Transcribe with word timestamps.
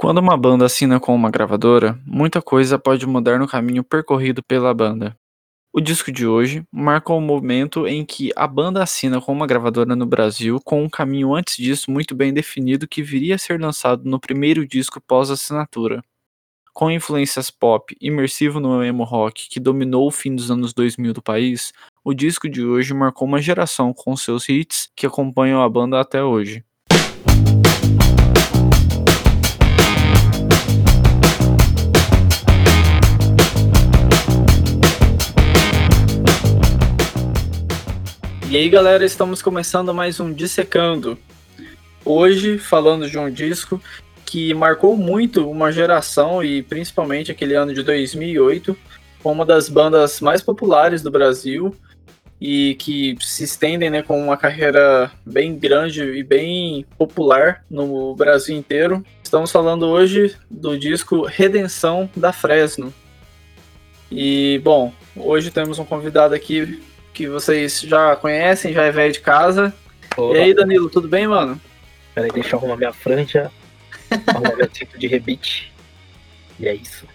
Quando 0.00 0.18
uma 0.18 0.36
banda 0.36 0.64
assina 0.64 1.00
com 1.00 1.12
uma 1.12 1.28
gravadora, 1.28 1.98
muita 2.06 2.40
coisa 2.40 2.78
pode 2.78 3.04
mudar 3.04 3.36
no 3.36 3.48
caminho 3.48 3.82
percorrido 3.82 4.40
pela 4.44 4.72
banda. 4.72 5.16
O 5.72 5.80
disco 5.80 6.12
de 6.12 6.24
hoje 6.24 6.62
marca 6.70 7.12
o 7.12 7.20
momento 7.20 7.84
em 7.84 8.04
que 8.04 8.30
a 8.36 8.46
banda 8.46 8.80
assina 8.80 9.20
com 9.20 9.32
uma 9.32 9.44
gravadora 9.44 9.96
no 9.96 10.06
Brasil, 10.06 10.60
com 10.64 10.84
um 10.84 10.88
caminho 10.88 11.34
antes 11.34 11.56
disso 11.56 11.90
muito 11.90 12.14
bem 12.14 12.32
definido 12.32 12.86
que 12.86 13.02
viria 13.02 13.34
a 13.34 13.38
ser 13.38 13.60
lançado 13.60 14.08
no 14.08 14.20
primeiro 14.20 14.64
disco 14.64 15.00
pós-assinatura. 15.00 16.00
Com 16.72 16.92
influências 16.92 17.50
pop, 17.50 17.92
imersivo 18.00 18.60
no 18.60 18.84
emo 18.84 19.02
rock 19.02 19.48
que 19.48 19.58
dominou 19.58 20.06
o 20.06 20.12
fim 20.12 20.32
dos 20.32 20.48
anos 20.48 20.72
2000 20.72 21.12
do 21.12 21.22
país, 21.22 21.72
o 22.04 22.14
disco 22.14 22.48
de 22.48 22.64
hoje 22.64 22.94
marcou 22.94 23.26
uma 23.26 23.42
geração 23.42 23.92
com 23.92 24.16
seus 24.16 24.48
hits 24.48 24.88
que 24.94 25.06
acompanham 25.08 25.60
a 25.60 25.68
banda 25.68 25.98
até 25.98 26.22
hoje. 26.22 26.64
E 38.50 38.56
aí 38.56 38.66
galera, 38.70 39.04
estamos 39.04 39.42
começando 39.42 39.92
mais 39.92 40.18
um 40.20 40.32
Dissecando. 40.32 41.18
Hoje 42.02 42.56
falando 42.56 43.06
de 43.06 43.18
um 43.18 43.30
disco 43.30 43.78
que 44.24 44.54
marcou 44.54 44.96
muito 44.96 45.50
uma 45.50 45.70
geração 45.70 46.42
e 46.42 46.62
principalmente 46.62 47.30
aquele 47.30 47.54
ano 47.54 47.74
de 47.74 47.82
2008, 47.82 48.74
com 49.22 49.32
uma 49.32 49.44
das 49.44 49.68
bandas 49.68 50.22
mais 50.22 50.40
populares 50.40 51.02
do 51.02 51.10
Brasil 51.10 51.76
e 52.40 52.74
que 52.76 53.18
se 53.20 53.44
estendem 53.44 53.90
né, 53.90 54.02
com 54.02 54.18
uma 54.18 54.36
carreira 54.38 55.12
bem 55.26 55.54
grande 55.54 56.02
e 56.02 56.22
bem 56.22 56.86
popular 56.96 57.62
no 57.70 58.14
Brasil 58.14 58.56
inteiro. 58.56 59.04
Estamos 59.22 59.52
falando 59.52 59.84
hoje 59.86 60.34
do 60.50 60.78
disco 60.78 61.26
Redenção 61.26 62.08
da 62.16 62.32
Fresno. 62.32 62.94
E 64.10 64.58
bom, 64.64 64.90
hoje 65.14 65.50
temos 65.50 65.78
um 65.78 65.84
convidado 65.84 66.34
aqui 66.34 66.80
que 67.18 67.26
vocês 67.26 67.80
já 67.80 68.14
conhecem, 68.14 68.72
já 68.72 68.84
é 68.84 68.92
velho 68.92 69.12
de 69.12 69.18
casa. 69.18 69.74
Olá. 70.16 70.38
E 70.38 70.40
aí, 70.40 70.54
Danilo, 70.54 70.88
tudo 70.88 71.08
bem, 71.08 71.26
mano? 71.26 71.60
Peraí, 72.14 72.30
deixa 72.30 72.54
eu 72.54 72.60
arrumar 72.60 72.76
minha 72.76 72.92
franja, 72.92 73.50
arrumar 74.24 74.54
meu 74.54 74.70
cinto 74.72 74.96
de 74.96 75.08
rebite. 75.08 75.72
E 76.60 76.68
é 76.68 76.74
isso. 76.76 77.08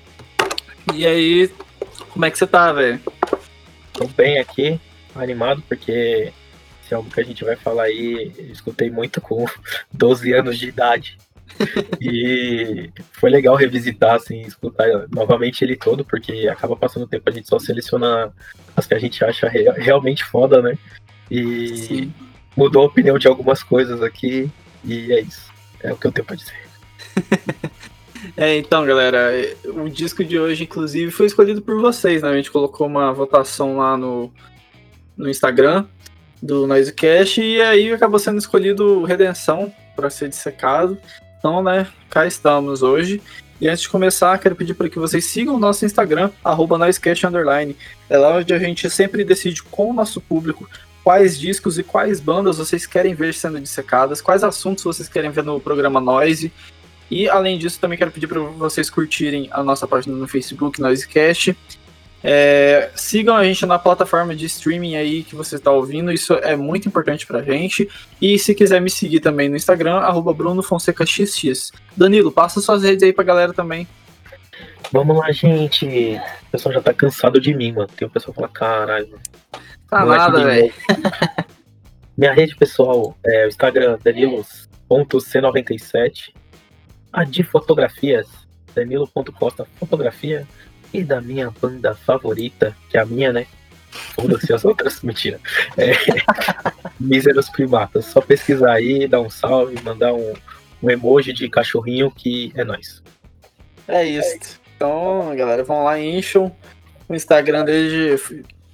E 0.94 1.08
aí, 1.08 1.50
como 2.10 2.26
é 2.26 2.30
que 2.30 2.38
você 2.38 2.46
tá, 2.46 2.74
velho? 2.74 3.00
Tô 3.94 4.06
bem 4.08 4.40
aqui, 4.40 4.78
animado, 5.16 5.64
porque 5.70 6.34
esse 6.84 6.94
álbum 6.94 7.10
que 7.10 7.22
a 7.22 7.24
gente 7.24 7.46
vai 7.46 7.56
falar 7.56 7.84
aí, 7.84 8.34
eu 8.38 8.52
escutei 8.52 8.90
muito 8.90 9.22
com 9.22 9.46
12 9.94 10.34
anos 10.34 10.60
de 10.60 10.68
idade. 10.68 11.18
E 12.02 12.90
foi 13.14 13.30
legal 13.30 13.56
revisitar, 13.56 14.16
assim, 14.16 14.42
escutar 14.42 14.88
novamente 15.10 15.64
ele 15.64 15.76
todo, 15.76 16.04
porque 16.04 16.48
acaba 16.48 16.76
passando 16.76 17.08
tempo, 17.08 17.30
a 17.30 17.34
gente 17.34 17.48
só 17.48 17.60
seleciona 17.60 18.32
as 18.76 18.88
que 18.88 18.94
a 18.94 19.00
gente 19.00 19.24
acha 19.24 19.48
realmente 19.48 20.24
foda, 20.24 20.62
né? 20.62 20.78
E 21.30 21.78
Sim. 21.78 22.14
mudou 22.56 22.84
a 22.84 22.88
opinião 22.88 23.18
de 23.18 23.28
algumas 23.28 23.64
coisas 23.64 24.02
aqui, 24.02 24.50
e 24.84 25.12
é 25.14 25.22
isso. 25.22 25.52
É 25.82 25.92
o 25.92 25.98
que 25.98 26.08
eu 26.08 26.12
tenho 26.12 26.26
pra 26.26 26.36
dizer. 26.36 26.54
É, 28.38 28.58
então, 28.58 28.86
galera, 28.86 29.32
o 29.66 29.90
disco 29.90 30.24
de 30.24 30.40
hoje, 30.40 30.64
inclusive, 30.64 31.12
foi 31.12 31.26
escolhido 31.26 31.62
por 31.62 31.80
vocês, 31.82 32.22
né? 32.22 32.30
A 32.30 32.36
gente 32.36 32.52
colocou 32.52 32.88
uma 32.88 33.12
votação 33.12 33.78
lá 33.78 33.98
no, 33.98 34.32
no 35.18 35.30
Instagram 35.30 35.86
do 36.42 36.66
Noisecast 36.66 37.42
e 37.42 37.62
aí 37.62 37.92
acabou 37.92 38.20
sendo 38.20 38.38
escolhido 38.38 39.04
Redenção 39.04 39.74
para 39.96 40.10
ser 40.10 40.30
dissecado. 40.30 40.98
Então, 41.44 41.62
né, 41.62 41.86
cá 42.10 42.26
estamos 42.26 42.82
hoje. 42.82 43.22
E 43.60 43.68
antes 43.68 43.82
de 43.82 43.90
começar, 43.90 44.38
quero 44.38 44.56
pedir 44.56 44.76
para 44.76 44.88
que 44.88 44.98
vocês 44.98 45.26
sigam 45.26 45.56
o 45.56 45.60
nosso 45.60 45.86
Instagram, 45.86 46.32
arroba. 46.42 46.78
É 48.10 48.18
lá 48.18 48.38
onde 48.38 48.54
a 48.54 48.60
gente 48.60 48.90
sempre 48.90 49.26
decide 49.26 49.62
com 49.62 49.90
o 49.90 49.94
nosso 49.94 50.22
público 50.22 50.70
quais 51.04 51.38
discos 51.38 51.78
e 51.78 51.84
quais 51.84 52.22
bandas 52.22 52.60
vocês 52.60 52.86
querem 52.86 53.14
ver 53.14 53.34
sendo 53.34 53.60
dissecadas, 53.60 54.22
quais 54.22 54.42
assuntos 54.42 54.86
vocês 54.86 55.10
querem 55.10 55.32
ver 55.32 55.44
no 55.44 55.60
programa 55.60 56.00
Noise. 56.00 56.50
E 57.12 57.28
além 57.28 57.58
disso, 57.58 57.78
também 57.78 57.98
quero 57.98 58.12
pedir 58.12 58.28
para 58.28 58.40
vocês 58.40 58.90
curtirem 58.90 59.50
a 59.52 59.62
nossa 59.62 59.86
página 59.86 60.16
no 60.16 60.30
Facebook, 60.30 60.80
Noisecast, 60.80 61.58
é, 62.24 62.90
sigam 62.96 63.36
a 63.36 63.44
gente 63.44 63.66
na 63.66 63.78
plataforma 63.78 64.34
de 64.34 64.46
streaming 64.46 64.96
aí 64.96 65.24
que 65.24 65.36
você 65.36 65.56
está 65.56 65.72
ouvindo, 65.72 66.10
isso 66.10 66.36
é 66.36 66.56
muito 66.56 66.88
importante 66.88 67.28
pra 67.28 67.42
gente. 67.42 67.90
E 68.22 68.40
se 68.40 68.56
quiser 68.56 68.80
me 68.80 68.90
seguir 68.90 69.20
também 69.20 69.50
no 69.50 69.58
Instagram, 69.58 69.98
arroba 69.98 70.34
BrunoFonsecaXX. 70.34 71.74
Danilo, 71.98 72.32
passa 72.32 72.62
suas 72.62 72.84
redes 72.84 73.04
aí 73.04 73.12
pra 73.12 73.26
galera 73.26 73.52
também. 73.52 73.86
Vamos 74.92 75.18
lá, 75.18 75.32
gente. 75.32 76.18
O 76.48 76.52
pessoal 76.52 76.74
já 76.74 76.82
tá 76.82 76.94
cansado 76.94 77.42
de 77.42 77.54
mim, 77.54 77.74
mano. 77.74 77.90
Tem 77.90 78.08
o 78.08 78.12
pessoal 78.12 78.34
que 78.34 78.40
fala, 78.40 78.54
caralho. 78.54 79.20
Tá 79.90 80.06
nada, 80.06 80.46
velho. 80.46 80.72
Minha 82.16 82.32
rede 82.32 82.56
pessoal 82.56 83.18
é 83.26 83.46
o 83.46 83.50
Instagram 83.50 83.98
danilos.c97. 84.02 86.34
A 87.12 87.26
de 87.26 87.44
fotografias, 87.44 88.30
danilo.costa 88.74 89.68
fotografia 89.78 90.48
e 90.94 91.04
da 91.04 91.20
minha 91.20 91.50
banda 91.50 91.96
favorita, 91.96 92.76
que 92.90 92.98
é 92.98 93.02
a 93.02 93.06
minha, 93.06 93.34
né? 93.34 93.48
Foda-se 93.92 94.54
as 94.54 94.64
outras, 94.66 95.02
mentira. 95.02 95.40
É, 95.78 95.94
Míseros 97.00 97.50
Primatas. 97.50 98.06
Só 98.06 98.22
pesquisar 98.22 98.74
aí, 98.74 99.08
dar 99.08 99.22
um 99.22 99.30
salve, 99.30 99.82
mandar 99.84 100.14
um, 100.14 100.34
um 100.82 100.90
emoji 100.90 101.34
de 101.34 101.50
cachorrinho 101.50 102.12
que 102.12 102.52
é 102.56 102.64
nóis. 102.64 103.02
É 103.88 104.06
isso. 104.06 104.60
Então, 104.76 105.36
galera, 105.36 105.64
vão 105.64 105.84
lá 105.84 106.00
e 106.00 106.18
encham 106.18 106.56
o 107.08 107.16
Instagram 107.16 107.66
dele 107.66 108.20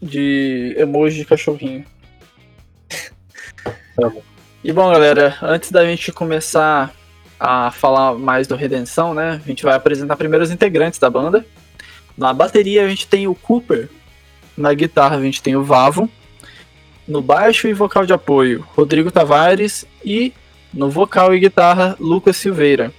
de, 0.02 0.76
emoji 0.78 1.18
de 1.18 1.26
cachorrinho. 1.26 1.86
E 4.64 4.72
bom, 4.72 4.92
galera, 4.92 5.38
antes 5.42 5.72
da 5.72 5.86
gente 5.86 6.12
começar 6.12 6.94
a 7.40 7.72
falar 7.72 8.16
mais 8.16 8.48
do 8.48 8.56
Redenção, 8.56 9.14
né? 9.14 9.42
A 9.44 9.48
gente 9.48 9.64
vai 9.64 9.74
apresentar 9.74 10.16
primeiro 10.16 10.44
os 10.44 10.52
integrantes 10.52 11.00
da 11.00 11.10
banda. 11.10 11.46
Na 12.20 12.34
bateria 12.34 12.84
a 12.84 12.90
gente 12.90 13.08
tem 13.08 13.30
o 13.30 13.34
Cooper, 13.34 13.90
na 14.58 14.74
guitarra 14.74 15.16
a 15.16 15.22
gente 15.22 15.42
tem 15.42 15.56
o 15.56 15.64
Vavo, 15.64 16.10
no 17.08 17.22
baixo 17.22 17.66
e 17.66 17.74
vocal 17.74 18.06
de 18.06 18.12
apoio, 18.12 18.68
Rodrigo 18.76 19.10
Tavares 19.10 19.86
e 20.04 20.34
no 20.74 20.90
vocal 20.90 21.34
e 21.34 21.40
guitarra, 21.40 21.96
Lucas 21.98 22.36
Silveira. 22.36 22.94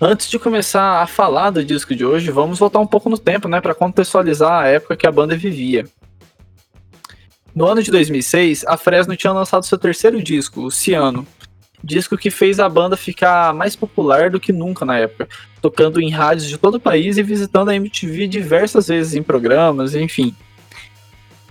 Antes 0.00 0.28
de 0.28 0.40
começar 0.40 1.00
a 1.00 1.06
falar 1.06 1.50
do 1.50 1.64
disco 1.64 1.94
de 1.94 2.04
hoje, 2.04 2.32
vamos 2.32 2.58
voltar 2.58 2.80
um 2.80 2.86
pouco 2.86 3.08
no 3.08 3.16
tempo, 3.16 3.46
né, 3.46 3.60
para 3.60 3.76
contextualizar 3.76 4.64
a 4.64 4.66
época 4.66 4.96
que 4.96 5.06
a 5.06 5.12
banda 5.12 5.36
vivia. 5.36 5.86
No 7.54 7.64
ano 7.64 7.80
de 7.80 7.92
2006, 7.92 8.64
a 8.66 8.76
Fresno 8.76 9.16
tinha 9.16 9.32
lançado 9.32 9.64
seu 9.64 9.78
terceiro 9.78 10.20
disco, 10.20 10.62
o 10.62 10.70
Ciano, 10.70 11.24
disco 11.82 12.16
que 12.16 12.30
fez 12.30 12.58
a 12.58 12.68
banda 12.68 12.96
ficar 12.96 13.54
mais 13.54 13.76
popular 13.76 14.30
do 14.30 14.40
que 14.40 14.52
nunca 14.52 14.84
na 14.84 14.98
época, 14.98 15.28
tocando 15.60 16.00
em 16.00 16.10
rádios 16.10 16.48
de 16.48 16.58
todo 16.58 16.76
o 16.76 16.80
país 16.80 17.16
e 17.16 17.22
visitando 17.22 17.68
a 17.68 17.74
MTV 17.74 18.26
diversas 18.26 18.88
vezes 18.88 19.14
em 19.14 19.22
programas, 19.22 19.94
enfim. 19.94 20.34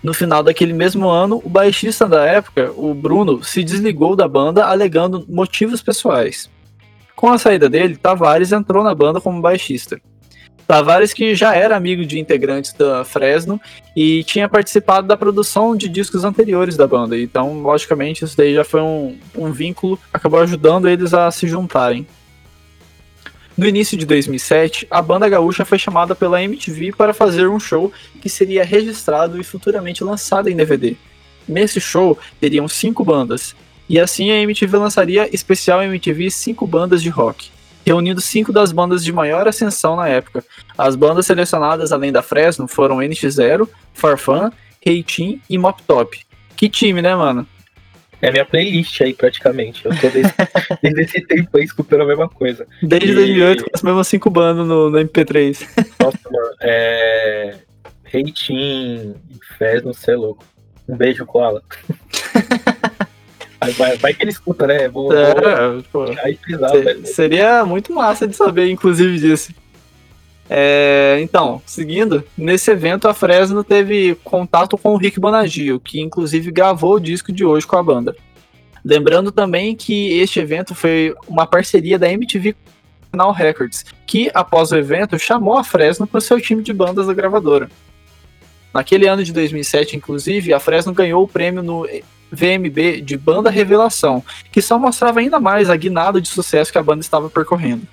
No 0.04 0.14
final 0.14 0.44
daquele 0.44 0.74
mesmo 0.74 1.10
ano, 1.10 1.42
o 1.44 1.50
baixista 1.50 2.08
da 2.08 2.26
época, 2.26 2.72
o 2.76 2.94
Bruno, 2.94 3.44
se 3.44 3.64
desligou 3.64 4.16
da 4.16 4.28
banda 4.28 4.66
alegando 4.66 5.26
motivos 5.28 5.82
pessoais. 5.82 6.50
Com 7.16 7.32
a 7.32 7.38
saída 7.38 7.70
dele, 7.70 7.96
Tavares 7.96 8.52
entrou 8.52 8.84
na 8.84 8.94
banda 8.94 9.20
como 9.20 9.42
baixista. 9.42 10.00
Tavares 10.68 11.14
que 11.14 11.36
já 11.36 11.56
era 11.56 11.76
amigo 11.76 12.06
de 12.06 12.20
integrantes 12.20 12.74
da 12.74 13.06
Fresno 13.06 13.62
e 13.96 14.24
tinha 14.24 14.50
participado 14.50 15.08
da 15.08 15.16
produção 15.16 15.76
de 15.76 15.88
discos 15.88 16.24
anteriores 16.24 16.76
da 16.76 16.88
banda. 16.88 17.18
Então, 17.18 17.62
logicamente, 17.62 18.26
isso 18.26 18.36
daí 18.36 18.54
já 18.54 18.64
foi 18.64 18.82
um, 18.82 19.18
um 19.36 19.52
vínculo, 19.52 20.00
acabou 20.12 20.40
ajudando 20.40 20.90
eles 20.90 21.14
a 21.14 21.30
se 21.30 21.48
juntarem. 21.48 22.08
No 23.56 23.66
início 23.66 23.98
de 23.98 24.06
2007, 24.06 24.88
a 24.90 25.02
banda 25.02 25.30
gaúcha 25.30 25.64
foi 25.64 25.78
chamada 25.78 26.14
pela 26.16 26.44
MTV 26.44 26.94
para 26.94 27.14
fazer 27.14 27.48
um 27.48 27.60
show 27.60 27.92
que 28.22 28.28
seria 28.28 28.66
registrado 28.66 29.40
e 29.40 29.44
futuramente 29.44 30.04
lançado 30.04 30.50
em 30.50 30.56
DVD. 30.56 30.96
Nesse 31.48 31.80
show 31.80 32.18
teriam 32.42 32.68
cinco 32.68 33.06
bandas, 33.06 33.56
e 33.88 34.00
assim 34.00 34.32
a 34.32 34.42
MTV 34.42 34.78
lançaria 34.78 35.34
especial 35.34 35.84
MTV 35.84 36.32
5 36.32 36.66
bandas 36.66 37.04
de 37.04 37.10
rock 37.10 37.55
reunindo 37.86 38.20
cinco 38.20 38.52
das 38.52 38.72
bandas 38.72 39.04
de 39.04 39.12
maior 39.12 39.48
ascensão 39.48 39.96
na 39.96 40.08
época. 40.08 40.44
As 40.78 40.96
bandas 40.96 41.26
selecionadas 41.26 41.92
além 41.92 42.12
da 42.12 42.22
Fresno 42.22 42.68
foram 42.68 42.98
NX0, 42.98 43.68
Farfan, 43.94 44.52
Reitin 44.84 45.42
e 45.50 45.58
Mop 45.58 45.82
Top. 45.84 46.20
Que 46.56 46.68
time, 46.70 47.02
né, 47.02 47.16
mano? 47.16 47.48
É 48.22 48.32
minha 48.32 48.46
playlist 48.46 49.02
aí, 49.02 49.14
praticamente. 49.14 49.86
Eu 49.86 49.92
tô 50.00 50.10
desde, 50.10 50.34
desde 50.82 51.02
esse 51.02 51.22
tempo 51.22 51.58
aí 51.58 51.64
escutando 51.64 52.02
a 52.02 52.06
mesma 52.06 52.28
coisa. 52.28 52.66
Desde 52.82 53.12
e... 53.12 53.16
2008, 53.16 53.64
com 53.64 53.70
as 53.74 53.84
mesmas 53.84 54.08
cinco 54.08 54.30
bandas 54.30 54.66
no, 54.68 54.90
no 54.90 54.98
MP3. 54.98 55.68
Nossa, 56.00 56.20
mano, 56.32 56.56
é... 56.62 57.56
Reitin, 58.04 59.16
Fresno, 59.58 59.94
você 59.94 60.12
é 60.12 60.16
louco. 60.16 60.44
Um 60.88 60.96
beijo, 60.96 61.26
Koala. 61.26 61.62
Vai, 63.74 63.98
vai, 63.98 64.14
que 64.14 64.24
ele 64.24 64.32
escuta, 64.32 64.68
né? 64.68 64.88
Vou, 64.88 65.12
é, 65.14 65.34
vou 65.70 65.84
pô, 65.92 66.06
seria 67.04 67.66
muito 67.66 67.94
massa 67.94 68.28
de 68.28 68.36
saber, 68.36 68.70
inclusive, 68.70 69.18
disso. 69.20 69.54
É, 70.50 71.18
então, 71.22 71.62
seguindo, 71.66 72.24
nesse 72.38 72.70
evento 72.70 73.08
a 73.08 73.14
Fresno 73.14 73.64
teve 73.64 74.16
contato 74.24 74.78
com 74.78 74.94
o 74.94 74.98
Rick 74.98 75.20
Bonagio, 75.20 75.80
que 75.80 76.00
inclusive 76.00 76.52
gravou 76.52 76.96
o 76.96 77.00
disco 77.00 77.32
de 77.32 77.44
hoje 77.44 77.66
com 77.66 77.78
a 77.78 77.84
banda. 77.84 78.16
Lembrando 78.84 79.32
também 79.32 79.76
que 79.76 80.20
este 80.20 80.40
evento 80.40 80.76
foi 80.76 81.16
uma 81.28 81.48
parceria 81.48 81.98
da 81.98 82.12
MTV 82.12 82.56
Now 83.12 83.32
Records, 83.32 83.84
que 84.06 84.30
após 84.34 84.72
o 84.72 84.78
evento 84.78 85.18
chamou 85.18 85.58
a 85.58 85.64
Fresno 85.64 86.06
para 86.06 86.20
o 86.20 86.22
seu 86.22 86.40
time 86.40 86.62
de 86.62 86.72
bandas 86.72 87.08
da 87.08 87.14
gravadora. 87.14 87.70
Naquele 88.72 89.08
ano 89.08 89.24
de 89.24 89.34
2007, 89.34 89.96
inclusive, 89.96 90.54
a 90.54 90.60
Fresno 90.60 90.94
ganhou 90.94 91.24
o 91.24 91.28
prêmio 91.28 91.64
no 91.64 91.88
VMB 92.32 93.02
de 93.02 93.18
Banda 93.18 93.50
Revelação, 93.50 94.24
que 94.52 94.62
só 94.62 94.78
mostrava 94.78 95.20
ainda 95.20 95.40
mais 95.40 95.70
a 95.70 95.76
guinada 95.76 96.20
de 96.20 96.28
sucesso 96.28 96.72
que 96.72 96.78
a 96.78 96.84
banda 96.84 97.02
estava 97.02 97.30
percorrendo. 97.30 97.88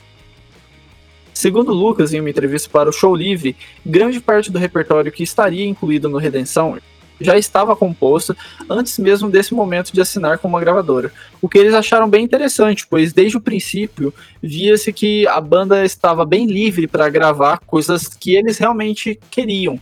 Segundo 1.32 1.73
Lucas, 1.73 2.12
em 2.12 2.20
uma 2.20 2.31
entrevista 2.31 2.69
para 2.70 2.90
o 2.90 2.93
Show 2.93 3.14
Livre, 3.14 3.56
grande 3.84 4.20
parte 4.20 4.50
do 4.50 4.58
repertório 4.58 5.11
que 5.11 5.23
estaria 5.23 5.67
incluído 5.67 6.08
no 6.08 6.19
Redenção 6.19 6.79
já 7.23 7.38
estava 7.38 7.76
composto 7.76 8.37
antes 8.69 8.99
mesmo 8.99 9.31
desse 9.31 9.55
momento 9.55 9.93
de 9.93 10.00
assinar 10.00 10.38
com 10.38 10.49
uma 10.49 10.61
gravadora. 10.61 11.12
O 11.40 11.49
que 11.49 11.58
eles 11.58 11.75
acharam 11.75 12.08
bem 12.08 12.25
interessante, 12.25 12.87
pois 12.88 13.12
desde 13.12 13.37
o 13.37 13.40
princípio 13.40 14.12
via-se 14.43 14.93
que 14.93 15.26
a 15.28 15.40
banda 15.40 15.85
estava 15.85 16.25
bem 16.25 16.46
livre 16.46 16.87
para 16.87 17.08
gravar 17.08 17.61
coisas 17.61 18.08
que 18.08 18.35
eles 18.35 18.58
realmente 18.58 19.19
queriam. 19.31 19.78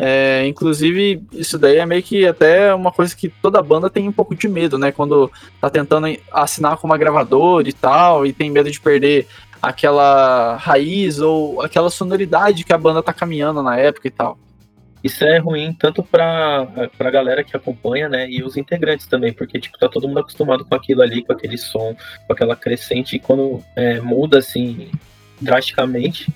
É, 0.00 0.46
inclusive, 0.46 1.20
isso 1.32 1.58
daí 1.58 1.78
é 1.78 1.84
meio 1.84 2.04
que 2.04 2.24
até 2.24 2.72
uma 2.72 2.92
coisa 2.92 3.16
que 3.16 3.28
toda 3.28 3.60
banda 3.60 3.90
tem 3.90 4.08
um 4.08 4.12
pouco 4.12 4.32
de 4.32 4.46
medo, 4.46 4.78
né? 4.78 4.92
Quando 4.92 5.28
tá 5.60 5.68
tentando 5.68 6.06
assinar 6.32 6.76
com 6.76 6.86
uma 6.86 6.96
gravadora 6.96 7.68
e 7.68 7.72
tal, 7.72 8.24
e 8.24 8.32
tem 8.32 8.48
medo 8.48 8.70
de 8.70 8.80
perder 8.80 9.26
aquela 9.60 10.54
raiz 10.56 11.18
ou 11.18 11.60
aquela 11.62 11.90
sonoridade 11.90 12.62
que 12.62 12.72
a 12.72 12.78
banda 12.78 13.02
tá 13.02 13.12
caminhando 13.12 13.60
na 13.60 13.76
época 13.76 14.06
e 14.06 14.10
tal. 14.10 14.38
Isso 15.02 15.24
é 15.24 15.38
ruim 15.38 15.72
tanto 15.72 16.02
para 16.02 16.68
a 16.98 17.10
galera 17.10 17.44
que 17.44 17.56
acompanha, 17.56 18.08
né, 18.08 18.28
e 18.28 18.42
os 18.42 18.56
integrantes 18.56 19.06
também, 19.06 19.32
porque 19.32 19.60
tipo 19.60 19.78
tá 19.78 19.88
todo 19.88 20.08
mundo 20.08 20.20
acostumado 20.20 20.64
com 20.64 20.74
aquilo 20.74 21.02
ali, 21.02 21.24
com 21.24 21.32
aquele 21.32 21.56
som, 21.56 21.96
com 22.26 22.32
aquela 22.32 22.56
crescente 22.56 23.16
e 23.16 23.18
quando 23.18 23.62
é, 23.76 24.00
muda 24.00 24.38
assim 24.38 24.90
drasticamente, 25.40 26.28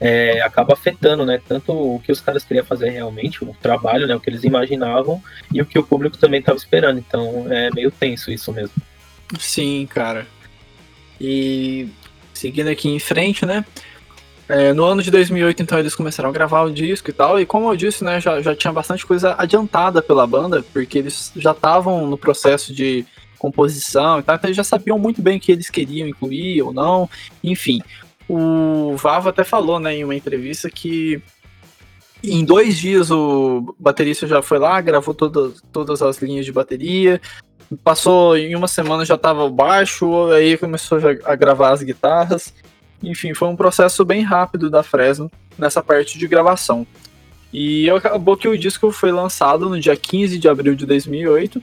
é, 0.00 0.40
acaba 0.42 0.74
afetando, 0.74 1.24
né, 1.26 1.40
tanto 1.46 1.72
o 1.72 2.00
que 2.00 2.12
os 2.12 2.20
caras 2.20 2.44
queriam 2.44 2.64
fazer 2.64 2.90
realmente, 2.90 3.44
o 3.44 3.54
trabalho, 3.60 4.06
né, 4.06 4.14
o 4.14 4.20
que 4.20 4.30
eles 4.30 4.44
imaginavam 4.44 5.22
e 5.52 5.60
o 5.60 5.66
que 5.66 5.78
o 5.78 5.82
público 5.82 6.16
também 6.16 6.40
estava 6.40 6.58
esperando. 6.58 6.98
Então 6.98 7.46
é 7.50 7.70
meio 7.74 7.90
tenso 7.90 8.30
isso 8.30 8.52
mesmo. 8.52 8.74
Sim, 9.38 9.86
cara. 9.90 10.26
E 11.20 11.88
seguindo 12.32 12.68
aqui 12.68 12.88
em 12.88 13.00
frente, 13.00 13.44
né? 13.44 13.64
É, 14.48 14.72
no 14.72 14.84
ano 14.84 15.02
de 15.02 15.10
2008, 15.10 15.62
então, 15.62 15.78
eles 15.78 15.94
começaram 15.94 16.30
a 16.30 16.32
gravar 16.32 16.62
o 16.62 16.72
disco 16.72 17.10
e 17.10 17.12
tal, 17.12 17.38
e 17.38 17.44
como 17.44 17.70
eu 17.70 17.76
disse, 17.76 18.02
né, 18.02 18.18
já, 18.18 18.40
já 18.40 18.56
tinha 18.56 18.72
bastante 18.72 19.04
coisa 19.04 19.34
adiantada 19.36 20.00
pela 20.00 20.26
banda, 20.26 20.64
porque 20.72 20.96
eles 20.96 21.30
já 21.36 21.50
estavam 21.50 22.06
no 22.06 22.16
processo 22.16 22.72
de 22.72 23.04
composição 23.38 24.18
e 24.18 24.22
tal, 24.22 24.36
então 24.36 24.48
eles 24.48 24.56
já 24.56 24.64
sabiam 24.64 24.98
muito 24.98 25.20
bem 25.20 25.36
o 25.36 25.40
que 25.40 25.52
eles 25.52 25.68
queriam 25.68 26.08
incluir 26.08 26.62
ou 26.62 26.72
não, 26.72 27.10
enfim. 27.44 27.80
O 28.28 28.94
Vavo 28.96 29.28
até 29.28 29.42
falou, 29.42 29.80
né, 29.80 29.94
em 29.94 30.04
uma 30.04 30.14
entrevista 30.14 30.68
que 30.68 31.22
em 32.22 32.44
dois 32.44 32.76
dias 32.76 33.10
o 33.10 33.74
baterista 33.78 34.26
já 34.26 34.42
foi 34.42 34.58
lá, 34.58 34.80
gravou 34.80 35.14
todas, 35.14 35.62
todas 35.72 36.02
as 36.02 36.20
linhas 36.20 36.44
de 36.44 36.52
bateria, 36.52 37.20
Passou 37.84 38.36
em 38.36 38.54
uma 38.54 38.66
semana 38.66 39.04
já 39.04 39.18
tava 39.18 39.44
o 39.44 39.50
baixo, 39.50 40.30
aí 40.30 40.56
começou 40.56 40.98
a 41.24 41.34
gravar 41.36 41.70
as 41.70 41.82
guitarras. 41.82 42.54
Enfim, 43.02 43.34
foi 43.34 43.48
um 43.48 43.56
processo 43.56 44.04
bem 44.06 44.22
rápido 44.22 44.70
da 44.70 44.82
Fresno 44.82 45.30
nessa 45.58 45.82
parte 45.82 46.18
de 46.18 46.26
gravação. 46.26 46.86
E 47.52 47.88
acabou 47.90 48.38
que 48.38 48.48
o 48.48 48.56
disco 48.56 48.90
foi 48.90 49.12
lançado 49.12 49.68
no 49.68 49.78
dia 49.78 49.94
15 49.96 50.38
de 50.38 50.48
abril 50.48 50.74
de 50.74 50.86
2008. 50.86 51.62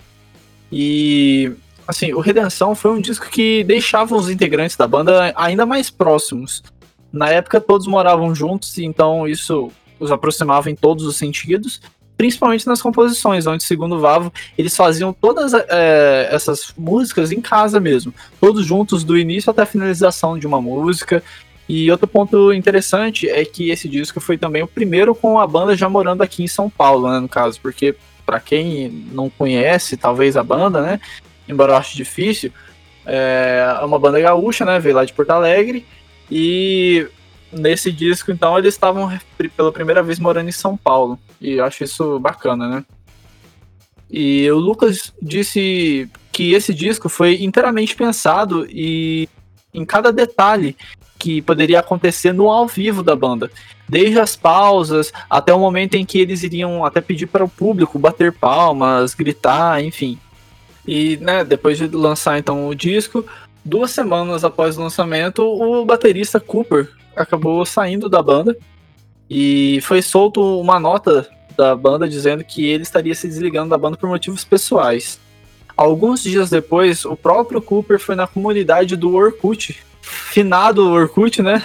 E 0.72 1.54
assim, 1.88 2.14
o 2.14 2.20
Redenção 2.20 2.76
foi 2.76 2.92
um 2.92 3.02
disco 3.02 3.30
que 3.30 3.64
deixava 3.64 4.16
os 4.16 4.30
integrantes 4.30 4.76
da 4.76 4.88
banda 4.88 5.34
ainda 5.36 5.66
mais 5.66 5.90
próximos. 5.90 6.64
Na 7.12 7.30
época 7.30 7.62
todos 7.62 7.88
moravam 7.88 8.34
juntos, 8.36 8.78
então 8.78 9.28
isso 9.28 9.72
os 10.00 10.12
aproximava 10.12 10.70
em 10.70 10.76
todos 10.76 11.06
os 11.06 11.16
sentidos 11.16 11.80
principalmente 12.18 12.68
nas 12.68 12.82
composições, 12.82 13.46
onde, 13.46 13.64
segundo 13.64 13.96
o 13.96 14.00
Vavo, 14.00 14.32
eles 14.58 14.76
faziam 14.76 15.14
todas 15.14 15.54
é, 15.54 16.30
essas 16.32 16.74
músicas 16.78 17.32
em 17.32 17.42
casa 17.42 17.80
mesmo, 17.80 18.14
todos 18.40 18.66
juntos, 18.66 19.04
do 19.04 19.18
início 19.18 19.50
até 19.50 19.64
a 19.64 19.66
finalização 19.66 20.38
de 20.38 20.48
uma 20.48 20.62
música. 20.62 21.22
E 21.68 21.90
outro 21.90 22.08
ponto 22.08 22.54
interessante 22.54 23.28
é 23.28 23.44
que 23.44 23.70
esse 23.70 23.90
disco 23.90 24.20
foi 24.20 24.38
também 24.38 24.62
o 24.62 24.68
primeiro 24.68 25.16
com 25.16 25.40
a 25.40 25.48
banda 25.48 25.76
já 25.76 25.90
morando 25.90 26.22
aqui 26.22 26.44
em 26.44 26.48
São 26.48 26.70
Paulo, 26.70 27.12
né, 27.12 27.20
no 27.20 27.28
caso, 27.28 27.60
porque 27.60 27.96
para 28.26 28.40
quem 28.40 28.90
não 29.12 29.30
conhece, 29.30 29.98
talvez 29.98 30.38
a 30.38 30.44
banda, 30.44 30.82
né, 30.82 31.00
embora 31.48 31.74
eu 31.74 31.78
ache 31.78 31.96
difícil, 31.96 32.52
é 33.06 33.80
uma 33.84 34.00
banda 34.00 34.20
gaúcha, 34.20 34.66
né, 34.66 34.80
veio 34.80 34.96
lá 34.96 35.06
de 35.06 35.14
Porto 35.14 35.32
Alegre 35.32 35.86
e 36.30 37.08
nesse 37.52 37.92
disco, 37.92 38.32
então, 38.32 38.58
eles 38.58 38.74
estavam 38.74 39.12
pela 39.56 39.72
primeira 39.72 40.04
vez 40.04 40.20
morando 40.20 40.50
em 40.50 40.54
São 40.54 40.76
Paulo. 40.76 41.18
E 41.40 41.54
eu 41.54 41.66
acho 41.66 41.84
isso 41.84 42.20
bacana, 42.20 42.68
né? 42.68 42.86
E 44.10 44.50
o 44.52 44.58
Lucas 44.58 45.14
disse 45.22 46.10
que 46.32 46.54
esse 46.54 46.74
disco 46.74 47.10
foi 47.10 47.44
inteiramente 47.44 47.96
pensado 47.96 48.68
e 48.70 49.28
em 49.74 49.86
cada 49.86 50.12
detalhe 50.12 50.76
que 51.18 51.42
poderia 51.42 51.80
acontecer 51.80 52.34
no 52.34 52.50
ao 52.50 52.68
vivo 52.68 53.02
da 53.02 53.16
banda. 53.16 53.50
Desde 53.88 54.20
as 54.20 54.36
pausas 54.36 55.12
até 55.30 55.54
o 55.54 55.60
momento 55.60 55.96
em 55.96 56.06
que 56.06 56.20
eles 56.20 56.44
iriam 56.44 56.86
até 56.86 57.02
pedir 57.02 57.28
para 57.28 57.44
o 57.44 57.50
público 57.50 57.98
bater 57.98 58.32
palmas, 58.32 59.14
gritar, 59.14 59.84
enfim. 59.84 60.20
E 60.88 61.18
né, 61.18 61.44
depois 61.44 61.78
de 61.78 61.88
lançar 61.88 62.38
então 62.38 62.68
o 62.68 62.76
disco, 62.76 63.26
duas 63.64 63.92
semanas 63.92 64.44
após 64.44 64.78
o 64.78 64.82
lançamento, 64.82 65.42
o 65.44 65.84
baterista 65.84 66.40
Cooper 66.40 66.90
acabou 67.16 67.66
saindo 67.66 68.08
da 68.08 68.22
banda 68.22 68.56
e 69.30 69.80
foi 69.82 70.02
solto 70.02 70.60
uma 70.60 70.80
nota 70.80 71.28
da 71.58 71.76
banda 71.76 72.08
dizendo 72.08 72.44
que 72.44 72.66
ele 72.66 72.84
estaria 72.84 73.16
se 73.16 73.28
desligando 73.28 73.70
da 73.70 73.78
banda 73.78 73.98
por 73.98 74.10
motivos 74.10 74.44
pessoais. 74.44 75.20
Alguns 75.76 76.22
dias 76.22 76.50
depois, 76.50 77.04
o 77.06 77.16
próprio 77.16 77.62
Cooper 77.62 78.00
foi 78.00 78.16
na 78.16 78.28
comunidade 78.28 78.96
do 78.96 79.14
Orkut, 79.14 79.78
finado 80.02 80.90
Orkut, 80.90 81.42
né? 81.42 81.62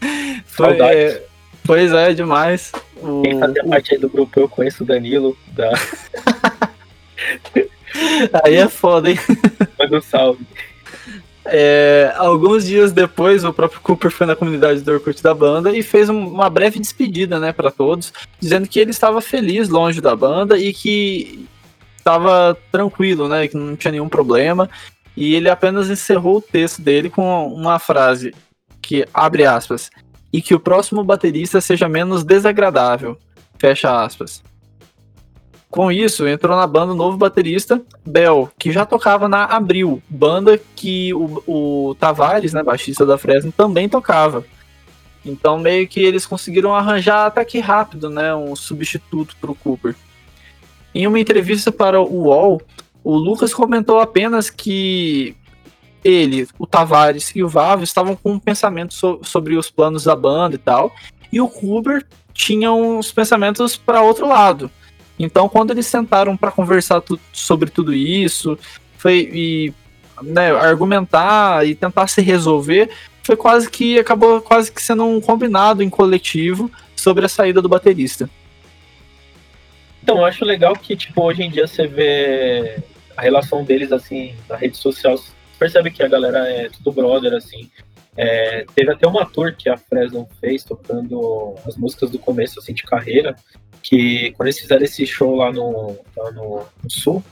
foi, 0.46 0.80
é, 0.80 1.24
pois 1.64 1.92
é, 1.92 2.12
demais. 2.12 2.72
O, 2.96 3.22
Quem 3.22 3.38
fazia 3.38 3.64
parte 3.64 3.94
aí 3.94 4.00
do 4.00 4.08
grupo, 4.08 4.38
eu 4.38 4.48
conheço 4.48 4.84
o 4.84 4.86
Danilo. 4.86 5.36
Da... 5.48 5.72
aí 8.44 8.56
é 8.56 8.68
foda, 8.68 9.10
hein? 9.10 9.18
Manda 9.78 9.98
um 9.98 10.00
salve. 10.00 10.46
É, 11.50 12.12
alguns 12.16 12.66
dias 12.66 12.92
depois, 12.92 13.42
o 13.42 13.52
próprio 13.52 13.80
Cooper 13.80 14.10
foi 14.10 14.26
na 14.26 14.36
comunidade 14.36 14.82
do 14.82 14.92
Orkut 14.92 15.22
da 15.22 15.32
banda 15.32 15.76
e 15.76 15.82
fez 15.82 16.10
um, 16.10 16.28
uma 16.28 16.50
breve 16.50 16.78
despedida, 16.78 17.40
né, 17.40 17.52
para 17.52 17.70
todos, 17.70 18.12
dizendo 18.38 18.68
que 18.68 18.78
ele 18.78 18.90
estava 18.90 19.20
feliz 19.22 19.68
longe 19.70 20.00
da 20.00 20.14
banda 20.14 20.58
e 20.58 20.74
que 20.74 21.48
estava 21.96 22.56
tranquilo, 22.70 23.28
né, 23.28 23.48
que 23.48 23.56
não 23.56 23.74
tinha 23.76 23.92
nenhum 23.92 24.08
problema. 24.08 24.68
E 25.16 25.34
ele 25.34 25.48
apenas 25.48 25.88
encerrou 25.88 26.36
o 26.36 26.42
texto 26.42 26.82
dele 26.82 27.08
com 27.08 27.46
uma 27.48 27.78
frase 27.78 28.34
que 28.82 29.06
abre 29.12 29.44
aspas 29.44 29.90
e 30.32 30.42
que 30.42 30.54
o 30.54 30.60
próximo 30.60 31.02
baterista 31.02 31.60
seja 31.60 31.88
menos 31.88 32.24
desagradável. 32.24 33.18
Fecha 33.58 34.04
aspas. 34.04 34.42
Com 35.70 35.92
isso, 35.92 36.26
entrou 36.26 36.56
na 36.56 36.66
banda 36.66 36.92
o 36.92 36.96
novo 36.96 37.18
baterista, 37.18 37.82
Bel, 38.04 38.50
que 38.58 38.72
já 38.72 38.86
tocava 38.86 39.28
na 39.28 39.44
Abril, 39.44 40.02
banda 40.08 40.58
que 40.74 41.12
o, 41.12 41.42
o 41.46 41.94
Tavares, 41.96 42.54
né, 42.54 42.62
baixista 42.62 43.04
da 43.04 43.18
Fresno, 43.18 43.52
também 43.52 43.88
tocava. 43.88 44.44
Então 45.24 45.58
meio 45.58 45.86
que 45.86 46.00
eles 46.00 46.24
conseguiram 46.24 46.74
arranjar 46.74 47.26
até 47.26 47.44
que 47.44 47.58
rápido, 47.58 48.08
né, 48.08 48.34
um 48.34 48.56
substituto 48.56 49.36
para 49.38 49.50
o 49.50 49.54
Cooper. 49.54 49.94
Em 50.94 51.06
uma 51.06 51.20
entrevista 51.20 51.70
para 51.70 52.00
o 52.00 52.24
UOL, 52.24 52.62
o 53.04 53.14
Lucas 53.16 53.52
comentou 53.52 54.00
apenas 54.00 54.48
que 54.48 55.36
ele, 56.02 56.48
o 56.58 56.66
Tavares 56.66 57.32
e 57.34 57.42
o 57.42 57.48
Vavo 57.48 57.84
estavam 57.84 58.16
com 58.16 58.32
um 58.32 58.38
pensamento 58.38 58.94
so 58.94 59.20
sobre 59.22 59.56
os 59.56 59.70
planos 59.70 60.04
da 60.04 60.16
banda 60.16 60.54
e 60.54 60.58
tal, 60.58 60.92
e 61.30 61.40
o 61.40 61.48
Cooper 61.48 62.06
tinha 62.32 62.72
uns 62.72 63.12
pensamentos 63.12 63.76
para 63.76 64.00
outro 64.00 64.26
lado. 64.26 64.70
Então, 65.18 65.48
quando 65.48 65.72
eles 65.72 65.86
sentaram 65.86 66.36
para 66.36 66.50
conversar 66.50 67.00
tu, 67.00 67.18
sobre 67.32 67.70
tudo 67.70 67.92
isso, 67.92 68.58
foi 68.96 69.28
e 69.32 69.74
né, 70.22 70.50
argumentar 70.50 71.66
e 71.66 71.74
tentar 71.74 72.06
se 72.06 72.20
resolver, 72.20 72.90
foi 73.22 73.36
quase 73.36 73.70
que 73.70 73.98
acabou 73.98 74.40
quase 74.40 74.70
que 74.70 74.82
sendo 74.82 75.04
um 75.04 75.20
combinado 75.20 75.82
em 75.82 75.90
coletivo 75.90 76.70
sobre 76.96 77.26
a 77.26 77.28
saída 77.28 77.60
do 77.60 77.68
baterista. 77.68 78.28
Então, 80.02 80.18
eu 80.18 80.24
acho 80.24 80.44
legal 80.44 80.74
que 80.74 80.96
tipo 80.96 81.22
hoje 81.22 81.42
em 81.42 81.50
dia 81.50 81.66
você 81.66 81.86
vê 81.86 82.78
a 83.16 83.22
relação 83.22 83.64
deles, 83.64 83.90
assim, 83.90 84.34
na 84.48 84.56
rede 84.56 84.76
social, 84.76 85.18
percebe 85.58 85.90
que 85.90 86.02
a 86.02 86.08
galera 86.08 86.48
é 86.48 86.68
tudo 86.68 86.92
brother, 86.92 87.34
assim. 87.34 87.68
É, 88.16 88.64
teve 88.74 88.90
até 88.90 89.06
uma 89.06 89.26
tour 89.26 89.54
que 89.56 89.68
a 89.68 89.76
Fresno 89.76 90.28
fez, 90.40 90.64
tocando 90.64 91.54
as 91.66 91.76
músicas 91.76 92.10
do 92.10 92.18
começo, 92.18 92.58
assim, 92.58 92.72
de 92.72 92.84
carreira, 92.84 93.36
que 93.82 94.32
quando 94.32 94.48
eles 94.48 94.58
fizeram 94.58 94.84
esse 94.84 95.06
show 95.06 95.36
lá 95.36 95.52
no, 95.52 95.96
lá 96.16 96.30
no, 96.32 96.64
no 96.82 96.90
Sul, 96.90 97.22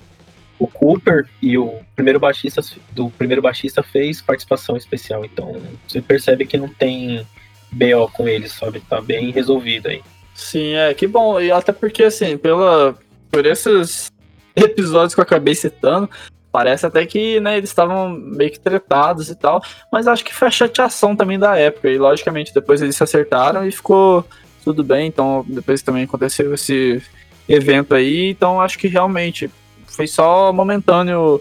o 0.58 0.66
Cooper 0.66 1.28
e 1.42 1.58
o 1.58 1.80
primeiro 1.94 2.18
baixista 2.18 2.62
do 2.92 3.10
primeiro 3.10 3.42
baixista 3.42 3.82
fez 3.82 4.22
participação 4.22 4.76
especial. 4.76 5.24
Então 5.24 5.56
você 5.86 6.00
percebe 6.00 6.46
que 6.46 6.56
não 6.56 6.68
tem 6.68 7.26
BO 7.70 8.10
com 8.12 8.28
eles, 8.28 8.52
sabe? 8.52 8.80
Tá 8.80 9.00
bem 9.00 9.30
resolvido 9.30 9.88
aí. 9.88 10.02
Sim, 10.34 10.74
é, 10.74 10.92
que 10.94 11.06
bom. 11.06 11.40
E 11.40 11.50
até 11.50 11.72
porque, 11.72 12.04
assim, 12.04 12.36
pela, 12.36 12.94
por 13.30 13.44
esses 13.46 14.10
episódios 14.54 15.14
que 15.14 15.20
eu 15.20 15.24
acabei 15.24 15.54
citando, 15.54 16.08
parece 16.52 16.86
até 16.86 17.04
que 17.04 17.40
né, 17.40 17.58
eles 17.58 17.70
estavam 17.70 18.10
meio 18.10 18.50
que 18.50 18.60
tretados 18.60 19.30
e 19.30 19.34
tal. 19.34 19.62
Mas 19.92 20.06
acho 20.06 20.24
que 20.24 20.34
foi 20.34 20.48
a 20.48 20.50
chateação 20.50 21.16
também 21.16 21.38
da 21.38 21.56
época. 21.56 21.90
E 21.90 21.98
logicamente 21.98 22.54
depois 22.54 22.80
eles 22.80 22.96
se 22.96 23.02
acertaram 23.02 23.66
e 23.66 23.72
ficou 23.72 24.26
tudo 24.66 24.82
bem. 24.82 25.06
Então 25.06 25.44
depois 25.46 25.80
também 25.80 26.02
aconteceu 26.02 26.52
esse 26.52 27.00
evento 27.48 27.94
aí. 27.94 28.30
Então 28.30 28.60
acho 28.60 28.76
que 28.76 28.88
realmente 28.88 29.48
foi 29.86 30.08
só 30.08 30.52
momentâneo 30.52 31.40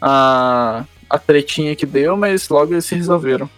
a, 0.00 0.84
a 1.08 1.18
tretinha 1.18 1.76
que 1.76 1.86
deu, 1.86 2.16
mas 2.16 2.48
logo 2.48 2.74
eles 2.74 2.84
se 2.84 2.96
resolveram. 2.96 3.48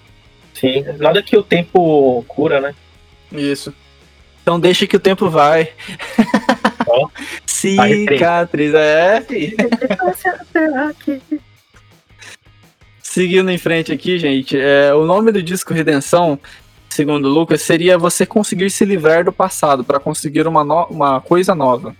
Sim, 0.53 0.85
nada 0.99 1.23
que 1.23 1.37
o 1.37 1.43
tempo 1.43 2.23
cura, 2.29 2.61
né? 2.61 2.75
Isso. 3.33 3.73
Então 4.43 4.61
deixa 4.61 4.87
que 4.87 4.97
o 4.97 5.01
tempo 5.01 5.31
vai. 5.31 5.71
Oh, 6.87 7.09
Cicatriz, 7.47 8.75
é. 8.75 9.25
Seguindo 13.03 13.51
em 13.51 13.59
frente 13.59 13.93
aqui, 13.93 14.19
gente, 14.19 14.59
é, 14.59 14.95
o 14.95 15.07
nome 15.07 15.33
do 15.33 15.43
disco 15.43 15.73
Redenção, 15.73 16.39
segundo 16.97 17.29
Lucas, 17.29 17.61
seria 17.61 17.99
você 17.99 18.25
conseguir 18.25 18.71
se 18.71 18.83
livrar 18.83 19.23
do 19.23 19.31
passado 19.31 19.85
para 19.85 20.01
conseguir 20.01 20.47
uma, 20.47 20.65
no 20.65 20.85
uma 20.87 21.21
coisa 21.21 21.55
nova. 21.55 21.95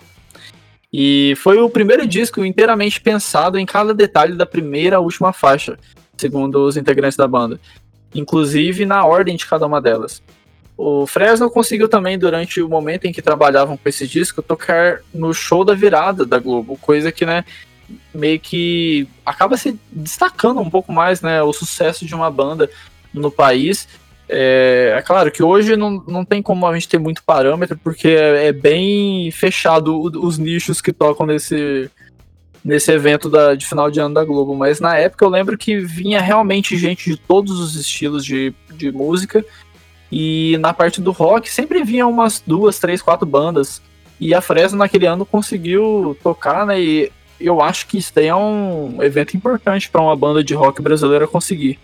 E 0.91 1.35
foi 1.37 1.59
o 1.59 1.69
primeiro 1.69 2.07
disco 2.07 2.43
inteiramente 2.43 2.99
pensado 2.99 3.59
em 3.59 3.67
cada 3.67 3.93
detalhe 3.93 4.33
da 4.33 4.47
primeira 4.47 4.97
à 4.97 5.01
última 5.01 5.35
faixa, 5.35 5.79
segundo 6.17 6.65
os 6.65 6.79
integrantes 6.79 7.17
da 7.17 7.29
banda, 7.29 7.61
inclusive 8.15 8.87
na 8.87 9.05
ordem 9.05 9.37
de 9.37 9.45
cada 9.45 9.67
uma 9.67 9.83
delas. 9.83 10.23
O 10.79 11.07
Fresno 11.07 11.51
conseguiu 11.51 11.89
também, 11.89 12.19
durante 12.19 12.63
o 12.63 12.69
momento 12.69 13.05
em 13.05 13.13
que 13.13 13.21
trabalhavam 13.21 13.77
com 13.77 13.89
esse 13.89 14.07
disco, 14.07 14.41
tocar 14.41 15.01
no 15.13 15.35
show 15.35 15.63
da 15.63 15.75
virada 15.75 16.25
da 16.25 16.39
Globo, 16.39 16.79
coisa 16.79 17.13
que, 17.13 17.27
né, 17.27 17.45
meio 18.15 18.41
que 18.41 19.07
acaba 19.27 19.59
se 19.59 19.79
destacando 19.93 20.61
um 20.61 20.71
pouco 20.71 20.91
mais, 20.91 21.21
né, 21.21 21.43
o 21.43 21.53
sucesso 21.53 22.07
de 22.07 22.15
uma 22.15 22.31
banda 22.31 22.71
no 23.13 23.31
país 23.31 23.87
é, 24.29 24.95
é, 24.97 25.03
claro 25.03 25.31
que 25.31 25.43
hoje 25.43 25.77
não, 25.77 26.03
não 26.07 26.25
tem 26.25 26.43
como 26.43 26.67
a 26.67 26.75
gente 26.75 26.89
ter 26.89 26.99
muito 26.99 27.23
parâmetro, 27.23 27.79
porque 27.83 28.09
é, 28.09 28.47
é 28.47 28.53
bem 28.53 29.31
fechado 29.31 30.01
os 30.01 30.37
nichos 30.39 30.81
que 30.81 30.93
tocam 30.93 31.27
nesse, 31.27 31.91
nesse 32.65 32.91
evento 32.91 33.31
da, 33.31 33.55
de 33.55 33.65
final 33.67 33.91
de 33.91 34.01
ano 34.01 34.15
da 34.15 34.25
Globo. 34.25 34.55
Mas 34.55 34.81
na 34.81 34.97
época 34.97 35.25
eu 35.25 35.29
lembro 35.29 35.57
que 35.57 35.79
vinha 35.79 36.21
realmente 36.21 36.77
gente 36.77 37.11
de 37.11 37.17
todos 37.17 37.61
os 37.61 37.77
estilos 37.77 38.25
de, 38.25 38.53
de 38.73 38.91
música. 38.91 39.45
E 40.11 40.57
na 40.59 40.73
parte 40.73 41.01
do 41.01 41.13
rock 41.13 41.51
sempre 41.51 41.85
vinha 41.85 42.07
umas 42.07 42.43
duas, 42.45 42.79
três, 42.79 43.01
quatro 43.01 43.27
bandas. 43.27 43.81
E 44.19 44.35
a 44.35 44.41
Fresno 44.41 44.79
naquele 44.79 45.07
ano 45.07 45.27
conseguiu 45.27 46.17
tocar, 46.23 46.67
né? 46.67 46.81
E 46.81 47.13
eu 47.39 47.61
acho 47.61 47.87
que 47.87 47.99
isso 47.99 48.13
daí 48.15 48.27
é 48.27 48.35
um 48.35 49.03
evento 49.03 49.37
importante 49.37 49.91
para 49.91 50.01
uma 50.01 50.17
banda 50.17 50.43
de 50.43 50.55
rock 50.55 50.81
brasileira 50.81 51.27
conseguir. 51.27 51.79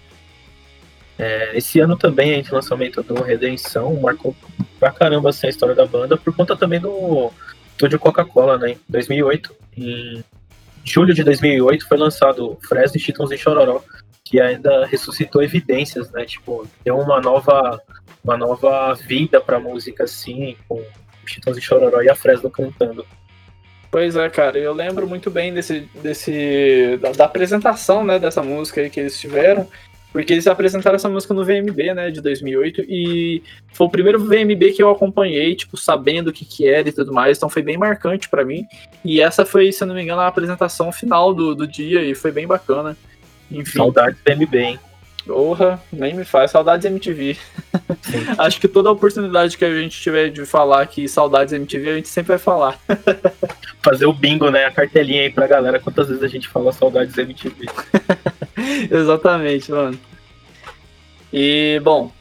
É, 1.23 1.57
esse 1.57 1.79
ano 1.79 1.97
também, 1.97 2.41
a 2.41 2.53
lançamento 2.53 3.01
do 3.01 3.23
Redenção 3.23 3.95
marcou 4.01 4.35
pra 4.81 4.91
caramba 4.91 5.31
assim, 5.31 5.47
a 5.47 5.51
história 5.51 5.73
da 5.73 5.87
banda, 5.87 6.17
por 6.17 6.35
conta 6.35 6.57
também 6.57 6.81
do 6.81 7.31
estúdio 7.71 8.01
Coca-Cola, 8.01 8.59
né? 8.59 8.73
Em 8.73 8.79
2008. 8.89 9.55
Em 9.77 10.25
julho 10.83 11.15
de 11.15 11.23
2008 11.23 11.87
foi 11.87 11.97
lançado 11.97 12.59
Fresno, 12.69 12.99
Chitons 12.99 13.31
e 13.31 13.39
Chororó, 13.39 13.85
que 14.25 14.41
ainda 14.41 14.85
ressuscitou 14.85 15.45
evidências, 15.45 16.11
né? 16.11 16.25
Tipo, 16.25 16.67
deu 16.85 16.99
uma 16.99 17.21
nova, 17.21 17.81
uma 18.25 18.37
nova 18.37 18.93
vida 18.95 19.41
pra 19.41 19.61
música, 19.61 20.03
assim, 20.03 20.57
com 20.69 20.85
Chitons 21.25 21.57
e 21.57 21.61
Chororó 21.61 22.03
e 22.03 22.11
a 22.11 22.17
Fresno 22.17 22.51
cantando. 22.51 23.07
Pois 23.93 24.17
é, 24.17 24.29
cara, 24.29 24.59
eu 24.59 24.73
lembro 24.73 25.07
muito 25.07 25.31
bem 25.31 25.55
desse, 25.55 25.89
desse 26.03 26.99
da, 27.01 27.13
da 27.13 27.25
apresentação, 27.27 28.03
né, 28.03 28.19
dessa 28.19 28.43
música 28.43 28.81
aí 28.81 28.91
que 28.91 28.99
eles 28.99 29.21
tiveram. 29.21 29.69
Porque 30.13 30.35
eles 30.35 30.47
apresentaram 30.47 30.97
essa 30.97 31.09
música 31.09 31.33
no 31.33 31.45
VMB, 31.45 31.95
né, 31.95 32.11
de 32.11 32.21
2008, 32.21 32.83
e 32.87 33.43
foi 33.73 33.87
o 33.87 33.91
primeiro 33.91 34.19
VMB 34.19 34.73
que 34.73 34.83
eu 34.83 34.91
acompanhei, 34.91 35.55
tipo, 35.55 35.77
sabendo 35.77 36.29
o 36.29 36.33
que 36.33 36.45
que 36.45 36.69
era 36.69 36.89
e 36.89 36.93
tudo 36.93 37.13
mais, 37.13 37.39
então 37.39 37.49
foi 37.49 37.63
bem 37.63 37.79
marcante 37.79 38.29
para 38.29 38.45
mim. 38.45 38.67
E 39.03 39.23
essa 39.23 39.47
foi, 39.47 39.73
se 39.73 39.83
eu 39.83 39.89
não 39.89 39.95
me 39.95 40.03
engano, 40.03 40.21
a 40.21 40.27
apresentação 40.27 40.93
final 40.93 41.33
do, 41.33 41.55
do 41.55 41.67
dia, 41.67 42.03
e 42.05 42.15
foi 42.15 42.31
bem 42.31 42.47
bacana. 42.47 42.97
Enfim. 43.51 43.79
Saudades 43.79 44.19
do 44.19 44.37
VMB, 44.37 44.59
hein? 44.59 44.79
Porra, 45.27 45.81
nem 45.93 46.15
me 46.15 46.25
faz. 46.25 46.51
Saudades 46.51 46.85
MTV. 46.85 47.37
Acho 48.39 48.61
que 48.61 48.67
toda 48.67 48.91
oportunidade 48.91 49.57
que 49.57 49.65
a 49.65 49.81
gente 49.81 50.01
tiver 50.01 50.31
de 50.31 50.45
falar 50.45 50.83
aqui, 50.83 51.09
saudades 51.09 51.53
MTV, 51.53 51.91
a 51.91 51.95
gente 51.97 52.09
sempre 52.09 52.31
vai 52.31 52.39
falar. 52.39 52.79
Fazer 53.83 54.07
o 54.07 54.13
bingo, 54.13 54.51
né? 54.51 54.65
A 54.65 54.71
cartelinha 54.71 55.23
aí 55.23 55.31
pra 55.31 55.47
galera, 55.47 55.79
quantas 55.79 56.09
vezes 56.09 56.23
a 56.23 56.29
gente 56.29 56.49
fala 56.49 56.73
saudades 56.73 57.17
MTV. 57.17 57.67
Exatamente, 58.91 59.71
mano. 59.71 59.99
E, 61.33 61.81
bom, 61.83 62.13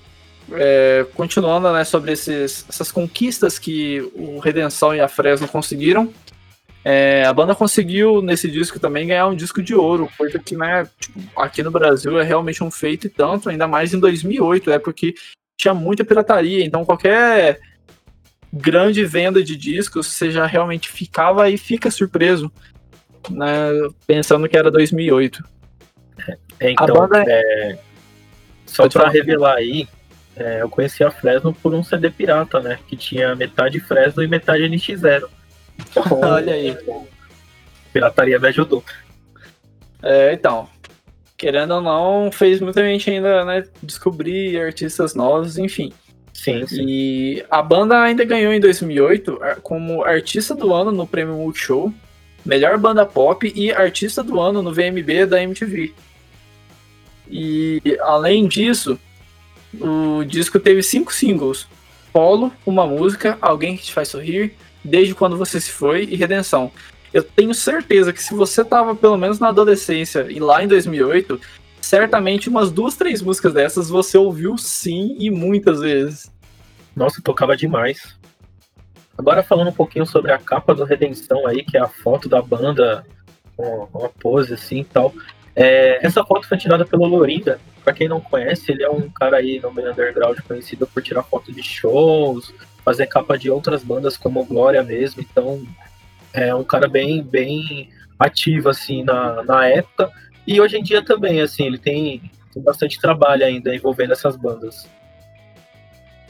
é, 0.53 1.05
continuando 1.15 1.72
né, 1.72 1.84
sobre 1.84 2.12
esses, 2.13 2.65
essas 2.70 2.91
conquistas 2.91 3.60
que 3.60 4.00
o 4.15 4.39
Redenção 4.39 4.96
e 4.96 5.00
a 5.00 5.08
Fresno 5.08 5.48
conseguiram, 5.48 6.12
é, 6.84 7.24
a 7.26 7.34
banda 7.34 7.54
conseguiu 7.54 8.22
nesse 8.22 8.50
disco 8.50 8.80
também 8.80 9.08
ganhar 9.08 9.28
um 9.28 9.36
disco 9.36 9.62
de 9.62 9.76
ouro, 9.76 10.10
coisa 10.18 10.40
que 10.40 10.56
né, 10.56 10.88
tipo, 11.00 11.20
aqui 11.40 11.62
no 11.62 11.70
Brasil 11.70 12.20
é 12.20 12.24
realmente 12.24 12.64
um 12.64 12.72
feito 12.72 13.06
e 13.08 13.10
tanto, 13.10 13.50
ainda 13.50 13.68
mais 13.68 13.94
em 13.94 14.00
2008, 14.00 14.72
é 14.72 14.80
porque 14.80 15.14
tinha 15.56 15.74
muita 15.74 16.04
pirataria, 16.04 16.66
então 16.66 16.84
qualquer 16.84 17.60
grande 18.52 19.06
venda 19.06 19.44
de 19.44 19.56
discos 19.56 20.08
você 20.08 20.32
já 20.32 20.46
realmente 20.46 20.90
ficava 20.90 21.50
e 21.50 21.58
fica 21.58 21.92
surpreso, 21.92 22.52
né, 23.30 23.70
pensando 24.08 24.50
que 24.50 24.58
era 24.58 24.72
2008. 24.72 25.44
É, 26.60 26.72
então, 26.72 26.88
banda... 26.88 27.24
é, 27.28 27.78
só 28.66 28.90
para 28.90 29.08
revelar 29.08 29.58
aí, 29.58 29.88
é, 30.36 30.64
eu 30.64 30.70
conheci 30.70 31.04
a 31.04 31.12
Fresno 31.12 31.54
por 31.54 31.76
um 31.76 31.84
CD 31.84 32.10
pirata, 32.10 32.60
né, 32.60 32.80
que 32.88 32.96
tinha 32.96 33.36
metade 33.36 33.80
Fresno 33.80 34.24
e 34.24 34.28
metade 34.28 34.64
NX0. 34.64 35.30
Olha 36.22 36.54
aí. 36.54 36.78
Pirataria 37.94 38.40
me 38.40 38.48
ajudou. 38.48 38.84
É, 40.02 40.34
então. 40.34 40.68
Querendo 41.38 41.76
ou 41.76 41.82
não, 41.82 42.32
fez 42.32 42.62
muita 42.62 42.84
gente 42.84 43.10
ainda 43.10 43.44
né, 43.44 43.64
descobrir 43.82 44.62
artistas 44.62 45.16
novos, 45.16 45.58
enfim. 45.58 45.92
Sim, 46.34 46.66
sim. 46.68 46.86
E 46.88 47.46
a 47.50 47.62
banda 47.62 48.02
ainda 48.02 48.24
ganhou 48.24 48.54
em 48.54 48.60
2008 48.60 49.40
como 49.62 50.04
artista 50.04 50.56
do 50.56 50.74
ano 50.74 50.92
no 50.92 51.08
Prêmio 51.08 51.36
Multishow, 51.36 51.94
melhor 52.46 52.78
banda 52.78 53.06
pop 53.06 53.52
e 53.56 53.72
artista 53.72 54.24
do 54.24 54.40
ano 54.40 54.62
no 54.62 54.74
VMB 54.74 55.26
da 55.28 55.42
MTV. 55.42 55.94
E 57.30 57.82
além 58.02 58.48
disso, 58.48 59.00
o 59.80 60.24
disco 60.24 60.60
teve 60.60 60.84
cinco 60.84 61.14
singles: 61.14 61.68
Polo, 62.12 62.52
uma 62.66 62.86
música, 62.86 63.38
Alguém 63.42 63.78
que 63.78 63.84
te 63.84 63.94
faz 63.94 64.10
sorrir, 64.10 64.56
Desde 64.84 65.16
Quando 65.16 65.38
Você 65.38 65.60
Se 65.60 65.72
Foi 65.72 66.06
e 66.06 66.16
Redenção. 66.16 66.72
Eu 67.14 67.24
tenho 67.24 67.54
certeza 67.54 68.14
que 68.14 68.24
se 68.24 68.34
você 68.34 68.64
tava 68.64 68.96
pelo 68.96 69.18
menos 69.18 69.40
na 69.40 69.50
adolescência 69.50 70.28
e 70.30 70.40
lá 70.40 70.64
em 70.64 70.68
2008, 70.68 71.40
certamente 71.82 72.48
umas 72.48 72.72
duas, 72.72 72.96
três 72.96 73.22
músicas 73.22 73.54
dessas 73.54 73.90
você 73.90 74.18
ouviu 74.18 74.58
sim 74.58 75.18
e 75.20 75.30
muitas 75.30 75.82
vezes. 75.82 76.32
Nossa, 76.96 77.22
tocava 77.22 77.56
demais. 77.56 78.18
Agora 79.18 79.44
falando 79.44 79.70
um 79.70 79.74
pouquinho 79.74 80.06
sobre 80.06 80.32
a 80.32 80.38
capa 80.38 80.74
do 80.74 80.86
Redenção 80.86 81.46
aí, 81.46 81.64
que 81.64 81.78
é 81.78 81.82
a 81.82 81.88
foto 81.88 82.30
da 82.30 82.42
banda 82.42 83.06
com 83.58 83.88
uma 83.94 84.10
pose 84.10 84.54
assim 84.54 84.80
e 84.80 84.86
tal. 84.86 85.14
É, 85.56 86.06
essa 86.06 86.24
foto 86.24 86.48
foi 86.48 86.58
tirada 86.58 86.86
pelo 86.86 87.06
Lorinda. 87.06 87.60
Pra 87.84 87.94
quem 87.94 88.08
não 88.08 88.22
conhece, 88.22 88.72
ele 88.72 88.84
é 88.84 88.90
um 88.90 89.10
cara 89.10 89.38
aí 89.38 89.60
no 89.60 89.72
meio 89.72 89.92
underground 89.92 90.40
conhecido 90.48 90.88
por 90.88 91.02
tirar 91.02 91.24
foto 91.24 91.52
de 91.52 91.64
shows, 91.64 92.54
fazer 92.84 93.08
capa 93.08 93.38
de 93.38 93.50
outras 93.50 93.84
bandas 93.84 94.18
como 94.18 94.46
Glória 94.46 94.84
mesmo, 94.84 95.22
então 95.22 95.66
é 96.34 96.54
um 96.54 96.64
cara 96.64 96.88
bem, 96.88 97.22
bem 97.22 97.90
ativo 98.18 98.70
assim 98.70 99.04
na, 99.04 99.44
na 99.44 99.68
época 99.68 100.12
e 100.48 100.60
hoje 100.62 100.78
em 100.78 100.84
dia 100.84 101.04
também 101.04 101.42
assim 101.42 101.66
ele 101.66 101.78
tem, 101.78 102.32
tem 102.54 102.64
bastante 102.64 103.00
trabalho 103.00 103.46
ainda 103.46 103.76
envolvendo 103.76 104.14
essas 104.14 104.36
bandas. 104.36 104.88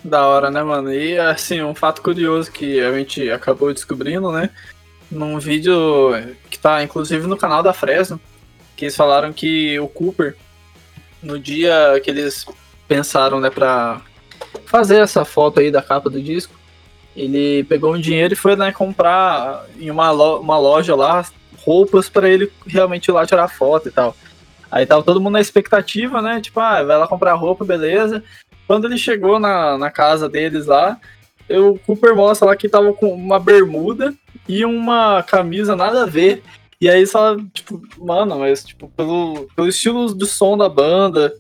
Da 0.03 0.25
hora, 0.27 0.49
né, 0.49 0.63
mano? 0.63 0.91
E 0.91 1.17
assim, 1.19 1.61
um 1.61 1.75
fato 1.75 2.01
curioso 2.01 2.51
que 2.51 2.81
a 2.81 2.91
gente 2.97 3.29
acabou 3.29 3.71
descobrindo, 3.71 4.31
né? 4.31 4.49
num 5.11 5.37
vídeo 5.37 5.75
que 6.49 6.57
tá 6.57 6.81
inclusive 6.81 7.27
no 7.27 7.37
canal 7.37 7.61
da 7.61 7.73
Fresno, 7.73 8.19
que 8.75 8.85
eles 8.85 8.95
falaram 8.95 9.33
que 9.33 9.77
o 9.79 9.87
Cooper, 9.87 10.35
no 11.21 11.37
dia 11.37 11.99
que 12.01 12.09
eles 12.09 12.45
pensaram, 12.87 13.39
né, 13.39 13.49
pra 13.49 14.01
fazer 14.65 14.97
essa 14.97 15.25
foto 15.25 15.59
aí 15.59 15.71
da 15.71 15.81
capa 15.81 16.09
do 16.09 16.21
disco, 16.21 16.53
ele 17.15 17.63
pegou 17.65 17.93
um 17.93 17.99
dinheiro 17.99 18.33
e 18.33 18.37
foi 18.37 18.55
né, 18.55 18.71
comprar 18.71 19.65
em 19.79 19.91
uma, 19.91 20.11
lo 20.11 20.39
uma 20.39 20.57
loja 20.57 20.95
lá 20.95 21.25
roupas 21.57 22.09
para 22.09 22.29
ele 22.29 22.51
realmente 22.65 23.07
ir 23.07 23.11
lá 23.11 23.25
tirar 23.25 23.47
foto 23.47 23.87
e 23.87 23.91
tal. 23.91 24.15
Aí 24.71 24.85
tava 24.85 25.03
todo 25.03 25.19
mundo 25.19 25.33
na 25.33 25.41
expectativa, 25.41 26.21
né? 26.21 26.39
Tipo, 26.39 26.59
ah, 26.61 26.81
vai 26.83 26.97
lá 26.97 27.07
comprar 27.07 27.33
roupa, 27.33 27.65
beleza. 27.65 28.23
Quando 28.65 28.85
ele 28.85 28.97
chegou 28.97 29.37
na, 29.37 29.77
na 29.77 29.91
casa 29.91 30.29
deles 30.29 30.65
lá, 30.65 30.97
o 31.49 31.77
Cooper 31.79 32.15
mostra 32.15 32.47
lá 32.47 32.55
que 32.55 32.69
tava 32.69 32.93
com 32.93 33.13
uma 33.13 33.39
bermuda 33.39 34.13
e 34.47 34.63
uma 34.63 35.21
camisa 35.23 35.75
nada 35.75 36.03
a 36.03 36.05
ver. 36.05 36.41
E 36.79 36.89
aí 36.89 37.05
só, 37.05 37.35
tipo, 37.53 37.81
mano, 37.97 38.39
mas 38.39 38.63
tipo, 38.63 38.89
pelo, 38.95 39.47
pelo 39.55 39.67
estilo 39.67 40.13
do 40.15 40.25
som 40.25 40.57
da 40.57 40.69
banda, 40.69 41.33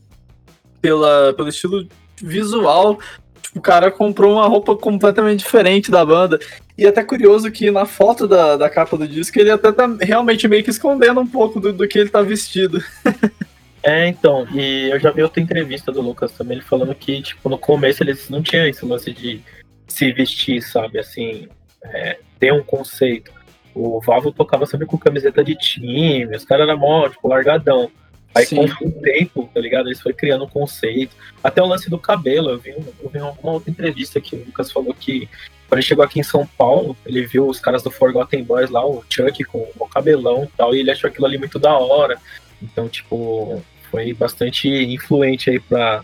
pela, 0.81 1.33
pelo 1.33 1.49
estilo 1.49 1.87
visual, 2.21 2.99
tipo, 3.41 3.59
o 3.59 3.61
cara 3.61 3.91
comprou 3.91 4.33
uma 4.33 4.47
roupa 4.47 4.75
completamente 4.75 5.39
diferente 5.39 5.91
da 5.91 6.05
banda. 6.05 6.39
E 6.77 6.85
é 6.85 6.89
até 6.89 7.03
curioso 7.03 7.51
que 7.51 7.69
na 7.69 7.85
foto 7.85 8.27
da, 8.27 8.55
da 8.55 8.69
capa 8.69 8.97
do 8.97 9.07
disco 9.07 9.39
ele 9.39 9.51
até 9.51 9.71
tá 9.71 9.87
realmente 9.99 10.47
meio 10.47 10.63
que 10.63 10.69
escondendo 10.69 11.19
um 11.19 11.27
pouco 11.27 11.59
do, 11.59 11.73
do 11.73 11.87
que 11.87 11.99
ele 11.99 12.09
tá 12.09 12.21
vestido. 12.21 12.81
É, 13.83 14.07
então, 14.07 14.47
e 14.53 14.91
eu 14.91 14.99
já 14.99 15.09
vi 15.09 15.23
outra 15.23 15.41
entrevista 15.41 15.91
do 15.91 16.01
Lucas 16.01 16.31
também, 16.33 16.57
ele 16.57 16.63
falando 16.63 16.93
que, 16.93 17.19
tipo, 17.19 17.49
no 17.49 17.57
começo 17.57 18.03
eles 18.03 18.29
não 18.29 18.39
tinham 18.41 18.67
esse 18.67 18.85
lance 18.85 19.11
de 19.11 19.41
se 19.87 20.11
vestir, 20.13 20.61
sabe, 20.61 20.99
assim, 20.99 21.47
é, 21.83 22.19
ter 22.39 22.53
um 22.53 22.61
conceito. 22.61 23.31
O 23.73 23.99
Valvo 23.99 24.31
tocava 24.31 24.67
sempre 24.67 24.85
com 24.85 24.99
camiseta 24.99 25.43
de 25.43 25.55
time, 25.55 26.25
os 26.27 26.45
caras 26.45 26.67
eram 26.67 26.77
mó, 26.79 27.09
tipo, 27.09 27.27
largadão. 27.27 27.89
Aí 28.33 28.45
Sim. 28.45 28.67
com 28.67 28.85
o 28.85 28.91
tempo, 28.91 29.49
tá 29.53 29.59
ligado? 29.59 29.87
Eles 29.87 30.01
foi 30.01 30.13
criando 30.13 30.45
um 30.45 30.49
conceito. 30.49 31.15
Até 31.43 31.61
o 31.61 31.65
lance 31.65 31.89
do 31.89 31.99
cabelo, 31.99 32.51
eu 32.51 32.57
vi, 32.59 32.69
eu 32.69 33.09
vi 33.09 33.19
uma 33.19 33.51
outra 33.51 33.69
entrevista 33.69 34.21
que 34.21 34.35
o 34.35 34.45
Lucas 34.45 34.71
falou 34.71 34.93
que 34.93 35.27
quando 35.67 35.79
ele 35.79 35.87
chegou 35.87 36.03
aqui 36.03 36.19
em 36.19 36.23
São 36.23 36.45
Paulo, 36.45 36.97
ele 37.05 37.25
viu 37.25 37.47
os 37.47 37.59
caras 37.59 37.81
do 37.81 37.91
Forgotten 37.91 38.43
Boys 38.43 38.69
lá, 38.69 38.85
o 38.85 39.03
Chuck 39.09 39.43
com 39.45 39.67
o 39.79 39.87
cabelão 39.87 40.43
e 40.43 40.47
tal, 40.57 40.75
e 40.75 40.79
ele 40.79 40.91
achou 40.91 41.09
aquilo 41.09 41.25
ali 41.25 41.37
muito 41.37 41.57
da 41.57 41.73
hora. 41.77 42.17
Então, 42.61 42.89
tipo, 42.89 43.63
foi 43.89 44.13
bastante 44.13 44.67
influente 44.67 45.49
aí 45.49 45.59
para 45.59 46.03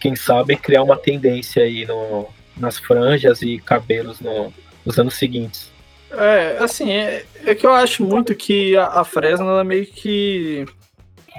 quem 0.00 0.14
sabe 0.14 0.56
criar 0.56 0.82
uma 0.82 0.96
tendência 0.96 1.62
aí 1.62 1.86
no, 1.86 2.28
nas 2.56 2.78
franjas 2.78 3.42
e 3.42 3.58
cabelos 3.58 4.20
no, 4.20 4.52
nos 4.84 4.98
anos 4.98 5.14
seguintes. 5.14 5.72
É, 6.12 6.58
assim, 6.60 6.92
é, 6.92 7.24
é 7.44 7.54
que 7.54 7.66
eu 7.66 7.72
acho 7.72 8.04
muito 8.04 8.34
que 8.34 8.76
a, 8.76 8.86
a 8.86 9.04
Fresno, 9.04 9.48
ela 9.48 9.64
meio 9.64 9.86
que 9.86 10.64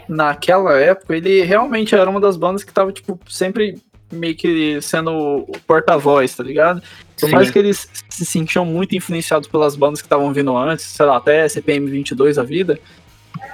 naquela 0.08 0.80
época, 0.80 1.16
ele 1.16 1.42
realmente 1.42 1.96
era 1.96 2.10
uma 2.10 2.20
das 2.20 2.38
bandas 2.38 2.64
que 2.64 2.74
tava, 2.74 2.92
tipo, 2.92 3.20
sempre 3.28 3.78
meio 4.12 4.36
que 4.36 4.82
sendo 4.82 5.12
o 5.12 5.58
porta-voz, 5.66 6.36
tá 6.36 6.44
ligado? 6.44 6.82
Por 7.20 7.30
mais 7.30 7.50
que 7.50 7.60
eles 7.60 7.90
se 8.10 8.25
sentiam 8.25 8.66
muito 8.66 8.96
influenciados 8.96 9.48
pelas 9.48 9.75
bandas 9.75 10.02
que 10.02 10.06
estavam 10.06 10.32
vindo 10.32 10.56
antes, 10.56 10.86
sei 10.86 11.06
lá, 11.06 11.18
até 11.18 11.48
CPM 11.48 11.90
22 11.90 12.38
a 12.38 12.44
vida, 12.44 12.80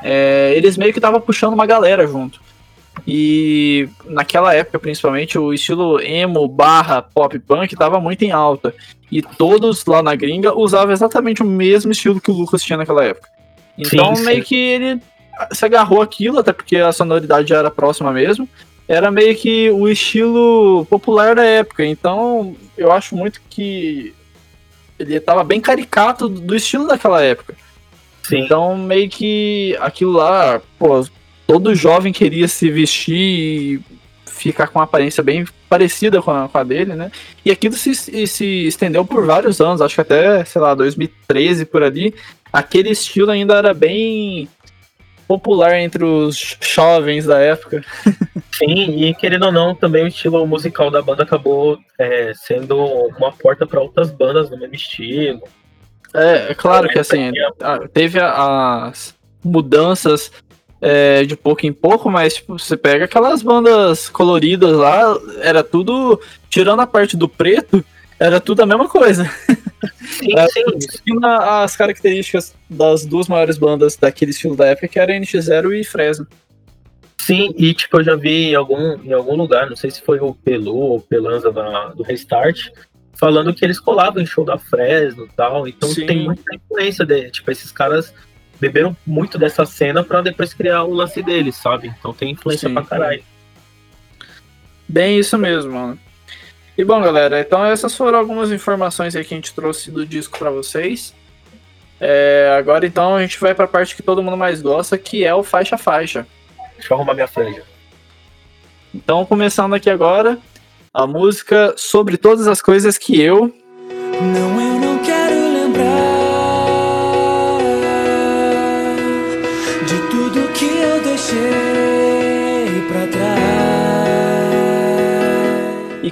é, 0.04 0.54
eles 0.56 0.78
meio 0.78 0.92
que 0.92 1.00
estavam 1.00 1.22
puxando 1.22 1.54
uma 1.54 1.66
galera 1.66 2.06
junto. 2.08 2.42
E 3.08 3.88
naquela 4.06 4.54
época, 4.54 4.78
principalmente, 4.78 5.38
o 5.38 5.54
estilo 5.54 6.00
emo 6.02 6.48
barra 6.48 7.02
pop 7.02 7.38
punk 7.40 7.74
estava 7.74 8.00
muito 8.00 8.24
em 8.24 8.32
alta. 8.32 8.74
E 9.12 9.22
todos 9.22 9.86
lá 9.86 10.04
na 10.04 10.16
gringa 10.16 10.58
usavam 10.58 10.94
exatamente 10.94 11.42
o 11.42 11.46
mesmo 11.46 11.92
estilo 11.92 12.20
que 12.20 12.32
o 12.32 12.34
Lucas 12.34 12.62
tinha 12.62 12.78
naquela 12.78 13.04
época. 13.04 13.30
Então, 13.78 14.16
sim, 14.16 14.26
meio 14.26 14.40
sim. 14.40 14.44
que 14.44 14.56
ele 14.56 15.02
se 15.52 15.66
agarrou 15.66 16.02
aquilo, 16.02 16.40
até 16.40 16.52
porque 16.52 16.78
a 16.78 16.92
sonoridade 16.92 17.50
já 17.50 17.58
era 17.58 17.72
próxima 17.72 18.12
mesmo. 18.12 18.48
Era 18.88 19.10
meio 19.10 19.36
que 19.36 19.70
o 19.70 19.88
estilo 19.88 20.86
popular 20.90 21.36
da 21.36 21.44
época. 21.44 21.86
Então, 21.86 22.56
eu 22.78 22.92
acho 22.92 23.16
muito 23.16 23.42
que 23.50 24.14
ele 25.00 25.16
estava 25.16 25.44
bem 25.44 25.62
caricato 25.62 26.28
do 26.28 26.56
estilo 26.56 26.88
daquela 26.88 27.22
época. 27.22 27.56
Sim. 28.24 28.40
Então, 28.42 28.78
meio 28.78 29.10
que 29.10 29.78
aquilo 29.80 30.12
lá, 30.12 30.62
pô, 30.78 31.06
todo 31.48 31.76
jovem 31.76 32.14
queria 32.14 32.48
se 32.48 32.70
vestir 32.70 33.16
e 33.16 33.82
ficar 34.26 34.68
com 34.68 34.80
uma 34.80 34.86
aparência 34.86 35.24
bem 35.24 35.46
parecida 35.70 36.22
com 36.22 36.32
a, 36.32 36.50
com 36.50 36.58
a 36.58 36.64
dele, 36.64 36.96
né? 36.96 37.12
E 37.46 37.52
aquilo 37.52 37.76
se, 37.76 37.94
se 37.96 38.46
estendeu 38.68 39.06
por 39.06 39.26
vários 39.26 39.62
anos, 39.62 39.82
acho 39.82 39.96
que 39.96 40.02
até, 40.02 40.44
sei 40.46 40.62
lá, 40.62 40.74
2013 40.74 41.66
por 41.66 41.84
ali. 41.84 42.14
Aquele 42.52 42.90
estilo 42.90 43.32
ainda 43.32 43.56
era 43.56 43.74
bem 43.74 44.50
popular 45.32 45.80
entre 45.80 46.04
os 46.04 46.58
jovens 46.60 47.26
da 47.26 47.40
época. 47.40 47.82
Sim, 48.52 49.06
e 49.06 49.16
querendo 49.16 49.46
ou 49.46 49.52
não, 49.52 49.74
também 49.74 50.04
o 50.04 50.08
estilo 50.08 50.46
musical 50.46 50.92
da 50.92 51.02
banda 51.02 51.24
acabou 51.24 51.80
é, 51.98 52.34
sendo 52.36 52.78
uma 53.18 53.32
porta 53.32 53.66
para 53.66 53.80
outras 53.80 54.12
bandas 54.12 54.50
do 54.50 54.58
mesmo 54.58 54.76
estilo. 54.76 55.42
É, 56.14 56.52
é 56.52 56.54
claro 56.54 56.90
que 56.90 57.00
assim, 57.00 57.32
teve 57.94 58.20
as 58.20 59.16
mudanças 59.42 60.30
é, 60.82 61.24
de 61.24 61.38
pouco 61.38 61.66
em 61.66 61.72
pouco, 61.72 62.12
mas 62.12 62.36
tipo, 62.36 62.60
você 62.60 62.76
pega 62.76 63.06
aquelas 63.06 63.42
bandas 63.42 64.10
coloridas 64.10 64.76
lá, 64.76 65.18
era 65.42 65.64
tudo, 65.64 66.20
tirando 66.50 66.82
a 66.82 66.88
parte 66.88 67.16
do 67.16 67.30
preto, 67.30 67.86
era 68.20 68.42
tudo 68.42 68.64
a 68.64 68.66
mesma 68.66 68.90
coisa. 68.90 69.32
Sim, 70.02 70.36
sim. 70.80 71.20
as 71.24 71.76
características 71.76 72.56
das 72.70 73.06
duas 73.06 73.28
maiores 73.28 73.58
bandas 73.58 73.96
daquele 73.96 74.32
estilo 74.32 74.56
da 74.56 74.68
época, 74.68 74.88
que 74.88 75.00
era 75.00 75.14
NX0 75.14 75.80
e 75.80 75.84
Fresno. 75.84 76.28
Sim, 77.18 77.54
e 77.58 77.74
tipo, 77.74 78.00
eu 78.00 78.04
já 78.04 78.16
vi 78.16 78.50
em 78.50 78.56
algum, 78.56 79.02
em 79.04 79.14
algum 79.14 79.36
lugar, 79.36 79.70
não 79.70 79.76
sei 79.76 79.92
se 79.92 80.02
foi 80.02 80.20
o 80.20 80.34
Pelu 80.34 80.76
ou 80.76 81.02
Pelanza 81.02 81.52
da, 81.52 81.90
do 81.90 82.04
Restart, 82.04 82.70
falando 83.14 83.54
que 83.54 83.64
eles 83.64 83.80
colavam 83.80 84.22
em 84.22 84.26
show 84.26 84.44
da 84.44 84.58
Fresno 84.58 85.26
e 85.26 85.30
tal. 85.36 85.68
Então 85.68 85.90
Sim. 85.90 86.08
tem 86.08 86.24
muita 86.24 86.56
influência 86.56 87.06
de, 87.06 87.30
tipo, 87.30 87.52
esses 87.52 87.72
caras 87.72 88.14
beberam 88.60 88.96
muito 89.06 89.38
dessa 89.38 89.66
cena 89.66 90.04
para 90.04 90.22
depois 90.22 90.54
criar 90.54 90.84
o 90.84 90.94
lance 90.94 91.22
deles, 91.22 91.56
sabe? 91.56 91.94
Então 92.00 92.14
tem 92.14 92.32
influência 92.32 92.68
Sim. 92.68 92.74
pra 92.74 92.84
caralho. 92.84 93.24
Bem 94.88 95.20
isso 95.20 95.38
mesmo, 95.38 95.72
mano. 95.72 96.00
E 96.78 96.84
bom, 96.84 97.02
galera, 97.02 97.40
então 97.40 97.66
essas 97.66 97.96
foram 97.96 98.18
algumas 98.18 98.52
informações 98.52 99.16
aí 99.16 99.24
que 99.24 99.34
a 99.34 99.38
gente 99.38 99.54
trouxe 99.54 99.92
do 99.92 100.06
disco 100.06 100.40
para 100.40 100.50
vocês. 100.50 101.14
É, 102.00 102.56
agora 102.58 102.86
então 102.88 103.16
a 103.16 103.22
gente 103.22 103.40
vai 103.40 103.54
para 103.54 103.66
a 103.66 103.68
parte 103.68 103.96
que 103.96 104.02
todo 104.02 104.24
mundo 104.24 104.38
mais 104.38 104.62
gosta, 104.62 104.98
que 104.98 105.24
é 105.24 105.34
o 105.36 105.44
faixa 105.44 105.78
faixa. 105.78 106.26
Deixa 106.76 106.94
eu 106.94 106.98
arrumar 106.98 107.14
minha 107.14 107.28
franja. 107.28 107.64
Então, 108.94 109.26
começando 109.26 109.74
aqui 109.74 109.90
agora, 109.90 110.38
a 110.94 111.08
música 111.08 111.74
sobre 111.78 112.18
todas 112.18 112.48
as 112.48 112.62
coisas 112.62 112.98
que 112.98 113.22
eu. 113.22 113.54
Não, 114.22 114.51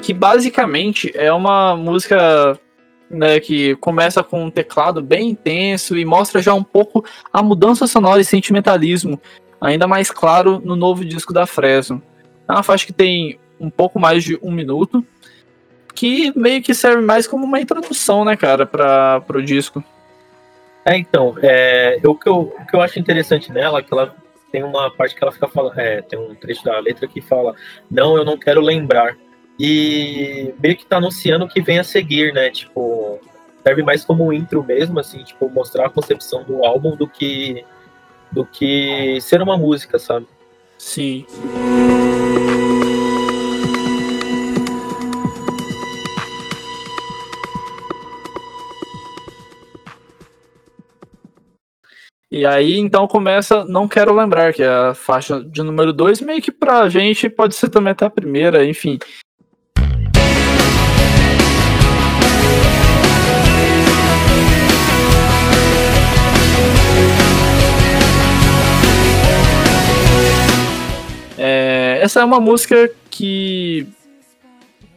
Que 0.01 0.13
basicamente 0.13 1.11
é 1.15 1.31
uma 1.31 1.75
música 1.75 2.59
né, 3.09 3.39
que 3.39 3.75
começa 3.77 4.23
com 4.23 4.45
um 4.45 4.51
teclado 4.51 5.01
bem 5.01 5.29
intenso 5.29 5.97
e 5.97 6.05
mostra 6.05 6.41
já 6.41 6.53
um 6.53 6.63
pouco 6.63 7.03
a 7.31 7.41
mudança 7.41 7.87
sonora 7.87 8.21
e 8.21 8.25
sentimentalismo, 8.25 9.19
ainda 9.59 9.87
mais 9.87 10.11
claro 10.11 10.61
no 10.63 10.75
novo 10.75 11.03
disco 11.03 11.33
da 11.33 11.45
Fresno. 11.45 12.01
É 12.47 12.51
uma 12.51 12.63
faixa 12.63 12.85
que 12.85 12.93
tem 12.93 13.39
um 13.59 13.69
pouco 13.69 13.99
mais 13.99 14.23
de 14.23 14.39
um 14.41 14.51
minuto, 14.51 15.05
que 15.93 16.31
meio 16.37 16.61
que 16.61 16.73
serve 16.73 17.03
mais 17.03 17.27
como 17.27 17.45
uma 17.45 17.59
introdução, 17.59 18.23
né, 18.23 18.35
cara, 18.35 18.65
para 18.65 19.23
o 19.35 19.41
disco. 19.41 19.83
É, 20.85 20.97
então, 20.97 21.35
é, 21.41 21.99
o, 22.05 22.15
que 22.15 22.29
eu, 22.29 22.53
o 22.57 22.65
que 22.65 22.75
eu 22.75 22.81
acho 22.81 22.99
interessante 22.99 23.51
nela 23.51 23.79
é 23.79 23.81
que 23.81 23.93
ela 23.93 24.15
tem 24.51 24.63
uma 24.63 24.89
parte 24.89 25.13
que 25.13 25.23
ela 25.23 25.31
fica 25.31 25.47
falando, 25.47 25.77
é, 25.79 26.01
tem 26.01 26.17
um 26.17 26.33
trecho 26.33 26.63
da 26.63 26.79
letra 26.79 27.07
que 27.07 27.21
fala, 27.21 27.53
não, 27.91 28.17
eu 28.17 28.25
não 28.25 28.37
quero 28.37 28.61
lembrar. 28.61 29.15
E 29.59 30.53
meio 30.63 30.77
que 30.77 30.85
tá 30.85 30.97
anunciando 30.97 31.43
o 31.43 31.49
que 31.49 31.61
vem 31.61 31.79
a 31.79 31.83
seguir, 31.83 32.33
né? 32.33 32.49
Tipo, 32.49 33.19
serve 33.61 33.83
mais 33.83 34.05
como 34.05 34.31
intro 34.31 34.63
mesmo, 34.63 34.99
assim, 34.99 35.23
tipo, 35.23 35.49
mostrar 35.49 35.87
a 35.87 35.89
concepção 35.89 36.43
do 36.43 36.63
álbum 36.65 36.95
do 36.95 37.07
que 37.07 37.65
do 38.31 38.45
que 38.45 39.19
ser 39.21 39.41
uma 39.41 39.57
música, 39.57 39.97
sabe? 39.97 40.27
Sim. 40.77 41.25
E 52.31 52.45
aí 52.45 52.77
então 52.77 53.07
começa 53.07 53.65
Não 53.65 53.87
Quero 53.87 54.13
Lembrar, 54.15 54.53
que 54.53 54.61
é 54.61 54.67
a 54.67 54.93
faixa 54.93 55.43
de 55.43 55.63
número 55.63 55.91
2, 55.91 56.21
meio 56.21 56.41
que 56.41 56.51
pra 56.51 56.87
gente 56.87 57.27
pode 57.27 57.55
ser 57.55 57.69
também 57.69 57.91
até 57.91 58.05
a 58.05 58.09
primeira, 58.09 58.63
enfim. 58.63 58.99
Essa 72.09 72.21
é 72.21 72.25
uma 72.25 72.39
música 72.39 72.89
que 73.11 73.87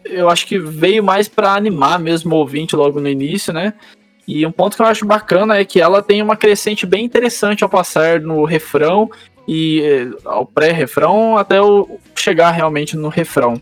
eu 0.02 0.30
acho 0.30 0.46
que 0.46 0.58
veio 0.58 1.04
mais 1.04 1.28
para 1.28 1.52
animar 1.52 1.98
mesmo 1.98 2.34
o 2.34 2.38
ouvinte 2.38 2.74
logo 2.74 3.00
no 3.00 3.08
início, 3.08 3.52
né? 3.52 3.74
E 4.26 4.46
um 4.46 4.50
ponto 4.50 4.76
que 4.76 4.82
eu 4.82 4.86
acho 4.86 5.04
bacana 5.04 5.58
é 5.58 5.64
que 5.64 5.78
ela 5.78 6.02
tem 6.02 6.22
uma 6.22 6.38
crescente 6.38 6.86
bem 6.86 7.04
interessante 7.04 7.62
ao 7.62 7.68
passar 7.68 8.18
no 8.18 8.44
refrão 8.44 9.10
e 9.46 9.82
eh, 9.82 10.10
ao 10.24 10.46
pré-refrão 10.46 11.36
até 11.36 11.60
o 11.60 11.98
chegar 12.16 12.50
realmente 12.50 12.96
no 12.96 13.10
refrão. 13.10 13.60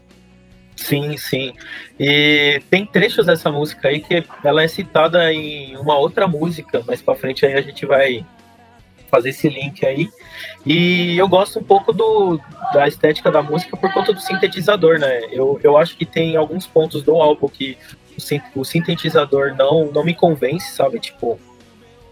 Sim, 0.77 1.17
sim. 1.17 1.53
E 1.99 2.63
tem 2.71 2.87
trechos 2.87 3.27
dessa 3.27 3.51
música 3.51 3.89
aí 3.89 4.01
que 4.01 4.25
ela 4.45 4.63
é 4.63 4.69
citada 4.69 5.33
em 5.33 5.77
uma 5.77 5.99
outra 5.99 6.29
música, 6.29 6.85
mas 6.87 7.03
para 7.03 7.17
frente 7.17 7.45
aí 7.45 7.55
a 7.55 7.63
gente 7.63 7.85
vai 7.85 8.25
fazer 9.11 9.31
esse 9.31 9.49
link 9.49 9.85
aí. 9.85 10.09
E 10.65 11.19
eu 11.19 11.29
gosto 11.29 11.59
um 11.59 11.63
pouco 11.63 11.93
do, 11.93 12.41
da 12.73 12.87
estética 12.87 13.31
da 13.31 13.43
música 13.43 13.77
por 13.77 13.93
conta 13.93 14.13
do 14.13 14.21
sintetizador, 14.21 14.99
né? 14.99 15.23
Eu, 15.33 15.61
eu 15.63 15.77
acho 15.77 15.97
que 15.97 16.07
tem 16.07 16.37
alguns 16.37 16.67
pontos 16.67 17.03
do 17.03 17.17
álbum 17.21 17.49
que 17.49 17.77
o, 18.55 18.61
o 18.61 18.65
sintetizador 18.65 19.55
não, 19.57 19.91
não 19.93 20.05
me 20.05 20.15
convence, 20.15 20.73
sabe? 20.75 21.01
Tipo, 21.01 21.39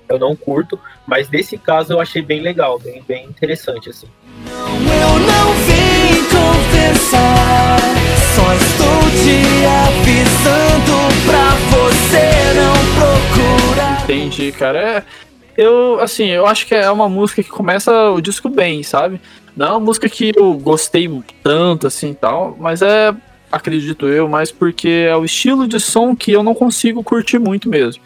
eu 0.09 0.19
não 0.19 0.35
curto, 0.35 0.79
mas 1.07 1.29
nesse 1.29 1.59
caso 1.59 1.93
eu 1.93 2.01
achei 2.01 2.23
bem 2.23 2.41
legal, 2.41 2.79
bem, 2.79 3.03
bem 3.07 3.27
interessante, 3.27 3.91
assim. 3.91 4.09
Não, 4.47 4.69
eu 4.69 5.19
não 5.21 5.53
vim 5.67 6.25
conversar, 6.31 7.79
só 8.35 8.55
estou 8.55 9.03
te 9.11 9.67
avisando 9.87 10.99
pra 11.27 11.55
você 11.71 12.55
não 12.55 12.75
procurar. 12.95 14.05
Entendi, 14.05 14.51
cara. 14.53 14.79
É, 14.79 15.05
eu, 15.59 15.99
assim, 16.01 16.27
eu 16.29 16.47
acho 16.47 16.65
que 16.69 16.75
é 16.75 16.89
uma 16.89 17.09
música 17.09 17.43
que 17.43 17.51
começa 17.51 18.11
o 18.11 18.21
disco 18.21 18.49
bem, 18.49 18.85
sabe? 18.85 19.21
Não 19.57 19.67
é 19.67 19.71
uma 19.71 19.81
música 19.81 20.09
que 20.09 20.33
eu 20.37 20.55
gostei 20.55 21.11
tanto, 21.43 21.85
assim, 21.85 22.15
tal, 22.15 22.57
mas 22.61 22.81
é, 22.81 23.13
acredito 23.51 24.07
eu, 24.07 24.29
mais 24.29 24.53
porque 24.53 25.09
é 25.09 25.17
o 25.17 25.25
estilo 25.25 25.67
de 25.67 25.81
som 25.81 26.15
que 26.15 26.31
eu 26.31 26.45
não 26.45 26.55
consigo 26.55 27.03
curtir 27.03 27.41
muito 27.41 27.69
mesmo. 27.69 28.01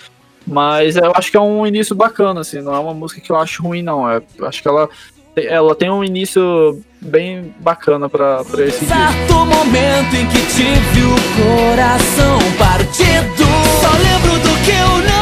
Mas 0.47 0.97
eu 0.97 1.13
acho 1.15 1.31
que 1.31 1.37
é 1.37 1.41
um 1.41 1.67
início 1.67 1.95
bacana, 1.95 2.41
assim, 2.41 2.63
não 2.63 2.75
é 2.75 2.79
uma 2.79 2.95
música 2.95 3.21
que 3.21 3.31
eu 3.31 3.37
acho 3.37 3.63
ruim, 3.63 3.83
não. 3.83 4.11
É, 4.11 4.23
acho 4.45 4.63
que 4.63 4.69
ela, 4.69 4.89
ela 5.37 5.75
tem 5.75 5.91
um 5.91 6.03
início 6.03 6.83
bem 7.03 7.55
bacana 7.61 8.09
pra, 8.09 8.43
pra 8.45 8.65
esse 8.65 8.83
disco. 8.83 9.45
momento 9.45 10.15
em 10.17 10.27
que 10.27 10.41
tive 10.55 11.05
o 11.05 11.69
coração 11.69 12.39
partido 12.59 13.45
Só 13.83 13.91
lembro 13.91 14.39
do 14.41 14.65
que 14.65 14.71
eu 14.71 15.13
não 15.13 15.22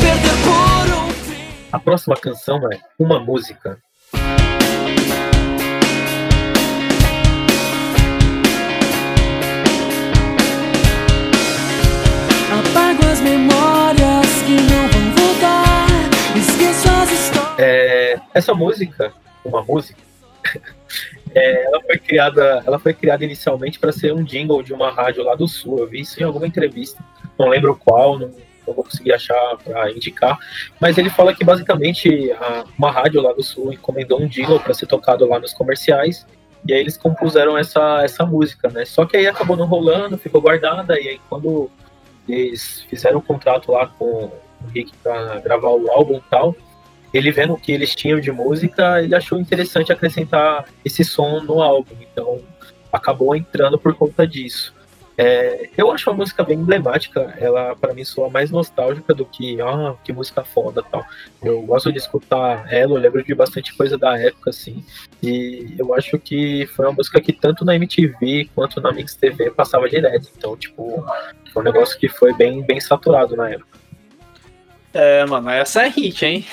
perder 0.00 0.36
por 0.44 1.04
um 1.04 1.10
fim 1.10 1.66
A 1.72 1.78
próxima 1.78 2.16
canção 2.16 2.58
é 2.72 2.80
Uma 2.98 3.20
Música 3.20 3.78
É, 17.62 18.18
essa 18.32 18.54
música, 18.54 19.12
uma 19.44 19.62
música, 19.62 20.00
é, 21.34 21.64
ela 21.66 21.82
foi 21.82 21.98
criada, 21.98 22.62
ela 22.66 22.78
foi 22.78 22.94
criada 22.94 23.22
inicialmente 23.22 23.78
para 23.78 23.92
ser 23.92 24.14
um 24.14 24.24
jingle 24.24 24.62
de 24.62 24.72
uma 24.72 24.90
rádio 24.90 25.22
lá 25.22 25.34
do 25.34 25.46
sul. 25.46 25.78
Eu 25.78 25.86
vi 25.86 26.00
isso 26.00 26.18
em 26.18 26.24
alguma 26.24 26.46
entrevista, 26.46 27.04
não 27.38 27.48
lembro 27.48 27.76
qual, 27.76 28.18
não, 28.18 28.30
não 28.66 28.74
vou 28.74 28.84
conseguir 28.84 29.12
achar 29.12 29.56
para 29.64 29.90
indicar, 29.90 30.38
mas 30.80 30.98
ele 30.98 31.10
fala 31.10 31.34
que 31.34 31.44
basicamente 31.44 32.30
a, 32.32 32.64
uma 32.78 32.90
rádio 32.90 33.20
lá 33.20 33.32
do 33.32 33.42
sul 33.42 33.72
encomendou 33.72 34.20
um 34.20 34.26
jingle 34.26 34.60
para 34.60 34.74
ser 34.74 34.86
tocado 34.86 35.26
lá 35.26 35.38
nos 35.38 35.52
comerciais. 35.52 36.26
E 36.66 36.74
aí 36.74 36.80
eles 36.80 36.96
compuseram 36.96 37.56
essa, 37.56 38.02
essa 38.04 38.26
música, 38.26 38.68
né? 38.68 38.84
Só 38.84 39.06
que 39.06 39.16
aí 39.16 39.26
acabou 39.26 39.56
não 39.56 39.66
rolando, 39.66 40.18
ficou 40.18 40.42
guardada, 40.42 41.00
e 41.00 41.08
aí 41.08 41.20
quando 41.28 41.70
eles 42.28 42.82
fizeram 42.82 43.18
um 43.18 43.22
contrato 43.22 43.72
lá 43.72 43.86
com 43.86 44.04
o 44.04 44.32
Rick 44.74 44.92
para 45.02 45.40
gravar 45.40 45.70
o 45.70 45.90
álbum 45.90 46.18
e 46.18 46.22
tal, 46.30 46.54
ele 47.12 47.32
vendo 47.32 47.54
o 47.54 47.56
que 47.56 47.72
eles 47.72 47.94
tinham 47.94 48.20
de 48.20 48.30
música, 48.30 49.02
ele 49.02 49.14
achou 49.14 49.38
interessante 49.40 49.92
acrescentar 49.92 50.66
esse 50.84 51.04
som 51.04 51.40
no 51.40 51.60
álbum. 51.60 51.94
Então 52.00 52.40
acabou 52.92 53.34
entrando 53.34 53.78
por 53.78 53.94
conta 53.94 54.26
disso. 54.26 54.74
É, 55.22 55.68
eu 55.76 55.92
acho 55.92 56.08
a 56.08 56.14
música 56.14 56.42
bem 56.42 56.58
emblemática, 56.58 57.34
ela 57.38 57.76
para 57.76 57.92
mim 57.92 58.02
soa 58.04 58.30
mais 58.30 58.50
nostálgica 58.50 59.12
do 59.12 59.26
que, 59.26 59.60
ah, 59.60 59.94
que 60.02 60.14
música 60.14 60.42
foda 60.42 60.82
tal. 60.82 61.04
Eu 61.42 61.60
gosto 61.60 61.92
de 61.92 61.98
escutar 61.98 62.72
ela, 62.72 62.94
eu 62.94 63.00
lembro 63.00 63.22
de 63.22 63.34
bastante 63.34 63.76
coisa 63.76 63.98
da 63.98 64.18
época, 64.18 64.48
assim, 64.48 64.82
e 65.22 65.74
eu 65.78 65.94
acho 65.94 66.18
que 66.18 66.66
foi 66.74 66.86
uma 66.86 66.94
música 66.94 67.20
que 67.20 67.34
tanto 67.34 67.66
na 67.66 67.74
MTV 67.74 68.48
quanto 68.54 68.80
na 68.80 68.92
Mix 68.92 69.14
TV 69.14 69.50
passava 69.50 69.90
direto, 69.90 70.30
então, 70.34 70.56
tipo, 70.56 71.04
foi 71.52 71.62
um 71.62 71.66
negócio 71.66 71.98
que 71.98 72.08
foi 72.08 72.32
bem, 72.32 72.62
bem 72.62 72.80
saturado 72.80 73.36
na 73.36 73.50
época. 73.50 73.78
É, 74.94 75.26
mano, 75.26 75.50
essa 75.50 75.82
é 75.82 75.88
hit, 75.88 76.24
hein? 76.24 76.46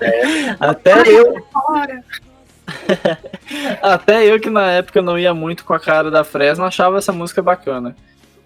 É. 0.00 0.56
Até 0.58 1.06
eu. 1.06 1.34
Até 3.82 4.24
eu 4.24 4.40
que 4.40 4.50
na 4.50 4.70
época 4.72 5.02
não 5.02 5.18
ia 5.18 5.34
muito 5.34 5.64
com 5.64 5.74
a 5.74 5.80
cara 5.80 6.10
da 6.10 6.24
Fresno 6.24 6.64
achava 6.64 6.98
essa 6.98 7.12
música 7.12 7.42
bacana. 7.42 7.96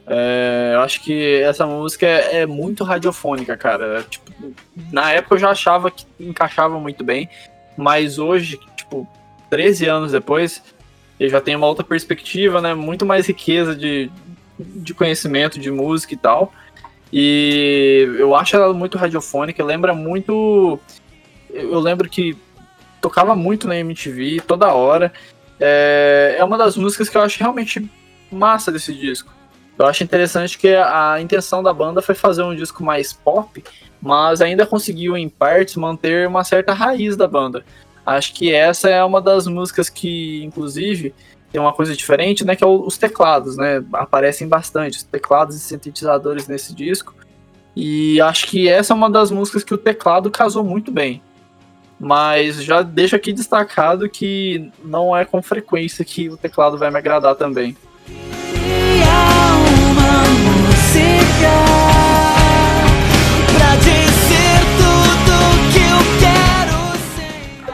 É, 0.07 0.73
eu 0.75 0.81
acho 0.81 1.01
que 1.03 1.41
essa 1.43 1.67
música 1.67 2.07
é, 2.07 2.41
é 2.41 2.47
muito 2.47 2.85
radiofônica, 2.85 3.57
cara. 3.57 4.05
Tipo, 4.09 4.33
na 4.93 5.13
época 5.13 5.37
eu 5.37 5.39
já 5.39 5.51
achava 5.51 5.91
que 5.91 6.05
encaixava 6.19 6.79
muito 6.81 7.05
bem, 7.05 7.29
mas 7.77 8.19
hoje, 8.19 8.59
tipo, 8.77 9.07
13 9.49 9.87
anos 9.87 10.13
depois, 10.13 10.63
eu 11.19 11.29
já 11.29 11.41
tenho 11.41 11.59
uma 11.59 11.67
outra 11.67 11.85
perspectiva, 11.85 12.61
né? 12.61 12.75
Muito 12.75 13.07
mais 13.07 13.27
riqueza 13.27 13.75
de, 13.75 14.11
de 14.59 14.95
conhecimento 14.95 15.61
de 15.61 15.71
música 15.71 16.15
e 16.15 16.17
tal. 16.17 16.53
E 17.13 18.09
eu 18.19 18.35
acho 18.35 18.57
ela 18.57 18.73
muito 18.73 18.97
radiofônica, 18.97 19.63
lembra 19.65 19.93
muito 19.93 20.81
eu 21.53 21.81
lembro 21.81 22.09
que 22.09 22.37
tocava 23.01 23.35
muito 23.35 23.67
na 23.67 23.77
MTV 23.77 24.43
toda 24.47 24.73
hora. 24.73 25.13
É, 25.59 26.37
é 26.39 26.45
uma 26.45 26.57
das 26.57 26.77
músicas 26.77 27.09
que 27.09 27.17
eu 27.17 27.23
acho 27.23 27.39
realmente 27.39 27.91
massa 28.31 28.71
desse 28.71 28.95
disco. 28.95 29.33
Eu 29.79 29.87
acho 29.87 30.05
interessante 30.05 30.59
que 30.59 30.75
a 30.75 31.19
intenção 31.21 31.63
da 31.63 31.73
banda 31.73 32.03
foi 32.03 32.15
fazer 32.15 32.43
um 32.43 32.55
disco 32.55 32.85
mais 32.85 33.13
pop, 33.13 33.65
mas 34.01 34.43
ainda 34.43 34.67
conseguiu, 34.67 35.17
em 35.17 35.29
partes, 35.29 35.77
manter 35.77 36.29
uma 36.29 36.45
certa 36.45 36.75
raiz 36.75 37.17
da 37.17 37.27
banda. 37.27 37.65
Acho 38.05 38.35
que 38.35 38.53
essa 38.53 38.91
é 38.91 39.03
uma 39.03 39.21
das 39.21 39.47
músicas 39.47 39.89
que, 39.89 40.43
inclusive, 40.45 41.15
tem 41.51 41.61
uma 41.61 41.73
coisa 41.73 41.97
diferente, 41.97 42.45
né? 42.45 42.55
Que 42.55 42.65
é 42.65 42.67
os 42.67 42.99
teclados, 42.99 43.57
né? 43.57 43.83
Aparecem 43.93 44.47
bastante, 44.47 44.99
os 44.99 45.03
teclados 45.03 45.57
e 45.57 45.61
sintetizadores 45.61 46.47
nesse 46.47 46.75
disco. 46.75 47.15
E 47.75 48.21
acho 48.21 48.49
que 48.49 48.69
essa 48.69 48.93
é 48.93 48.97
uma 48.97 49.09
das 49.09 49.31
músicas 49.31 49.65
que 49.65 49.73
o 49.73 49.79
teclado 49.79 50.31
casou 50.31 50.65
muito 50.65 50.91
bem. 50.91 51.23
Mas 52.01 52.65
já 52.65 52.81
deixo 52.81 53.15
aqui 53.15 53.31
destacado 53.31 54.09
que 54.09 54.73
não 54.83 55.15
é 55.15 55.27
com 55.27 55.43
frequência 55.43 56.03
que 56.03 56.31
o 56.31 56.37
teclado 56.37 56.79
vai 56.79 56.91
me 56.91 56.97
agradar 56.97 57.35
também. 57.37 57.77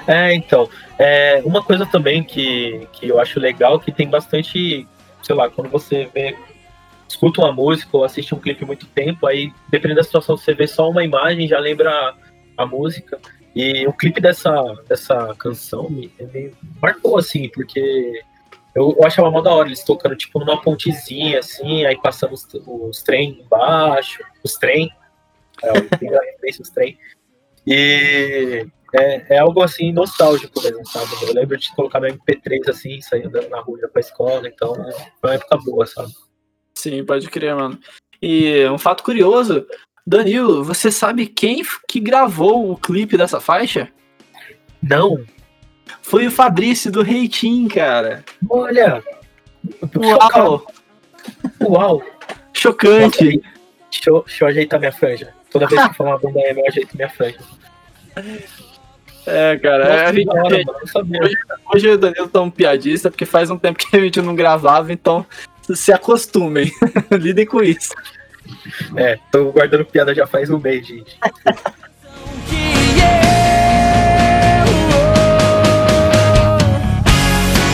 É, 0.09 0.33
então, 0.35 0.69
é, 0.99 1.43
uma 1.45 1.63
coisa 1.63 1.85
também 1.85 2.23
que, 2.23 2.87
que 2.93 3.09
eu 3.09 3.19
acho 3.21 3.41
legal 3.41 3.81
que 3.81 3.91
tem 3.91 4.09
bastante, 4.09 4.87
sei 5.23 5.35
lá, 5.35 5.51
quando 5.51 5.69
você 5.69 6.09
vê, 6.15 6.37
escuta 7.09 7.41
uma 7.41 7.53
música 7.53 7.97
ou 7.97 8.05
assiste 8.05 8.35
um 8.35 8.39
clipe 8.39 8.65
muito 8.65 8.87
tempo, 8.87 9.27
aí 9.27 9.53
dependendo 9.69 10.01
da 10.01 10.05
situação 10.05 10.37
você 10.37 10.55
vê 10.55 10.67
só 10.67 10.89
uma 10.89 11.05
imagem, 11.05 11.49
já 11.49 11.59
lembra 11.59 12.15
a 12.57 12.67
música. 12.67 13.19
E 13.57 13.87
o 13.87 13.93
clipe 13.95 14.21
dessa, 14.21 14.53
dessa 14.87 15.35
canção 15.39 15.89
me, 15.89 16.13
me 16.21 16.53
marcou, 16.79 17.17
assim, 17.17 17.49
porque 17.49 18.21
eu, 18.75 18.95
eu 18.99 19.07
achava 19.07 19.31
mó 19.31 19.41
da 19.41 19.51
hora 19.51 19.67
eles 19.67 19.83
tocando, 19.83 20.15
tipo, 20.15 20.39
numa 20.39 20.61
pontezinha, 20.61 21.39
assim, 21.39 21.87
aí 21.87 21.99
passando 21.99 22.35
os, 22.35 22.47
os 22.67 23.03
trem 23.03 23.41
embaixo, 23.41 24.23
os 24.45 24.57
trem, 24.57 24.93
é, 25.63 25.73
os 26.61 26.69
trem. 26.69 26.99
E 27.67 28.67
é, 28.95 29.37
é 29.37 29.39
algo, 29.39 29.63
assim, 29.63 29.91
nostálgico 29.91 30.61
mesmo, 30.61 30.87
sabe? 30.87 31.11
Eu 31.23 31.33
lembro 31.33 31.57
de 31.57 31.75
colocar 31.75 31.99
no 31.99 32.09
MP3, 32.09 32.69
assim, 32.69 33.01
sair 33.01 33.27
andando 33.27 33.49
na 33.49 33.61
rua 33.61 33.89
pra 33.91 34.01
escola, 34.01 34.47
então 34.47 34.75
foi 35.19 35.31
uma 35.31 35.35
época 35.35 35.57
boa, 35.65 35.87
sabe? 35.87 36.13
Sim, 36.75 37.03
pode 37.07 37.27
crer, 37.31 37.57
mano. 37.57 37.81
E 38.21 38.69
um 38.69 38.77
fato 38.77 39.03
curioso, 39.03 39.67
Danilo, 40.07 40.63
você 40.63 40.91
sabe 40.91 41.27
quem 41.27 41.63
que 41.89 41.99
gravou 41.99 42.71
o 42.71 42.77
clipe 42.77 43.17
dessa 43.17 43.41
faixa? 43.41 43.89
Não. 44.81 45.25
Foi 46.01 46.27
o 46.29 46.31
Fabrício 46.31 46.93
do 46.93 47.03
Reitinho, 47.03 47.69
cara. 47.69 48.25
Olha! 48.49 49.03
Uau! 49.97 50.67
Uau! 51.61 52.03
Chocante! 52.53 53.25
Nossa, 53.25 53.55
deixa, 53.91 54.11
eu, 54.11 54.23
deixa 54.25 54.45
eu 54.45 54.49
ajeitar 54.49 54.79
minha 54.79 54.93
franja. 54.93 55.35
Toda 55.51 55.67
vez 55.67 55.89
que 55.89 55.95
for 55.95 56.07
uma 56.07 56.19
bunda 56.19 56.41
M, 56.41 56.61
eu 56.61 56.67
ajeito 56.69 56.97
minha 56.97 57.11
franja. 57.11 57.39
É, 59.27 59.59
cara, 59.59 60.03
Nossa, 60.03 60.15
gente, 60.15 60.29
hora, 60.29 60.65
mano, 60.65 60.79
eu 60.81 60.87
sabia. 60.87 61.21
hoje 61.75 61.89
o 61.89 61.99
Danilo 61.99 62.29
tá 62.29 62.41
um 62.41 62.51
piadista, 62.51 63.11
porque 63.11 63.27
faz 63.27 63.51
um 63.51 63.59
tempo 63.59 63.79
que 63.79 63.97
a 63.97 64.01
gente 64.01 64.23
não 64.23 64.37
gravava, 64.37 64.93
então 64.93 65.27
se 65.75 65.93
acostumem, 65.93 66.71
lidem 67.11 67.45
com 67.45 67.61
isso. 67.61 67.93
É, 68.97 69.19
tô 69.31 69.53
guardando 69.53 69.85
piada 69.85 70.15
já 70.15 70.27
faz 70.27 70.51
um 70.51 70.59
mês, 70.59 70.87
gente. 70.87 71.19
que 72.49 72.55
eu, 72.55 73.17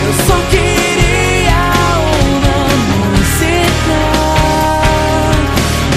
eu 0.07 0.13
só 0.27 0.37
queria 0.51 1.63
uma 2.23 2.65
música 3.07 4.01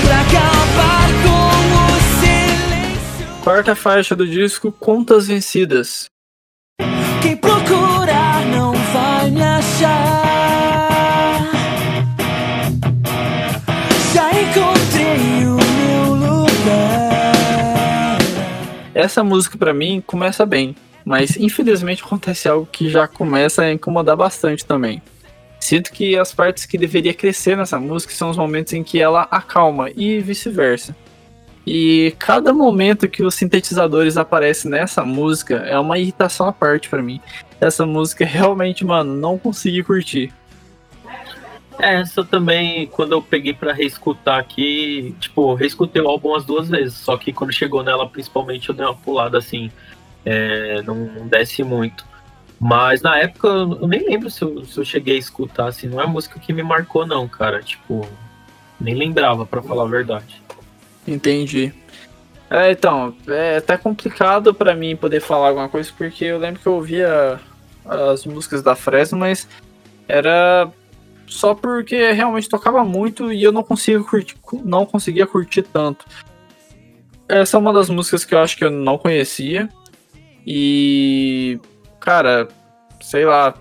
pra 0.06 0.18
acabar 0.22 1.08
com 1.24 1.46
o 1.82 1.96
silêncio. 2.20 3.44
Quarta 3.44 3.76
faixa 3.76 4.16
do 4.16 4.28
disco, 4.28 4.72
Contas 4.72 5.28
Vencidas. 5.28 6.06
Quem 7.22 7.36
procurar 7.38 8.46
não 8.46 8.74
vai 8.74 9.32
me 9.32 9.42
achar. 9.42 10.14
Essa 19.06 19.24
música 19.24 19.56
pra 19.56 19.72
mim 19.72 20.04
começa 20.04 20.48
bem, 20.48 20.76
mas 21.06 21.38
infelizmente 21.38 22.04
acontece 22.04 22.50
algo 22.50 22.68
que 22.72 22.89
já 22.89 23.08
começa 23.08 23.62
a 23.62 23.72
incomodar 23.72 24.18
bastante 24.18 24.65
também. 24.65 25.00
Sinto 25.60 25.91
que 25.91 26.18
as 26.18 26.34
partes 26.34 26.65
que 26.65 26.76
deveria 26.76 27.13
crescer 27.13 27.56
nessa 27.56 27.80
música 27.80 28.15
são 28.15 28.32
os 28.32 28.38
momentos 28.38 28.74
em 28.74 28.84
que 28.84 29.00
ela 29.00 29.28
acalma 29.30 29.91
e 29.96 30.20
vice-versa. 30.22 30.96
E 31.68 32.15
cada 32.18 32.52
momento 32.52 33.08
que 33.08 33.22
os 33.22 33.36
sintetizadores 33.36 34.18
aparecem 34.18 34.72
nessa 34.72 35.06
música 35.06 35.58
é 35.58 35.78
uma 35.78 36.00
irritação 36.00 36.48
à 36.48 36.52
parte 36.52 36.89
pra 36.89 37.04
mim. 37.04 37.22
Essa 37.62 37.86
música 37.86 38.26
realmente, 38.26 38.84
mano, 38.84 39.15
não 39.15 39.38
consegui 39.38 39.84
curtir. 39.84 40.34
É, 41.80 41.96
essa 41.96 42.24
também, 42.24 42.88
quando 42.88 43.12
eu 43.12 43.22
peguei 43.22 43.54
pra 43.54 43.74
reescutar 43.74 44.40
aqui, 44.40 45.16
tipo, 45.20 45.54
reescutei 45.54 46.02
o 46.02 46.08
álbum 46.08 46.36
as 46.36 46.46
duas 46.46 46.70
vezes, 46.70 46.96
só 46.96 47.18
que 47.18 47.34
quando 47.34 47.52
chegou 47.52 47.84
nela, 47.84 48.08
principalmente, 48.08 48.70
eu 48.70 48.76
dei 48.76 48.86
uma 48.86 48.96
pulada 48.96 49.38
assim, 49.38 49.70
é, 50.26 50.82
não, 50.84 50.96
não 50.96 51.28
desce 51.28 51.64
muito. 51.64 52.06
Mas 52.60 53.02
na 53.02 53.18
época 53.18 53.48
eu 53.48 53.88
nem 53.88 54.08
lembro 54.08 54.30
se 54.30 54.42
eu, 54.42 54.64
se 54.66 54.78
eu 54.80 54.86
cheguei 54.86 55.16
a 55.16 55.20
escutar, 55.20 55.68
assim, 55.68 55.88
não 55.88 56.02
é 56.02 56.06
música 56.08 56.40
que 56.40 56.54
me 56.54 56.64
marcou, 56.64 57.06
não, 57.06 57.28
cara. 57.28 57.62
Tipo, 57.62 58.08
nem 58.80 58.96
lembrava, 58.96 59.46
pra 59.46 59.62
falar 59.62 59.84
a 59.84 59.88
verdade. 59.88 60.42
Entendi. 61.08 61.74
É, 62.50 62.72
então, 62.72 63.14
é 63.28 63.58
até 63.58 63.78
complicado 63.78 64.54
pra 64.54 64.74
mim 64.74 64.96
poder 64.96 65.20
falar 65.20 65.50
alguma 65.50 65.68
coisa, 65.68 65.92
porque 65.98 66.26
eu 66.26 66.38
lembro 66.38 66.62
que 66.62 66.68
eu 66.68 66.74
ouvia 66.74 67.40
as 67.86 68.26
músicas 68.26 68.64
da 68.64 68.76
Fresno, 68.76 69.18
mas 69.18 69.48
era 70.08 70.72
só 71.28 71.54
porque 71.56 72.12
realmente 72.12 72.50
tocava 72.50 72.84
muito 72.84 73.32
e 73.32 73.44
eu 73.44 73.52
não 73.52 73.64
conseguia 73.64 74.04
curtir, 74.04 74.36
não 74.64 74.86
conseguia 74.86 75.26
curtir 75.26 75.64
tanto. 75.64 76.06
Essa 77.28 77.58
é 77.58 77.60
uma 77.60 77.74
das 77.74 77.90
músicas 77.90 78.24
que 78.24 78.36
eu 78.36 78.40
acho 78.40 78.58
que 78.58 78.64
eu 78.64 78.72
não 78.72 78.98
conhecia. 78.98 79.70
E 80.46 81.60
cara, 82.00 82.48
sei 83.02 83.26
lá, 83.26 83.54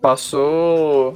passou 0.00 1.14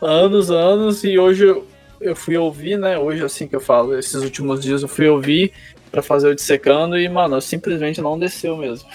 anos, 0.00 0.50
anos 0.50 1.02
e 1.02 1.18
hoje 1.18 1.46
eu, 1.46 1.66
eu 2.00 2.14
fui 2.14 2.36
ouvir, 2.36 2.78
né? 2.78 2.96
Hoje 2.96 3.24
assim 3.24 3.48
que 3.48 3.56
eu 3.56 3.60
falo, 3.60 3.98
esses 3.98 4.22
últimos 4.22 4.62
dias 4.62 4.82
eu 4.82 4.88
fui 4.88 5.08
ouvir 5.08 5.52
pra 5.90 6.02
fazer 6.02 6.28
o 6.28 6.34
dissecando 6.34 6.98
e, 6.98 7.08
mano, 7.08 7.40
simplesmente 7.40 8.00
não 8.00 8.18
desceu 8.18 8.56
mesmo. 8.56 8.88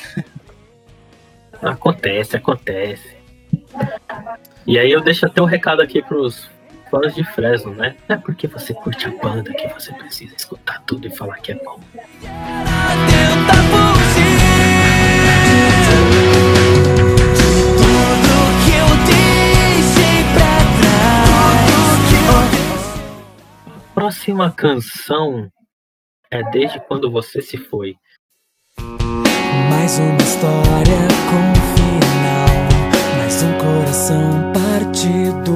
Acontece, 1.61 2.35
acontece. 2.35 3.14
E 4.65 4.79
aí 4.79 4.91
eu 4.91 5.01
deixo 5.01 5.25
até 5.25 5.41
um 5.41 5.45
recado 5.45 5.81
aqui 5.81 6.01
pros 6.01 6.49
fãs 6.89 7.13
de 7.13 7.23
Fresno, 7.23 7.73
né? 7.73 7.95
Não 8.07 8.15
é 8.15 8.19
porque 8.19 8.47
você 8.47 8.73
curte 8.73 9.07
a 9.07 9.11
banda 9.11 9.53
que 9.53 9.67
você 9.67 9.93
precisa 9.93 10.35
escutar 10.35 10.81
tudo 10.85 11.07
e 11.07 11.15
falar 11.15 11.37
que 11.37 11.51
é 11.51 11.55
bom. 11.55 11.79
Próxima 23.93 24.51
canção 24.51 25.49
é 26.29 26.43
Desde 26.51 26.79
Quando 26.81 27.09
Você 27.09 27.41
Se 27.41 27.57
Foi. 27.57 27.95
Mais 29.69 29.97
uma 29.99 30.17
história 30.17 30.99
com 31.29 31.55
final, 31.75 32.44
um 33.45 33.57
coração 33.59 34.51
partido, 34.53 35.51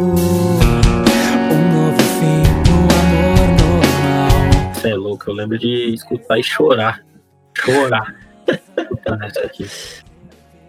um 1.51 1.61
novo 1.73 1.99
fim 2.19 2.43
pro 2.63 2.77
amor 2.99 3.47
normal. 3.59 4.73
Você 4.73 4.89
é 4.89 4.95
louco, 4.95 5.29
eu 5.29 5.33
lembro 5.33 5.57
de 5.57 5.93
escutar 5.93 6.37
e 6.39 6.43
chorar. 6.43 7.03
Chorar. 7.57 8.15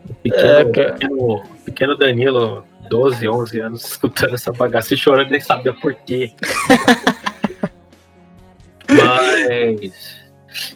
O 0.08 0.14
pequeno, 0.14 0.48
É, 0.48 0.64
cara. 0.72 0.92
pequeno, 0.94 1.42
pequeno 1.64 1.96
Danilo, 1.96 2.64
12, 2.88 3.28
11 3.28 3.60
anos, 3.60 3.84
escutando 3.84 4.34
essa 4.34 4.52
bagaça 4.52 4.94
e 4.94 4.96
chorando, 4.96 5.30
nem 5.30 5.40
sabia 5.40 5.72
por 5.74 5.94
quê. 5.94 6.32
Mas, 8.90 10.20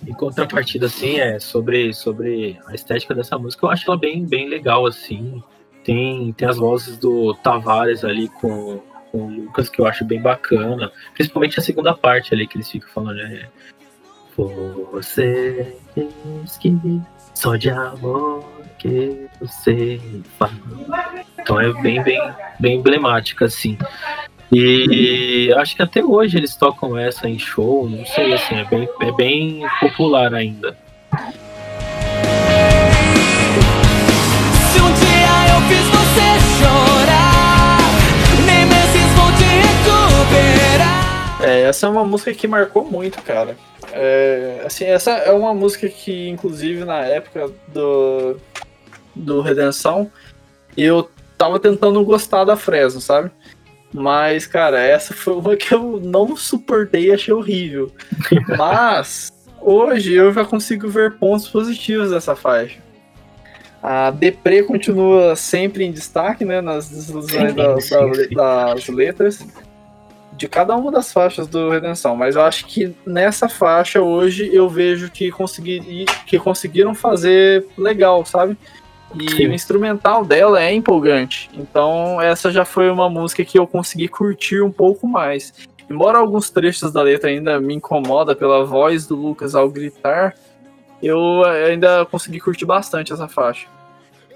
em 0.06 0.12
contrapartida, 0.12 0.86
assim, 0.86 1.18
é 1.18 1.40
sobre, 1.40 1.92
sobre 1.92 2.58
a 2.66 2.74
estética 2.74 3.12
dessa 3.14 3.36
música, 3.36 3.66
eu 3.66 3.70
acho 3.70 3.90
ela 3.90 3.98
bem, 3.98 4.24
bem 4.24 4.48
legal, 4.48 4.86
assim. 4.86 5.42
Tem, 5.84 6.32
tem 6.32 6.48
as 6.48 6.56
vozes 6.56 6.96
do 6.96 7.34
Tavares 7.34 8.04
ali 8.04 8.28
com, 8.28 8.80
com 9.12 9.18
o 9.18 9.30
Lucas, 9.30 9.68
que 9.68 9.80
eu 9.80 9.86
acho 9.86 10.04
bem 10.04 10.20
bacana. 10.20 10.90
Principalmente 11.12 11.60
a 11.60 11.62
segunda 11.62 11.94
parte 11.94 12.34
ali, 12.34 12.46
que 12.46 12.56
eles 12.56 12.70
ficam 12.70 12.88
falando, 12.88 13.16
né? 13.16 13.48
Você 14.36 15.76
diz 15.94 16.56
que 16.56 16.76
só 17.34 17.54
de 17.54 17.70
amor 17.70 18.44
que 18.78 19.28
você. 19.40 20.00
Então 21.38 21.60
é 21.60 21.72
bem, 21.82 22.02
bem, 22.02 22.20
bem 22.58 22.76
emblemática, 22.78 23.44
assim. 23.44 23.78
E 24.52 25.52
acho 25.56 25.76
que 25.76 25.82
até 25.82 26.02
hoje 26.02 26.36
eles 26.36 26.56
tocam 26.56 26.96
essa 26.96 27.28
em 27.28 27.38
show, 27.38 27.88
não 27.88 28.04
sei, 28.06 28.32
assim, 28.32 28.56
é 28.56 28.64
bem, 28.64 28.88
é 29.00 29.12
bem 29.12 29.62
popular 29.80 30.34
ainda. 30.34 30.76
Chorar, 36.58 37.78
nem 38.46 38.66
meses 38.66 39.12
vou 39.16 39.30
te 39.32 39.44
recuperar. 39.44 41.42
É, 41.42 41.62
essa 41.62 41.86
é 41.86 41.90
uma 41.90 42.04
música 42.04 42.32
que 42.32 42.46
marcou 42.46 42.84
muito, 42.84 43.20
cara. 43.22 43.56
É, 43.92 44.62
assim, 44.66 44.84
essa 44.84 45.10
é 45.12 45.32
uma 45.32 45.54
música 45.54 45.88
que, 45.88 46.28
inclusive, 46.28 46.84
na 46.84 47.00
época 47.04 47.50
do, 47.68 48.36
do 49.14 49.40
Redenção, 49.40 50.10
eu 50.76 51.08
tava 51.38 51.60
tentando 51.60 52.04
gostar 52.04 52.44
da 52.44 52.56
Fresno, 52.56 53.00
sabe? 53.00 53.30
Mas, 53.92 54.46
cara, 54.46 54.82
essa 54.82 55.14
foi 55.14 55.34
uma 55.34 55.56
que 55.56 55.72
eu 55.72 56.00
não 56.02 56.36
suportei 56.36 57.06
e 57.06 57.12
achei 57.12 57.32
horrível. 57.32 57.92
Mas, 58.58 59.32
hoje 59.60 60.12
eu 60.14 60.32
já 60.32 60.44
consigo 60.44 60.88
ver 60.88 61.12
pontos 61.12 61.48
positivos 61.48 62.10
dessa 62.10 62.34
faixa. 62.34 62.83
A 63.86 64.10
Depre 64.10 64.62
continua 64.62 65.36
sempre 65.36 65.84
em 65.84 65.92
destaque, 65.92 66.42
né, 66.42 66.62
nas 66.62 66.88
desilusões 66.88 67.52
das, 67.54 67.90
das- 67.90 68.30
das 68.30 68.88
letras 68.88 69.46
de 70.32 70.48
cada 70.48 70.74
uma 70.74 70.90
das 70.90 71.12
faixas 71.12 71.46
do 71.46 71.68
Redenção, 71.70 72.16
mas 72.16 72.34
eu 72.34 72.40
acho 72.42 72.64
que 72.66 72.94
nessa 73.06 73.46
faixa 73.46 74.00
hoje 74.00 74.48
eu 74.52 74.70
vejo 74.70 75.10
que, 75.10 75.30
consegui, 75.30 76.06
que 76.26 76.38
conseguiram 76.38 76.94
fazer 76.94 77.66
legal, 77.76 78.24
sabe? 78.24 78.56
E 79.20 79.30
Sim. 79.30 79.48
o 79.48 79.52
instrumental 79.52 80.24
dela 80.24 80.62
é 80.62 80.72
empolgante. 80.72 81.50
Então 81.52 82.18
essa 82.22 82.50
já 82.50 82.64
foi 82.64 82.90
uma 82.90 83.10
música 83.10 83.44
que 83.44 83.58
eu 83.58 83.66
consegui 83.66 84.08
curtir 84.08 84.62
um 84.62 84.72
pouco 84.72 85.06
mais. 85.06 85.52
Embora 85.90 86.18
alguns 86.18 86.48
trechos 86.48 86.90
da 86.90 87.02
letra 87.02 87.28
ainda 87.28 87.60
me 87.60 87.74
incomoda 87.74 88.34
pela 88.34 88.64
voz 88.64 89.06
do 89.06 89.14
Lucas 89.14 89.54
ao 89.54 89.68
gritar, 89.68 90.34
eu 91.06 91.44
ainda 91.44 92.04
consegui 92.06 92.40
curtir 92.40 92.64
bastante 92.64 93.12
essa 93.12 93.28
faixa. 93.28 93.66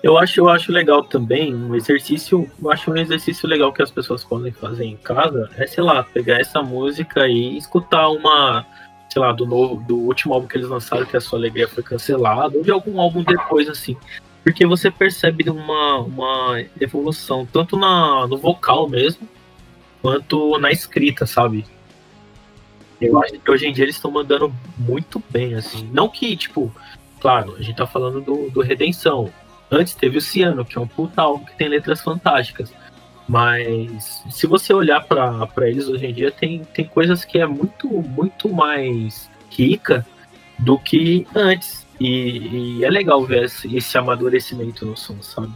Eu 0.03 0.17
acho, 0.17 0.41
eu 0.41 0.49
acho 0.49 0.71
legal 0.71 1.03
também, 1.03 1.53
um 1.53 1.75
exercício, 1.75 2.49
eu 2.63 2.71
acho 2.71 2.91
um 2.91 2.97
exercício 2.97 3.49
legal 3.49 3.73
que 3.73 3.83
as 3.83 3.91
pessoas 3.91 4.25
podem 4.25 4.53
fazer 4.53 4.85
em 4.85 4.97
casa, 4.97 5.51
é, 5.57 5.67
sei 5.67 5.83
lá, 5.83 6.05
pegar 6.05 6.41
essa 6.41 6.63
música 6.63 7.27
e 7.27 7.57
escutar 7.57 8.09
uma, 8.09 8.65
sei 9.11 9.21
lá, 9.21 9.33
do 9.33 9.45
novo, 9.45 9.83
do 9.83 9.97
último 9.97 10.35
álbum 10.35 10.47
que 10.47 10.57
eles 10.57 10.69
lançaram, 10.69 11.05
que 11.05 11.17
a 11.17 11.21
sua 11.21 11.39
alegria 11.39 11.67
foi 11.67 11.83
cancelada, 11.83 12.57
ou 12.57 12.63
de 12.63 12.71
algum 12.71 13.01
álbum 13.01 13.25
depois, 13.25 13.69
assim. 13.69 13.97
Porque 14.45 14.65
você 14.65 14.89
percebe 14.89 15.51
uma, 15.51 15.99
uma 15.99 16.65
evolução, 16.81 17.45
tanto 17.45 17.77
na, 17.77 18.25
no 18.29 18.37
vocal 18.37 18.89
mesmo, 18.89 19.29
quanto 20.01 20.59
na 20.59 20.71
escrita, 20.71 21.27
sabe? 21.27 21.67
Eu 23.01 23.21
acho 23.23 23.39
que 23.39 23.51
hoje 23.51 23.67
em 23.67 23.73
dia 23.73 23.85
eles 23.85 23.97
estão 23.97 24.11
mandando 24.11 24.53
muito 24.77 25.23
bem, 25.31 25.55
assim. 25.55 25.89
Não 25.93 26.09
que, 26.09 26.37
tipo, 26.37 26.73
claro, 27.21 27.55
a 27.57 27.63
gente 27.63 27.77
tá 27.77 27.87
falando 27.87 28.21
do, 28.21 28.51
do 28.51 28.61
Redenção. 28.61 29.33
Antes 29.71 29.95
teve 29.95 30.19
o 30.19 30.21
Ciano, 30.21 30.65
que 30.65 30.77
é 30.77 30.81
um 30.81 30.89
puta 30.89 31.23
álbum 31.23 31.45
que 31.45 31.57
tem 31.57 31.69
letras 31.69 32.01
fantásticas. 32.01 32.73
Mas 33.29 34.23
se 34.31 34.47
você 34.47 34.73
olhar 34.73 35.05
para 35.05 35.69
eles 35.69 35.87
hoje 35.87 36.07
em 36.07 36.15
dia, 36.15 36.31
tem, 36.31 36.65
tem 36.65 36.87
coisas 36.87 37.25
que 37.25 37.39
é 37.39 37.47
muito, 37.47 37.87
muito 37.87 38.49
mais 38.49 39.31
rica 39.51 40.05
do 40.59 40.79
que 40.79 41.27
antes. 41.35 41.87
E, 42.01 42.79
e 42.79 42.85
é 42.85 42.91
legal 42.91 43.23
ver 43.25 43.45
esse, 43.45 43.77
esse 43.77 43.99
amadurecimento 43.99 44.87
no 44.87 44.97
som, 44.97 45.21
sabe? 45.21 45.53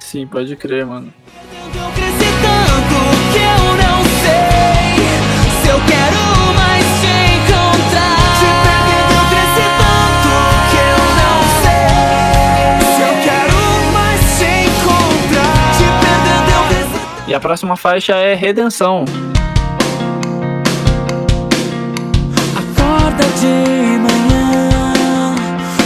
Sim, 0.00 0.26
pode 0.26 0.56
crer, 0.56 0.84
mano. 0.84 1.12
Eu 1.74 1.90
cresci 1.92 2.32
tanto 2.42 3.32
que 3.32 3.38
eu 3.38 3.76
não 3.76 4.02
sei 4.20 5.62
se 5.62 5.68
eu 5.68 5.78
quero 5.86 6.31
E 17.32 17.34
a 17.34 17.40
próxima 17.40 17.76
faixa 17.78 18.12
é 18.12 18.34
Redenção. 18.34 19.06
Acorda 22.54 23.24
de 23.40 23.96
manhã, 23.96 25.34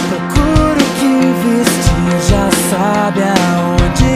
procura 0.09 0.83
o 0.83 0.91
que 0.99 1.09
vestir, 1.47 2.19
já 2.29 2.51
sabe 2.69 3.21
aonde 3.23 4.07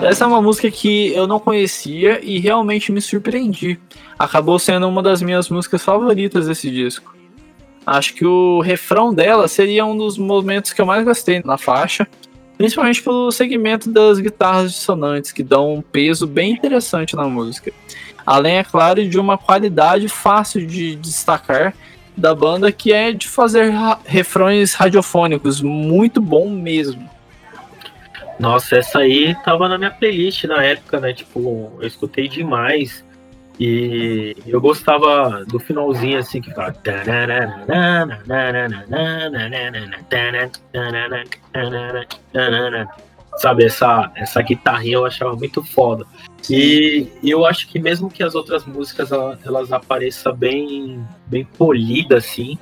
ir. 0.00 0.06
Essa 0.06 0.22
é 0.22 0.26
uma 0.28 0.40
música 0.40 0.70
que 0.70 1.12
eu 1.12 1.26
não 1.26 1.40
conhecia 1.40 2.20
e 2.22 2.38
realmente 2.38 2.92
me 2.92 3.02
surpreendi. 3.02 3.80
Acabou 4.16 4.60
sendo 4.60 4.86
uma 4.86 5.02
das 5.02 5.20
minhas 5.20 5.48
músicas 5.48 5.82
favoritas 5.82 6.46
desse 6.46 6.70
disco. 6.70 7.16
Acho 7.84 8.14
que 8.14 8.24
o 8.24 8.60
refrão 8.60 9.12
dela 9.12 9.48
seria 9.48 9.84
um 9.84 9.96
dos 9.96 10.16
momentos 10.16 10.72
que 10.72 10.80
eu 10.80 10.86
mais 10.86 11.04
gostei 11.04 11.42
na 11.44 11.58
faixa, 11.58 12.06
principalmente 12.58 13.02
pelo 13.02 13.30
segmento 13.30 13.90
das 13.90 14.18
guitarras 14.18 14.72
dissonantes, 14.72 15.30
que 15.30 15.44
dão 15.44 15.74
um 15.74 15.80
peso 15.80 16.26
bem 16.26 16.50
interessante 16.50 17.14
na 17.14 17.24
música. 17.24 17.72
Além, 18.26 18.58
é 18.58 18.64
claro, 18.64 19.08
de 19.08 19.18
uma 19.18 19.38
qualidade 19.38 20.08
fácil 20.08 20.66
de 20.66 20.96
destacar 20.96 21.72
da 22.16 22.34
banda, 22.34 22.70
que 22.72 22.92
é 22.92 23.12
de 23.12 23.28
fazer 23.28 23.72
refrões 24.04 24.74
radiofônicos, 24.74 25.62
muito 25.62 26.20
bom 26.20 26.50
mesmo. 26.50 27.08
Nossa, 28.38 28.76
essa 28.76 28.98
aí 28.98 29.34
tava 29.44 29.68
na 29.68 29.78
minha 29.78 29.90
playlist 29.90 30.44
na 30.44 30.62
época, 30.62 31.00
né? 31.00 31.12
Tipo, 31.12 31.72
eu 31.80 31.86
escutei 31.86 32.28
demais. 32.28 33.04
E 33.60 34.36
eu 34.46 34.60
gostava 34.60 35.44
do 35.46 35.58
finalzinho 35.58 36.18
assim 36.18 36.40
que 36.40 36.48
ficava. 36.50 36.72
Sabe, 43.38 43.64
essa, 43.64 44.10
essa 44.16 44.42
guitarrinha 44.42 44.94
eu 44.96 45.06
achava 45.06 45.34
muito 45.36 45.62
foda. 45.62 46.04
E 46.50 47.08
eu 47.22 47.44
acho 47.46 47.68
que 47.68 47.78
mesmo 47.78 48.10
que 48.10 48.22
as 48.22 48.34
outras 48.34 48.64
músicas 48.64 49.12
ela- 49.12 49.38
elas 49.44 49.72
apareçam 49.72 50.34
bem, 50.34 51.04
bem 51.26 51.44
polidas 51.44 52.24
assim, 52.24 52.58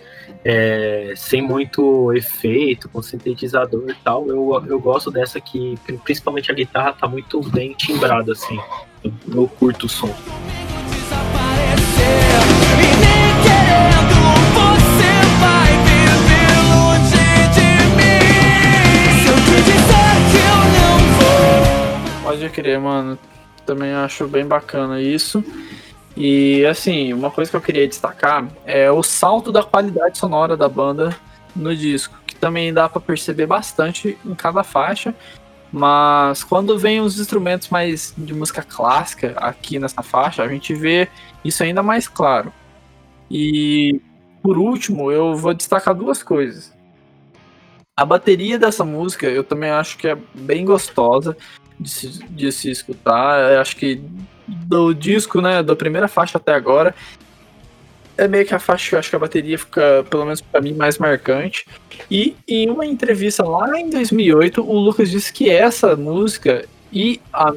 é, 0.49 1.13
sem 1.17 1.43
muito 1.43 2.13
efeito, 2.13 2.89
com 2.89 3.03
sintetizador 3.03 3.91
e 3.91 3.95
tal. 3.95 4.29
Eu, 4.29 4.65
eu 4.69 4.79
gosto 4.79 5.11
dessa 5.11 5.41
que, 5.41 5.77
principalmente 6.05 6.53
a 6.53 6.55
guitarra, 6.55 6.93
tá 6.93 7.09
muito 7.09 7.41
bem 7.51 7.73
timbrada, 7.73 8.31
assim. 8.31 8.57
Eu, 9.03 9.13
eu 9.35 9.49
curto 9.49 9.87
o 9.87 9.89
som. 9.89 10.15
Pode 22.23 22.49
crer, 22.51 22.79
mano. 22.79 23.19
Também 23.65 23.93
acho 23.93 24.29
bem 24.29 24.47
bacana 24.47 25.01
isso. 25.01 25.43
E 26.17 26.65
assim, 26.65 27.13
uma 27.13 27.31
coisa 27.31 27.51
que 27.51 27.57
eu 27.57 27.61
queria 27.61 27.87
destacar 27.87 28.49
é 28.65 28.91
o 28.91 29.03
salto 29.03 29.53
da 29.53 29.63
qualidade 29.63 30.17
sonora 30.17 30.57
da 30.57 30.69
banda 30.69 31.15
no 31.55 31.77
disco, 31.77 32.19
que 32.27 32.35
também 32.35 32.73
dá 32.73 32.89
pra 32.89 33.01
perceber 33.01 33.47
bastante 33.47 34.17
em 34.25 34.35
cada 34.35 34.65
faixa. 34.65 35.15
Mas 35.71 36.43
quando 36.43 36.79
vem 36.79 37.01
os 37.01 37.21
instrumentos 37.21 37.69
mais 37.69 38.15
de 38.17 38.33
música 38.33 38.63
clássica 38.63 39.35
aqui 39.37 39.79
nessa 39.79 40.03
faixa, 40.03 40.43
a 40.43 40.49
gente 40.49 40.73
vê 40.73 41.09
isso 41.45 41.63
ainda 41.63 41.83
mais 41.83 42.09
claro. 42.09 42.53
E 43.31 44.01
por 44.43 44.57
último, 44.57 45.11
eu 45.11 45.35
vou 45.35 45.53
destacar 45.53 45.95
duas 45.95 46.23
coisas. 46.23 46.73
A 47.97 48.05
bateria 48.07 48.59
dessa 48.59 48.85
música 48.85 49.27
eu 49.27 49.43
também 49.43 49.71
acho 49.71 49.99
que 49.99 50.09
é 50.09 50.17
bem 50.35 50.65
gostosa 50.65 51.37
de 51.79 51.91
se, 51.91 52.09
de 52.25 52.53
se 52.53 52.71
escutar. 52.71 53.53
Eu 53.53 53.61
acho 53.61 53.77
que 53.77 54.01
do 54.47 54.93
disco, 54.95 55.41
né, 55.41 55.63
da 55.63 55.75
primeira 55.77 56.09
faixa 56.09 56.39
até 56.39 56.55
agora, 56.55 56.95
é 58.19 58.27
meio 58.27 58.47
que 58.47 58.55
a 58.55 58.59
faixa 58.59 58.89
que 58.89 58.95
eu 58.95 58.99
acho 58.99 59.11
que 59.11 59.17
a 59.17 59.19
bateria 59.19 59.59
fica, 59.59 60.05
pelo 60.09 60.25
menos 60.25 60.41
pra 60.41 60.61
mim, 60.61 60.73
mais 60.73 60.97
marcante. 60.99 61.67
E 62.11 62.35
em 62.49 62.71
uma 62.71 62.87
entrevista 62.87 63.45
lá 63.45 63.79
em 63.79 63.91
2008, 63.91 64.63
o 64.63 64.79
Lucas 64.79 65.11
disse 65.11 65.33
que 65.33 65.51
essa 65.51 65.95
música 65.97 66.65
e 66.93 67.21
a 67.33 67.53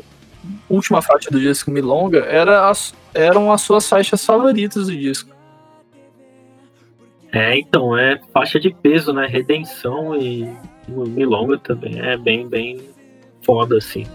última 0.70 1.02
faixa 1.02 1.30
do 1.32 1.40
disco, 1.40 1.72
Milonga, 1.72 2.20
era 2.26 2.70
as- 2.70 2.94
eram 3.14 3.52
as 3.52 3.62
suas 3.62 3.88
faixas 3.88 4.26
favoritas 4.26 4.88
do 4.88 4.96
disco. 4.98 5.30
É, 7.32 7.58
então, 7.58 7.98
é 7.98 8.20
faixa 8.34 8.60
de 8.60 8.74
peso, 8.74 9.14
né? 9.14 9.28
Redenção 9.28 10.16
e 10.16 10.50
Milonga 10.88 11.58
também 11.60 12.00
é 12.02 12.18
bem, 12.18 12.48
bem 12.48 12.82
foda, 13.44 13.78
assim. 13.78 14.06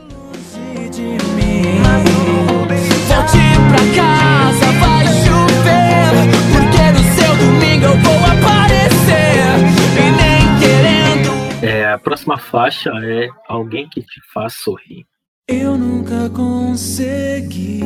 A 11.95 11.99
próxima 11.99 12.37
faixa 12.37 12.91
é 13.05 13.29
Alguém 13.49 13.89
que 13.89 14.03
te 14.03 14.21
faz 14.33 14.55
sorrir. 14.55 15.07
Eu 15.47 15.79
nunca 15.79 16.29
consegui 16.31 17.81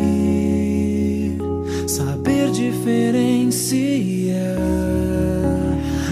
saber 1.86 2.50
diferenciar. 2.50 4.38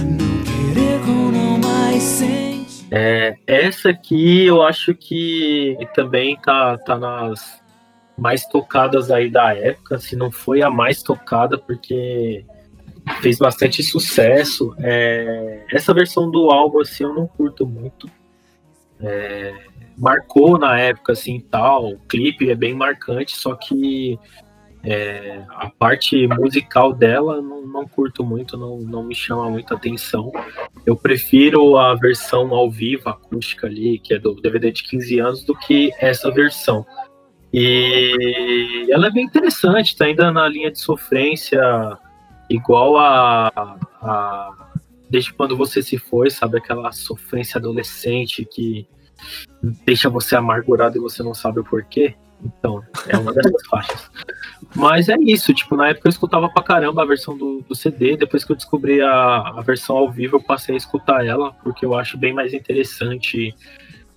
Não 0.05 0.43
querer 0.45 1.01
com 1.07 1.31
não 1.33 1.59
mais 1.59 2.03
sentir. 2.03 2.87
É, 2.91 3.35
essa 3.47 3.89
aqui 3.91 4.45
eu 4.45 4.61
acho 4.62 4.95
que 4.95 5.79
também 5.95 6.37
tá, 6.37 6.77
tá 6.77 6.99
nas 6.99 7.62
mais 8.16 8.46
tocadas 8.46 9.11
aí 9.11 9.31
da 9.31 9.55
época, 9.55 9.98
se 9.98 10.16
não 10.16 10.31
foi 10.31 10.62
a 10.62 10.70
mais 10.70 11.02
tocada, 11.02 11.59
porque 11.59 12.44
fez 13.20 13.38
bastante 13.38 13.83
sucesso. 13.83 14.74
É, 14.79 15.64
essa 15.72 15.92
versão 15.94 16.31
do 16.31 16.50
álbum, 16.50 16.81
assim, 16.81 17.05
eu 17.05 17.14
não 17.14 17.26
curto 17.26 17.66
muito. 17.66 18.11
É, 19.00 19.55
marcou 19.96 20.59
na 20.59 20.79
época, 20.79 21.12
assim, 21.12 21.40
tal, 21.40 21.92
o 21.92 21.98
clipe 22.00 22.50
é 22.50 22.55
bem 22.55 22.74
marcante, 22.74 23.37
só 23.37 23.55
que 23.55 24.18
é, 24.83 25.42
a 25.48 25.68
parte 25.68 26.29
musical 26.29 26.92
dela 26.92 27.42
não, 27.42 27.66
não 27.66 27.88
curto 27.88 28.24
muito, 28.24 28.57
não, 28.57 28.79
não 28.79 29.02
me 29.02 29.14
chama 29.14 29.50
muita 29.50 29.74
atenção. 29.74 30.33
Eu 30.85 30.96
prefiro 30.96 31.76
a 31.76 31.94
versão 31.94 32.55
ao 32.55 32.70
vivo, 32.70 33.09
acústica 33.09 33.66
ali, 33.66 33.98
que 33.98 34.14
é 34.14 34.18
do 34.18 34.35
DVD 34.35 34.70
de 34.70 34.85
15 34.85 35.18
anos, 35.18 35.44
do 35.44 35.57
que 35.57 35.90
essa 35.98 36.31
versão. 36.31 36.87
E 37.59 38.87
ela 38.90 39.07
é 39.07 39.11
bem 39.11 39.25
interessante, 39.25 39.97
tá 39.97 40.05
ainda 40.05 40.31
na 40.31 40.47
linha 40.47 40.71
de 40.71 40.79
sofrência, 40.79 41.59
igual 42.51 42.99
a, 42.99 43.51
a 44.03 44.66
Desde 45.09 45.33
quando 45.33 45.57
você 45.57 45.83
se 45.83 45.98
foi, 45.98 46.31
sabe? 46.31 46.59
Aquela 46.59 46.90
sofrência 46.92 47.59
adolescente 47.59 48.44
que 48.44 48.87
deixa 49.85 50.11
você 50.11 50.37
amargurado 50.37 50.96
e 50.96 51.00
você 51.00 51.23
não 51.23 51.33
sabe 51.33 51.61
o 51.61 51.65
porquê. 51.65 52.15
Então, 52.44 52.83
é 53.09 53.17
uma 53.17 53.33
dessas 53.33 53.65
faixas. 53.71 54.11
Mas 54.75 55.09
é 55.09 55.17
isso, 55.21 55.54
tipo, 55.54 55.77
na 55.77 55.88
época 55.88 56.09
eu 56.09 56.11
escutava 56.11 56.48
pra 56.48 56.63
caramba 56.63 57.02
a 57.02 57.07
versão 57.07 57.37
do, 57.37 57.65
do 57.67 57.75
CD, 57.75 58.17
depois 58.17 58.44
que 58.44 58.52
eu 58.52 58.57
descobri 58.57 59.00
a, 59.00 59.54
a 59.57 59.63
versão 59.63 59.96
ao 59.96 60.11
vivo, 60.11 60.37
eu 60.37 60.42
passei 60.42 60.75
a 60.75 60.79
escutar 60.79 61.25
ela, 61.25 61.52
porque 61.63 61.87
eu 61.87 61.94
acho 61.94 62.19
bem 62.19 62.35
mais 62.35 62.52
interessante 62.52 63.54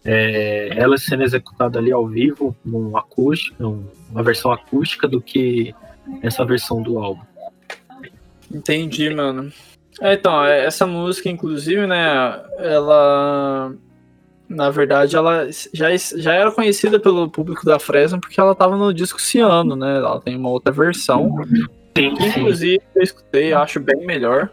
é, 0.05 0.69
ela 0.75 0.97
sendo 0.97 1.23
executada 1.23 1.79
ali 1.79 1.91
ao 1.91 2.07
vivo, 2.07 2.55
num 2.63 2.95
acústico, 2.97 3.55
num- 3.61 3.85
uma 4.11 4.23
versão 4.23 4.51
acústica, 4.51 5.07
do 5.07 5.21
que 5.21 5.73
essa 6.21 6.43
versão 6.45 6.81
do 6.81 6.99
álbum. 6.99 7.21
Entendi, 8.51 9.09
mano. 9.09 9.51
É, 10.01 10.13
então, 10.13 10.43
é, 10.43 10.65
essa 10.65 10.85
música, 10.87 11.29
inclusive, 11.29 11.85
né, 11.85 12.41
ela. 12.57 13.73
Na 14.47 14.71
verdade, 14.71 15.15
ela 15.15 15.47
já, 15.71 15.89
já 15.95 16.33
era 16.33 16.51
conhecida 16.51 16.99
pelo 16.99 17.29
público 17.29 17.63
da 17.63 17.77
Fresno 17.77 18.19
porque 18.19 18.39
ela 18.39 18.55
tava 18.55 18.75
no 18.75 18.91
disco 18.91 19.21
Ciano, 19.21 19.75
né? 19.75 19.97
Ela 19.97 20.19
tem 20.19 20.35
uma 20.35 20.49
outra 20.49 20.73
versão. 20.73 21.35
Sim, 21.95 22.15
sim. 22.15 22.39
Inclusive, 22.39 22.81
eu 22.95 23.03
escutei, 23.03 23.53
acho 23.53 23.79
bem 23.79 24.03
melhor. 24.07 24.49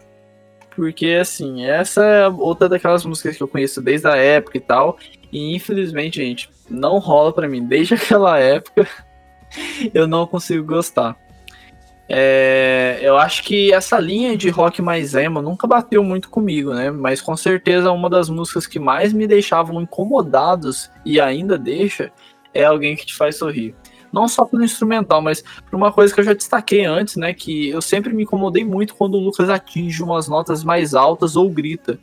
Porque 0.76 1.18
assim, 1.20 1.64
essa 1.64 2.04
é 2.04 2.28
outra 2.28 2.68
daquelas 2.68 3.04
músicas 3.04 3.36
que 3.36 3.42
eu 3.42 3.48
conheço 3.48 3.80
desde 3.80 4.06
a 4.06 4.14
época 4.14 4.58
e 4.58 4.60
tal. 4.60 4.98
E 5.32 5.56
infelizmente, 5.56 6.22
gente, 6.22 6.50
não 6.70 6.98
rola 6.98 7.32
pra 7.32 7.48
mim. 7.48 7.64
Desde 7.64 7.94
aquela 7.96 8.38
época, 8.38 8.86
eu 9.92 10.06
não 10.06 10.26
consigo 10.26 10.64
gostar. 10.64 11.16
É, 12.08 13.00
eu 13.02 13.16
acho 13.16 13.42
que 13.42 13.72
essa 13.72 13.98
linha 13.98 14.36
de 14.36 14.48
rock 14.48 14.80
mais 14.80 15.14
emo 15.14 15.42
nunca 15.42 15.66
bateu 15.66 16.04
muito 16.04 16.30
comigo, 16.30 16.72
né? 16.72 16.90
Mas 16.90 17.20
com 17.20 17.36
certeza 17.36 17.90
uma 17.90 18.08
das 18.08 18.28
músicas 18.28 18.66
que 18.66 18.78
mais 18.78 19.12
me 19.12 19.26
deixavam 19.26 19.82
incomodados 19.82 20.88
e 21.04 21.20
ainda 21.20 21.58
deixa 21.58 22.12
é 22.54 22.64
alguém 22.64 22.94
que 22.94 23.04
te 23.04 23.14
faz 23.14 23.36
sorrir. 23.36 23.74
Não 24.12 24.28
só 24.28 24.44
pelo 24.44 24.64
instrumental, 24.64 25.20
mas 25.20 25.42
por 25.68 25.76
uma 25.76 25.92
coisa 25.92 26.14
que 26.14 26.20
eu 26.20 26.24
já 26.24 26.32
destaquei 26.32 26.84
antes, 26.84 27.16
né? 27.16 27.34
Que 27.34 27.68
eu 27.68 27.82
sempre 27.82 28.12
me 28.12 28.22
incomodei 28.22 28.64
muito 28.64 28.94
quando 28.94 29.14
o 29.14 29.20
Lucas 29.20 29.48
atinge 29.48 30.02
umas 30.02 30.28
notas 30.28 30.64
mais 30.64 30.94
altas 30.94 31.36
ou 31.36 31.50
grita. 31.50 31.98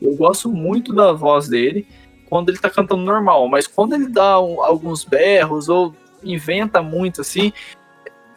Eu 0.00 0.14
gosto 0.16 0.48
muito 0.48 0.94
da 0.94 1.12
voz 1.12 1.48
dele 1.48 1.86
quando 2.28 2.50
ele 2.50 2.58
tá 2.58 2.68
cantando 2.68 3.02
normal, 3.02 3.48
mas 3.48 3.66
quando 3.66 3.94
ele 3.94 4.08
dá 4.08 4.40
um, 4.40 4.62
alguns 4.62 5.02
berros 5.04 5.68
ou 5.68 5.94
inventa 6.22 6.82
muito 6.82 7.22
assim, 7.22 7.52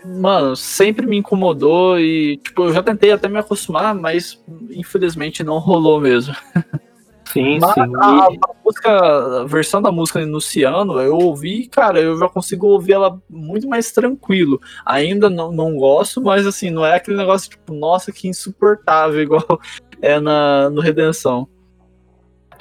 mano, 0.05 0.55
sempre 0.55 1.05
me 1.05 1.17
incomodou 1.17 1.99
e, 1.99 2.38
tipo, 2.38 2.63
eu 2.63 2.74
já 2.74 2.82
tentei 2.82 3.11
até 3.11 3.28
me 3.28 3.38
acostumar, 3.38 3.93
mas 3.93 4.41
infelizmente 4.72 5.43
não 5.43 5.57
rolou 5.57 5.99
mesmo. 5.99 6.36
Sim, 7.32 7.60
Mas 7.60 7.74
sim. 7.74 7.82
a, 7.96 8.26
a 8.26 8.32
música, 8.64 9.42
a 9.42 9.44
versão 9.46 9.82
da 9.82 9.92
música 9.92 10.20
Luciano, 10.20 11.00
eu 11.00 11.16
ouvi, 11.18 11.68
cara, 11.68 12.00
eu 12.00 12.18
já 12.18 12.28
consigo 12.28 12.68
ouvir 12.68 12.94
ela 12.94 13.22
muito 13.30 13.68
mais 13.68 13.92
tranquilo. 13.92 14.60
Ainda 14.86 15.30
não, 15.30 15.52
não 15.52 15.76
gosto, 15.76 16.22
mas 16.22 16.46
assim, 16.46 16.70
não 16.70 16.86
é 16.86 16.96
aquele 16.96 17.18
negócio 17.18 17.50
tipo, 17.50 17.74
nossa, 17.74 18.12
que 18.12 18.28
insuportável, 18.28 19.22
igual 19.24 19.60
é 20.02 20.20
na, 20.20 20.70
no 20.70 20.82
Redenção. 20.82 21.48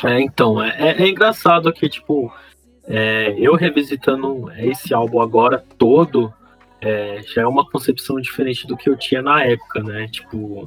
É, 0.04 0.20
então, 0.20 0.62
é, 0.62 0.70
é- 0.78 1.02
é 1.02 1.08
engraçado 1.08 1.72
que, 1.72 1.88
tipo, 1.88 2.32
é, 2.84 3.34
eu 3.38 3.54
revisitando 3.54 4.50
esse 4.56 4.94
álbum 4.94 5.20
agora 5.20 5.64
todo, 5.76 6.32
é, 6.80 7.20
já 7.22 7.42
é 7.42 7.46
uma 7.46 7.68
concepção 7.68 8.20
diferente 8.20 8.66
do 8.66 8.76
que 8.76 8.88
eu 8.88 8.96
tinha 8.96 9.20
na 9.20 9.44
época, 9.44 9.82
né? 9.82 10.06
Tipo, 10.08 10.66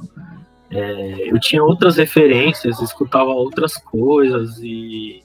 é, 0.74 1.30
eu 1.30 1.38
tinha 1.38 1.62
outras 1.62 1.96
referências, 1.96 2.80
escutava 2.80 3.30
outras 3.30 3.76
coisas 3.76 4.58
e 4.60 5.22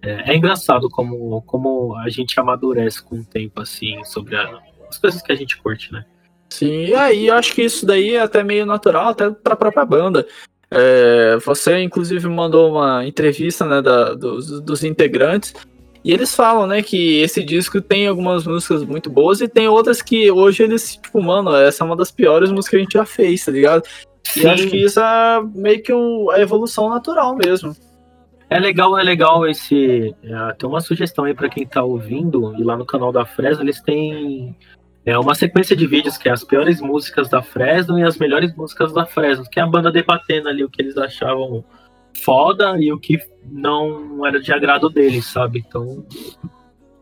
é, 0.00 0.32
é 0.32 0.36
engraçado 0.36 0.88
como, 0.88 1.42
como 1.42 1.94
a 1.98 2.08
gente 2.08 2.40
amadurece 2.40 3.02
com 3.02 3.16
o 3.16 3.24
tempo, 3.24 3.60
assim, 3.60 4.02
sobre 4.04 4.34
a- 4.34 4.60
as 4.88 4.98
coisas 4.98 5.20
que 5.22 5.30
a 5.30 5.34
gente 5.34 5.58
curte, 5.58 5.92
né? 5.92 6.04
Sim, 6.48 6.86
e 6.86 6.94
aí 6.94 7.26
eu 7.28 7.34
acho 7.34 7.54
que 7.54 7.62
isso 7.62 7.84
daí 7.86 8.14
é 8.14 8.20
até 8.20 8.42
meio 8.42 8.66
natural, 8.66 9.08
até 9.08 9.30
pra 9.30 9.54
própria 9.56 9.84
banda. 9.84 10.26
É, 10.70 11.36
você, 11.44 11.78
inclusive, 11.82 12.26
mandou 12.28 12.70
uma 12.72 13.06
entrevista 13.06 13.66
né, 13.66 13.82
da- 13.82 14.14
dos, 14.14 14.60
dos 14.60 14.82
integrantes, 14.84 15.54
e 16.04 16.12
eles 16.12 16.34
falam, 16.34 16.66
né, 16.66 16.82
que 16.82 17.20
esse 17.20 17.44
disco 17.44 17.80
tem 17.80 18.08
algumas 18.08 18.46
músicas 18.46 18.82
muito 18.82 19.08
boas 19.08 19.40
e 19.40 19.48
tem 19.48 19.68
outras 19.68 20.02
que 20.02 20.30
hoje 20.30 20.62
eles, 20.62 20.96
tipo, 20.96 21.22
mano, 21.22 21.54
essa 21.54 21.84
é 21.84 21.86
uma 21.86 21.94
das 21.96 22.10
piores 22.10 22.50
músicas 22.50 22.70
que 22.70 22.76
a 22.76 22.80
gente 22.80 22.92
já 22.94 23.04
fez, 23.04 23.44
tá 23.44 23.52
ligado? 23.52 23.82
E 24.36 24.42
eu 24.42 24.50
acho 24.50 24.68
que 24.68 24.76
isso 24.76 25.00
é 25.00 25.42
meio 25.54 25.82
que 25.82 25.92
um- 25.92 26.30
a 26.30 26.40
evolução 26.40 26.88
natural 26.88 27.36
mesmo. 27.36 27.74
É 28.48 28.58
legal, 28.58 28.98
é 28.98 29.02
legal 29.02 29.46
esse. 29.46 30.14
é, 30.22 30.52
tem 30.54 30.68
uma 30.68 30.80
sugestão 30.80 31.24
aí 31.24 31.34
pra 31.34 31.48
quem 31.48 31.66
tá 31.66 31.82
ouvindo, 31.82 32.54
e 32.58 32.62
lá 32.62 32.76
no 32.76 32.84
canal 32.84 33.10
da 33.12 33.24
Fresno 33.24 33.62
eles 33.64 33.80
têm 33.80 34.54
é, 35.04 35.18
uma 35.18 35.34
sequência 35.34 35.74
de 35.74 35.86
vídeos 35.86 36.16
que 36.16 36.28
é 36.28 36.32
as 36.32 36.44
piores 36.44 36.80
músicas 36.80 37.28
da 37.28 37.42
Fresno 37.42 37.98
e 37.98 38.04
as 38.04 38.18
melhores 38.18 38.54
músicas 38.54 38.92
da 38.92 39.04
Fresno, 39.04 39.44
que 39.50 39.58
é 39.58 39.62
a 39.62 39.66
banda 39.66 39.90
debatendo 39.90 40.48
ali 40.48 40.62
o 40.62 40.68
que 40.70 40.80
eles 40.80 40.96
achavam 40.96 41.64
foda 42.22 42.76
e 42.78 42.92
o 42.92 43.00
que 43.00 43.18
não 43.50 44.24
era 44.26 44.38
de 44.40 44.52
agrado 44.52 44.88
deles, 44.88 45.26
sabe? 45.26 45.64
Então 45.66 46.04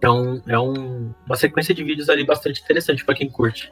é, 0.00 0.08
um, 0.08 0.40
é 0.46 0.58
um- 0.58 1.12
uma 1.26 1.36
sequência 1.36 1.74
de 1.74 1.84
vídeos 1.84 2.08
ali 2.08 2.24
bastante 2.24 2.62
interessante 2.62 3.04
pra 3.04 3.14
quem 3.14 3.28
curte. 3.28 3.70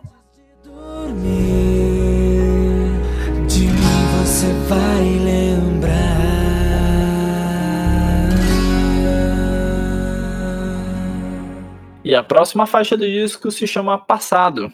dormir, 0.64 1.57
próxima 12.28 12.66
faixa 12.66 12.94
do 12.94 13.06
disco 13.06 13.50
se 13.50 13.66
chama 13.66 13.96
Passado. 13.96 14.70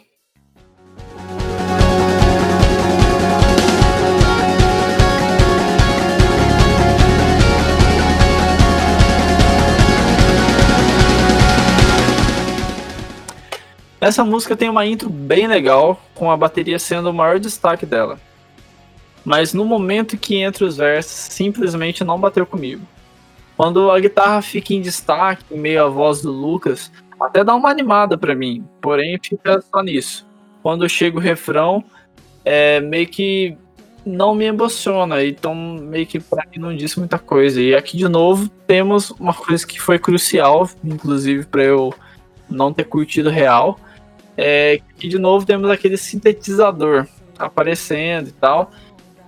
Essa 14.01 14.23
música 14.23 14.55
tem 14.55 14.69
uma 14.69 14.85
intro 14.85 15.09
bem 15.09 15.47
legal, 15.47 15.99
com 16.15 16.31
a 16.31 16.37
bateria 16.37 16.79
sendo 16.79 17.09
o 17.09 17.15
maior 17.15 17.39
destaque 17.39 17.87
dela. 17.87 18.21
Mas 19.25 19.55
no 19.55 19.65
momento 19.65 20.19
que 20.19 20.37
entra 20.37 20.67
os 20.67 20.77
versos, 20.77 21.33
simplesmente 21.33 22.05
não 22.05 22.21
bateu 22.21 22.45
comigo. 22.45 22.87
Quando 23.57 23.91
a 23.91 24.01
guitarra 24.01 24.43
fica 24.43 24.75
em 24.75 24.83
destaque, 24.83 25.45
em 25.51 25.59
meio 25.59 25.85
à 25.85 25.89
voz 25.89 26.21
do 26.21 26.33
Lucas, 26.33 26.91
até 27.21 27.45
dá 27.45 27.55
uma 27.55 27.71
animada 27.71 28.17
pra 28.17 28.35
mim, 28.35 28.65
porém 28.81 29.19
fica 29.23 29.61
só 29.61 29.83
nisso. 29.83 30.27
Quando 30.63 30.89
chega 30.89 31.17
o 31.17 31.21
refrão, 31.21 31.85
é 32.45 32.81
meio 32.81 33.07
que 33.07 33.57
não 34.05 34.35
me 34.35 34.45
emociona, 34.45 35.25
então 35.25 35.55
meio 35.55 36.07
que 36.07 36.21
pra 36.21 36.45
mim 36.51 36.59
não 36.59 36.77
disse 36.77 36.99
muita 36.99 37.19
coisa. 37.19 37.61
E 37.61 37.75
aqui 37.75 37.97
de 37.97 38.09
novo 38.09 38.49
temos 38.67 39.11
uma 39.13 39.33
coisa 39.33 39.67
que 39.67 39.81
foi 39.81 39.99
crucial, 39.99 40.69
inclusive 40.83 41.47
pra 41.47 41.63
eu 41.63 41.95
não 42.49 42.73
ter 42.73 42.85
curtido 42.85 43.31
real, 43.31 43.79
é 44.37 44.81
que 44.99 45.09
de 45.09 45.19
novo 45.19 45.47
temos 45.47 45.71
aquele 45.71 45.97
sintetizador 45.97 47.07
aparecendo 47.39 48.29
e 48.29 48.33
tal, 48.33 48.71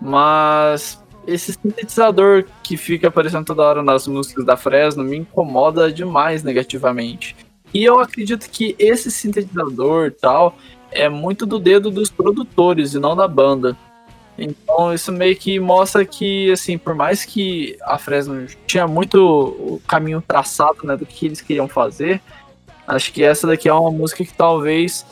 mas 0.00 1.02
esse 1.26 1.52
sintetizador 1.52 2.44
que 2.62 2.76
fica 2.76 3.08
aparecendo 3.08 3.46
toda 3.46 3.62
hora 3.62 3.82
nas 3.82 4.06
músicas 4.06 4.44
da 4.44 4.56
Fresno 4.56 5.02
me 5.02 5.16
incomoda 5.16 5.92
demais 5.92 6.42
negativamente. 6.42 7.34
E 7.74 7.84
eu 7.84 8.00
acredito 8.00 8.48
que 8.50 8.74
esse 8.78 9.10
sintetizador 9.10 10.12
tal 10.12 10.56
é 10.90 11.08
muito 11.08 11.44
do 11.44 11.58
dedo 11.58 11.90
dos 11.90 12.10
produtores 12.10 12.94
e 12.94 12.98
não 12.98 13.14
da 13.14 13.28
banda. 13.28 13.76
Então 14.38 14.92
isso 14.92 15.10
meio 15.10 15.34
que 15.36 15.58
mostra 15.58 16.04
que, 16.04 16.52
assim, 16.52 16.76
por 16.76 16.94
mais 16.94 17.24
que 17.24 17.76
a 17.82 17.96
Fresno 17.98 18.46
tinha 18.66 18.86
muito 18.86 19.18
o 19.18 19.80
caminho 19.86 20.22
traçado 20.26 20.78
né, 20.84 20.96
do 20.96 21.06
que 21.06 21.26
eles 21.26 21.40
queriam 21.40 21.66
fazer, 21.66 22.20
acho 22.86 23.12
que 23.12 23.22
essa 23.22 23.46
daqui 23.46 23.68
é 23.68 23.72
uma 23.72 23.90
música 23.90 24.24
que 24.24 24.34
talvez, 24.34 25.06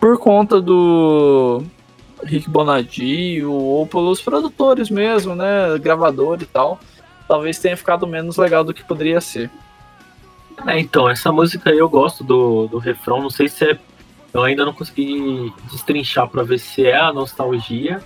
por 0.00 0.18
conta 0.18 0.60
do 0.60 1.62
Rick 2.24 2.50
Bonadio 2.50 3.52
ou 3.52 3.86
pelos 3.86 4.20
produtores 4.20 4.90
mesmo, 4.90 5.34
né, 5.34 5.78
gravador 5.78 6.38
e 6.42 6.46
tal, 6.46 6.80
talvez 7.28 7.58
tenha 7.58 7.76
ficado 7.76 8.06
menos 8.06 8.36
legal 8.36 8.64
do 8.64 8.74
que 8.74 8.84
poderia 8.84 9.20
ser. 9.20 9.50
É, 10.66 10.78
então, 10.78 11.08
essa 11.08 11.30
música 11.32 11.70
aí 11.70 11.78
eu 11.78 11.88
gosto 11.88 12.22
do, 12.24 12.66
do 12.68 12.78
refrão, 12.78 13.20
não 13.20 13.30
sei 13.30 13.48
se 13.48 13.64
é. 13.64 13.78
Eu 14.32 14.42
ainda 14.42 14.64
não 14.64 14.72
consegui 14.72 15.52
destrinchar 15.70 16.28
pra 16.28 16.42
ver 16.42 16.58
se 16.58 16.86
é 16.86 16.96
a 16.96 17.12
nostalgia 17.12 18.02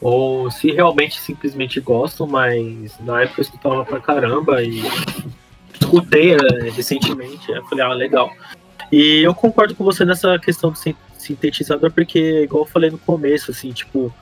ou 0.00 0.50
se 0.50 0.70
realmente 0.70 1.18
simplesmente 1.20 1.80
gosto, 1.80 2.26
mas 2.26 2.98
na 3.00 3.22
época 3.22 3.40
eu 3.40 3.42
escutava 3.42 3.84
pra 3.84 3.98
caramba 4.00 4.62
e 4.62 4.82
escutei 5.80 6.34
é, 6.34 6.70
recentemente, 6.70 7.50
eu 7.50 7.64
falei, 7.66 7.84
ah, 7.84 7.92
legal. 7.92 8.30
E 8.92 9.22
eu 9.22 9.34
concordo 9.34 9.74
com 9.74 9.82
você 9.82 10.04
nessa 10.04 10.38
questão 10.38 10.70
do 10.70 10.78
sin- 10.78 10.94
sintetizador, 11.18 11.90
porque, 11.90 12.42
igual 12.44 12.62
eu 12.64 12.68
falei 12.70 12.90
no 12.90 12.98
começo, 12.98 13.50
assim, 13.50 13.72
tipo, 13.72 14.14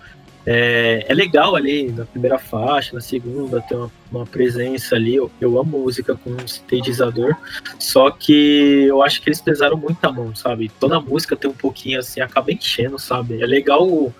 é, 0.47 1.07
é 1.09 1.15
legal 1.15 1.57
ali 1.57 1.91
na 1.91 2.05
primeira 2.05 2.39
faixa, 2.39 2.95
na 2.95 3.01
segunda, 3.01 3.63
ter 3.63 3.75
uma, 3.75 3.91
uma 4.13 4.27
presença 4.27 4.95
ali. 4.95 5.15
Eu, 5.15 5.31
eu 5.41 5.59
amo 5.59 5.79
música 5.79 6.15
com 6.15 6.31
um 6.31 6.47
sintetizador, 6.47 7.35
só 7.79 8.11
que 8.11 8.85
eu 8.87 9.03
acho 9.03 9.23
que 9.23 9.29
eles 9.29 9.41
pesaram 9.41 9.77
muito 9.77 10.05
a 10.05 10.13
mão, 10.13 10.35
sabe? 10.35 10.71
Toda 10.79 11.01
música 11.01 11.35
tem 11.35 11.51
um 11.51 11.55
pouquinho 11.55 11.99
assim, 12.01 12.21
acaba 12.21 12.53
enchendo, 12.53 12.99
sabe? 12.99 13.43
É 13.43 13.47
legal 13.47 13.89
o, 13.89 14.15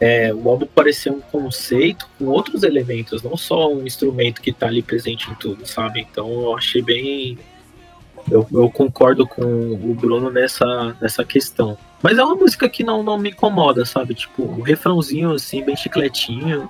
é, 0.00 0.32
o 0.32 0.48
álbum 0.48 0.66
parecer 0.66 1.10
um 1.10 1.20
conceito 1.20 2.08
com 2.18 2.26
outros 2.26 2.62
elementos, 2.62 3.22
não 3.22 3.36
só 3.36 3.72
um 3.72 3.86
instrumento 3.86 4.40
que 4.40 4.52
tá 4.52 4.66
ali 4.66 4.82
presente 4.82 5.30
em 5.30 5.34
tudo, 5.34 5.66
sabe? 5.66 6.00
Então 6.00 6.28
eu 6.42 6.56
achei 6.56 6.80
bem. 6.80 7.38
Eu, 8.30 8.46
eu 8.52 8.68
concordo 8.70 9.26
com 9.26 9.42
o 9.42 9.94
Bruno 9.94 10.30
nessa, 10.30 10.96
nessa 11.00 11.24
questão. 11.24 11.78
Mas 12.02 12.18
é 12.18 12.24
uma 12.24 12.34
música 12.34 12.68
que 12.68 12.84
não, 12.84 13.02
não 13.02 13.18
me 13.18 13.30
incomoda, 13.30 13.84
sabe? 13.84 14.14
Tipo, 14.14 14.42
o 14.42 14.62
refrãozinho, 14.62 15.32
assim, 15.32 15.64
bem 15.64 15.76
chicletinho. 15.76 16.68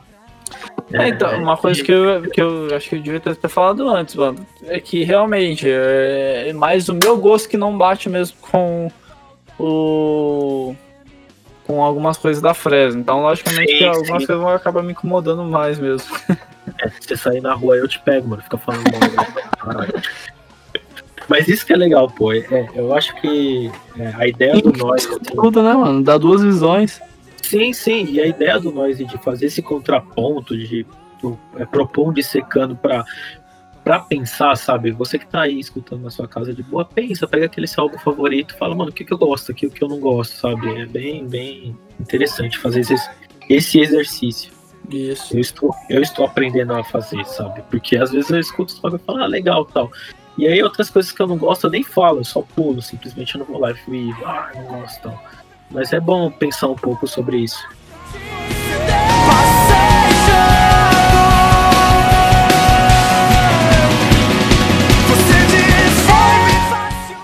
É, 0.93 1.09
então, 1.09 1.43
uma 1.43 1.57
coisa 1.57 1.83
que 1.83 1.93
eu, 1.93 2.23
que 2.31 2.41
eu 2.41 2.75
acho 2.75 2.89
que 2.89 2.95
eu 2.97 3.03
devia 3.03 3.21
ter 3.21 3.49
falado 3.49 3.89
antes, 3.89 4.15
mano, 4.15 4.47
é 4.65 4.79
que 4.79 5.03
realmente 5.03 5.67
é 5.69 6.53
mais 6.53 6.89
o 6.89 6.95
meu 6.95 7.17
gosto 7.17 7.49
que 7.49 7.57
não 7.57 7.77
bate 7.77 8.09
mesmo 8.09 8.37
com 8.41 8.91
o 9.59 10.75
com 11.67 11.83
algumas 11.83 12.17
coisas 12.17 12.41
da 12.41 12.55
Fresno. 12.55 13.01
Então, 13.01 13.23
logicamente, 13.23 13.73
Sim, 13.73 13.79
que 13.79 13.85
algumas 13.85 14.23
sim. 14.23 14.27
coisas 14.27 14.39
vão 14.39 14.49
acabar 14.49 14.83
me 14.83 14.93
incomodando 14.93 15.45
mais 15.45 15.79
mesmo. 15.79 16.07
É, 16.83 16.89
se 16.89 16.97
você 17.01 17.17
sair 17.17 17.41
na 17.41 17.55
rua, 17.55 17.77
eu 17.77 17.87
te 17.87 17.97
pego, 18.01 18.29
mano. 18.29 18.43
Fica 18.43 18.59
falando 18.59 18.83
mal. 18.91 19.87
Mas 21.29 21.49
isso 21.49 21.67
que 21.67 21.73
é 21.73 21.77
legal, 21.77 22.09
pô. 22.09 22.33
É, 22.33 22.69
eu 22.75 22.95
acho 22.95 23.15
que 23.21 23.71
é, 23.99 24.13
a 24.17 24.29
ideia 24.29 24.61
do 24.61 24.73
nós. 24.73 25.07
assim, 25.07 25.19
Tudo, 25.35 25.63
né, 25.63 25.75
mano? 25.75 26.03
Dá 26.03 26.17
duas 26.17 26.43
visões. 26.43 27.01
Sim, 27.43 27.73
sim. 27.73 28.07
E 28.11 28.21
a 28.21 28.27
ideia 28.27 28.59
do 28.59 28.73
nós 28.73 28.99
de 28.99 29.19
fazer 29.19 29.47
esse 29.47 29.63
contraponto, 29.63 30.57
de 30.57 30.87
é, 31.57 31.65
propor 31.65 32.09
um 32.09 32.13
dissecando 32.13 32.77
pra, 32.77 33.05
pra 33.83 34.01
pensar, 34.01 34.57
sabe? 34.57 34.91
Você 34.93 35.19
que 35.19 35.27
tá 35.27 35.43
aí 35.43 35.59
escutando 35.59 36.03
na 36.03 36.11
sua 36.11 36.29
casa 36.29 36.53
de 36.53 36.63
boa, 36.63 36.85
pensa, 36.85 37.27
pega 37.27 37.47
aquele 37.47 37.67
seu 37.67 37.85
álbum 37.85 37.99
favorito 37.99 38.55
e 38.55 38.59
fala, 38.59 38.75
mano, 38.75 38.91
o 38.91 38.93
que, 38.93 39.05
que 39.05 39.13
eu 39.13 39.19
gosto 39.19 39.53
aqui, 39.53 39.67
o 39.67 39.71
que 39.71 39.83
eu 39.83 39.89
não 39.89 40.01
gosto, 40.01 40.33
sabe? 40.33 40.69
É 40.81 40.87
bem, 40.87 41.27
bem 41.27 41.77
interessante 41.99 42.59
fazer 42.59 42.81
esse, 42.81 43.11
esse 43.49 43.81
exercício. 43.81 44.53
Isso. 44.91 45.37
Eu 45.37 45.41
estou, 45.41 45.75
eu 45.91 46.03
estou 46.03 46.25
aprendendo 46.25 46.73
a 46.73 46.85
fazer, 46.85 47.25
sabe? 47.27 47.63
Porque 47.71 47.97
às 47.97 48.13
vezes 48.13 48.31
eu 48.31 48.39
escuto 48.39 48.73
os 48.73 48.95
e 48.95 48.99
falo, 48.99 49.23
ah, 49.23 49.27
legal 49.27 49.65
tal. 49.65 49.91
E 50.39 50.47
aí 50.47 50.63
outras 50.63 50.91
coisas 50.91 51.13
que 51.13 51.21
eu 51.21 51.27
não 51.27 51.39
gosto, 51.39 51.65
eu 51.65 51.71
nem 51.71 51.83
falo, 51.83 52.21
eu 52.21 52.25
só 52.25 52.43
pulo, 52.43 52.83
simplesmente 52.83 53.35
eu 53.35 53.39
não 53.39 53.47
vou 53.47 53.59
lá 53.59 53.71
e 53.71 54.13
ah, 54.25 54.51
não 54.55 54.65
gosto 54.65 55.03
tal. 55.03 55.23
Mas 55.71 55.93
é 55.93 56.01
bom 56.01 56.31
pensar 56.31 56.69
um 56.69 56.77
pouco 56.77 57.07
sobre 57.07 57.39
isso. 57.39 57.67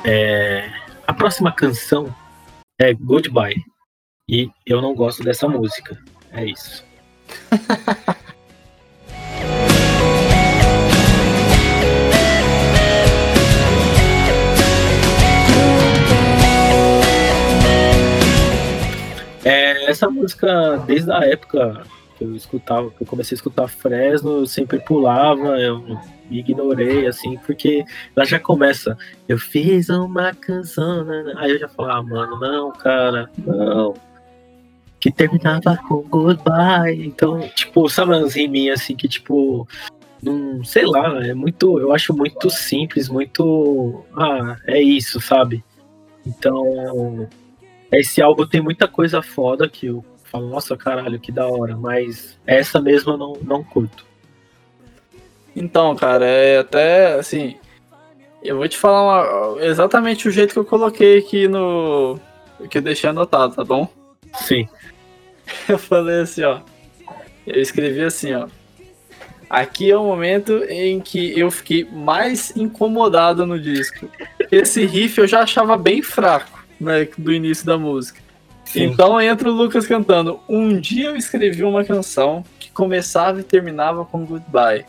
É, 0.04 0.68
a 1.06 1.12
próxima 1.12 1.52
canção 1.52 2.12
é 2.80 2.92
Goodbye. 2.94 3.62
E 4.28 4.50
eu 4.66 4.80
não 4.80 4.94
gosto 4.94 5.22
dessa 5.22 5.46
música. 5.46 6.02
É 6.32 6.46
isso. 6.46 6.84
essa 19.92 20.10
música, 20.10 20.76
desde 20.86 21.10
a 21.10 21.20
época 21.20 21.82
que 22.16 22.24
eu 22.24 22.34
escutava, 22.34 22.90
que 22.90 23.02
eu 23.02 23.06
comecei 23.06 23.34
a 23.34 23.36
escutar 23.36 23.68
Fresno, 23.68 24.40
eu 24.40 24.46
sempre 24.46 24.80
pulava, 24.80 25.60
eu 25.60 25.80
me 26.28 26.38
ignorei, 26.38 27.06
assim, 27.06 27.38
porque 27.46 27.84
ela 28.14 28.26
já 28.26 28.38
começa, 28.38 28.96
eu 29.28 29.38
fiz 29.38 29.88
uma 29.88 30.34
canção, 30.34 31.04
né, 31.04 31.22
né. 31.22 31.34
aí 31.36 31.52
eu 31.52 31.58
já 31.58 31.68
falo, 31.68 31.90
ah, 31.90 32.02
mano, 32.02 32.38
não, 32.40 32.72
cara, 32.72 33.30
não. 33.38 33.94
Que 34.98 35.10
terminava 35.10 35.76
com 35.88 36.02
goodbye. 36.02 37.04
Então, 37.04 37.40
tipo, 37.56 37.88
sabe 37.88 38.12
umas 38.12 38.34
riminhas 38.34 38.80
assim 38.80 38.94
que, 38.94 39.08
tipo, 39.08 39.66
não, 40.22 40.62
sei 40.64 40.86
lá, 40.86 41.26
é 41.26 41.34
muito, 41.34 41.80
eu 41.80 41.92
acho 41.92 42.14
muito 42.14 42.48
simples, 42.50 43.08
muito, 43.08 44.04
ah, 44.16 44.56
é 44.66 44.80
isso, 44.80 45.20
sabe? 45.20 45.64
Então, 46.24 47.28
esse 47.92 48.22
álbum 48.22 48.46
tem 48.46 48.60
muita 48.60 48.88
coisa 48.88 49.22
foda 49.22 49.68
que 49.68 49.86
eu 49.86 50.04
falo, 50.24 50.48
nossa, 50.48 50.76
caralho, 50.76 51.20
que 51.20 51.30
da 51.30 51.46
hora, 51.46 51.76
mas 51.76 52.38
essa 52.46 52.80
mesmo 52.80 53.12
eu 53.12 53.18
não, 53.18 53.32
não 53.42 53.62
curto. 53.64 54.04
Então, 55.54 55.94
cara, 55.94 56.24
é 56.24 56.58
até 56.58 57.14
assim. 57.14 57.56
Eu 58.42 58.56
vou 58.56 58.66
te 58.68 58.76
falar 58.78 59.52
uma- 59.54 59.62
exatamente 59.64 60.26
o 60.26 60.30
jeito 60.30 60.52
que 60.52 60.58
eu 60.58 60.64
coloquei 60.64 61.18
aqui 61.18 61.46
no. 61.46 62.18
que 62.70 62.78
eu 62.78 62.82
deixei 62.82 63.10
anotado, 63.10 63.54
tá 63.54 63.64
bom? 63.64 63.86
Sim, 64.34 64.66
Eu 65.68 65.78
falei 65.78 66.20
assim, 66.22 66.42
ó. 66.44 66.60
Eu 67.46 67.60
escrevi 67.60 68.02
assim, 68.02 68.32
ó. 68.32 68.48
Aqui 69.50 69.90
é 69.90 69.96
o 69.96 70.04
momento 70.04 70.64
em 70.64 70.98
que 70.98 71.38
eu 71.38 71.50
fiquei 71.50 71.84
mais 71.84 72.56
incomodado 72.56 73.44
no 73.44 73.60
disco. 73.60 74.08
Esse 74.50 74.86
riff 74.86 75.18
eu 75.20 75.26
já 75.28 75.40
achava 75.42 75.76
bem 75.76 76.00
fraco, 76.00 76.51
né, 76.82 77.08
do 77.16 77.32
início 77.32 77.64
da 77.64 77.78
música. 77.78 78.20
sim. 78.64 78.84
Então 78.84 79.20
entra 79.20 79.48
o 79.48 79.52
Lucas 79.52 79.86
cantando. 79.86 80.40
Um 80.48 80.78
dia 80.78 81.08
eu 81.08 81.16
escrevi 81.16 81.64
uma 81.64 81.84
canção 81.84 82.44
que 82.58 82.70
começava 82.70 83.40
e 83.40 83.44
terminava 83.44 84.04
com 84.04 84.24
goodbye. 84.24 84.84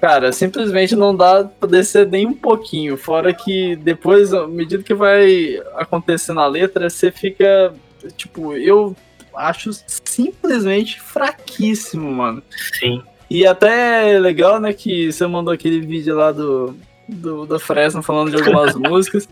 Cara, 0.00 0.32
simplesmente 0.32 0.96
não 0.96 1.14
dá 1.14 1.44
pra 1.44 1.68
descer 1.68 2.06
nem 2.06 2.26
um 2.26 2.32
pouquinho. 2.32 2.96
Fora 2.96 3.34
que 3.34 3.76
depois, 3.76 4.32
à 4.32 4.46
medida 4.46 4.82
que 4.82 4.94
vai 4.94 5.60
acontecendo 5.76 6.40
a 6.40 6.46
letra, 6.46 6.88
você 6.88 7.12
fica. 7.12 7.74
Tipo, 8.16 8.54
eu 8.54 8.96
acho 9.34 9.70
simplesmente 10.04 10.98
fraquíssimo, 11.00 12.10
mano. 12.10 12.42
sim. 12.78 13.02
E 13.28 13.46
até 13.46 14.12
é 14.12 14.18
legal, 14.18 14.58
né, 14.58 14.72
que 14.72 15.12
você 15.12 15.24
mandou 15.24 15.54
aquele 15.54 15.80
vídeo 15.80 16.16
lá 16.16 16.32
do, 16.32 16.74
do 17.08 17.46
da 17.46 17.60
Fresno 17.60 18.02
falando 18.02 18.30
de 18.30 18.36
algumas 18.36 18.74
músicas. 18.80 19.28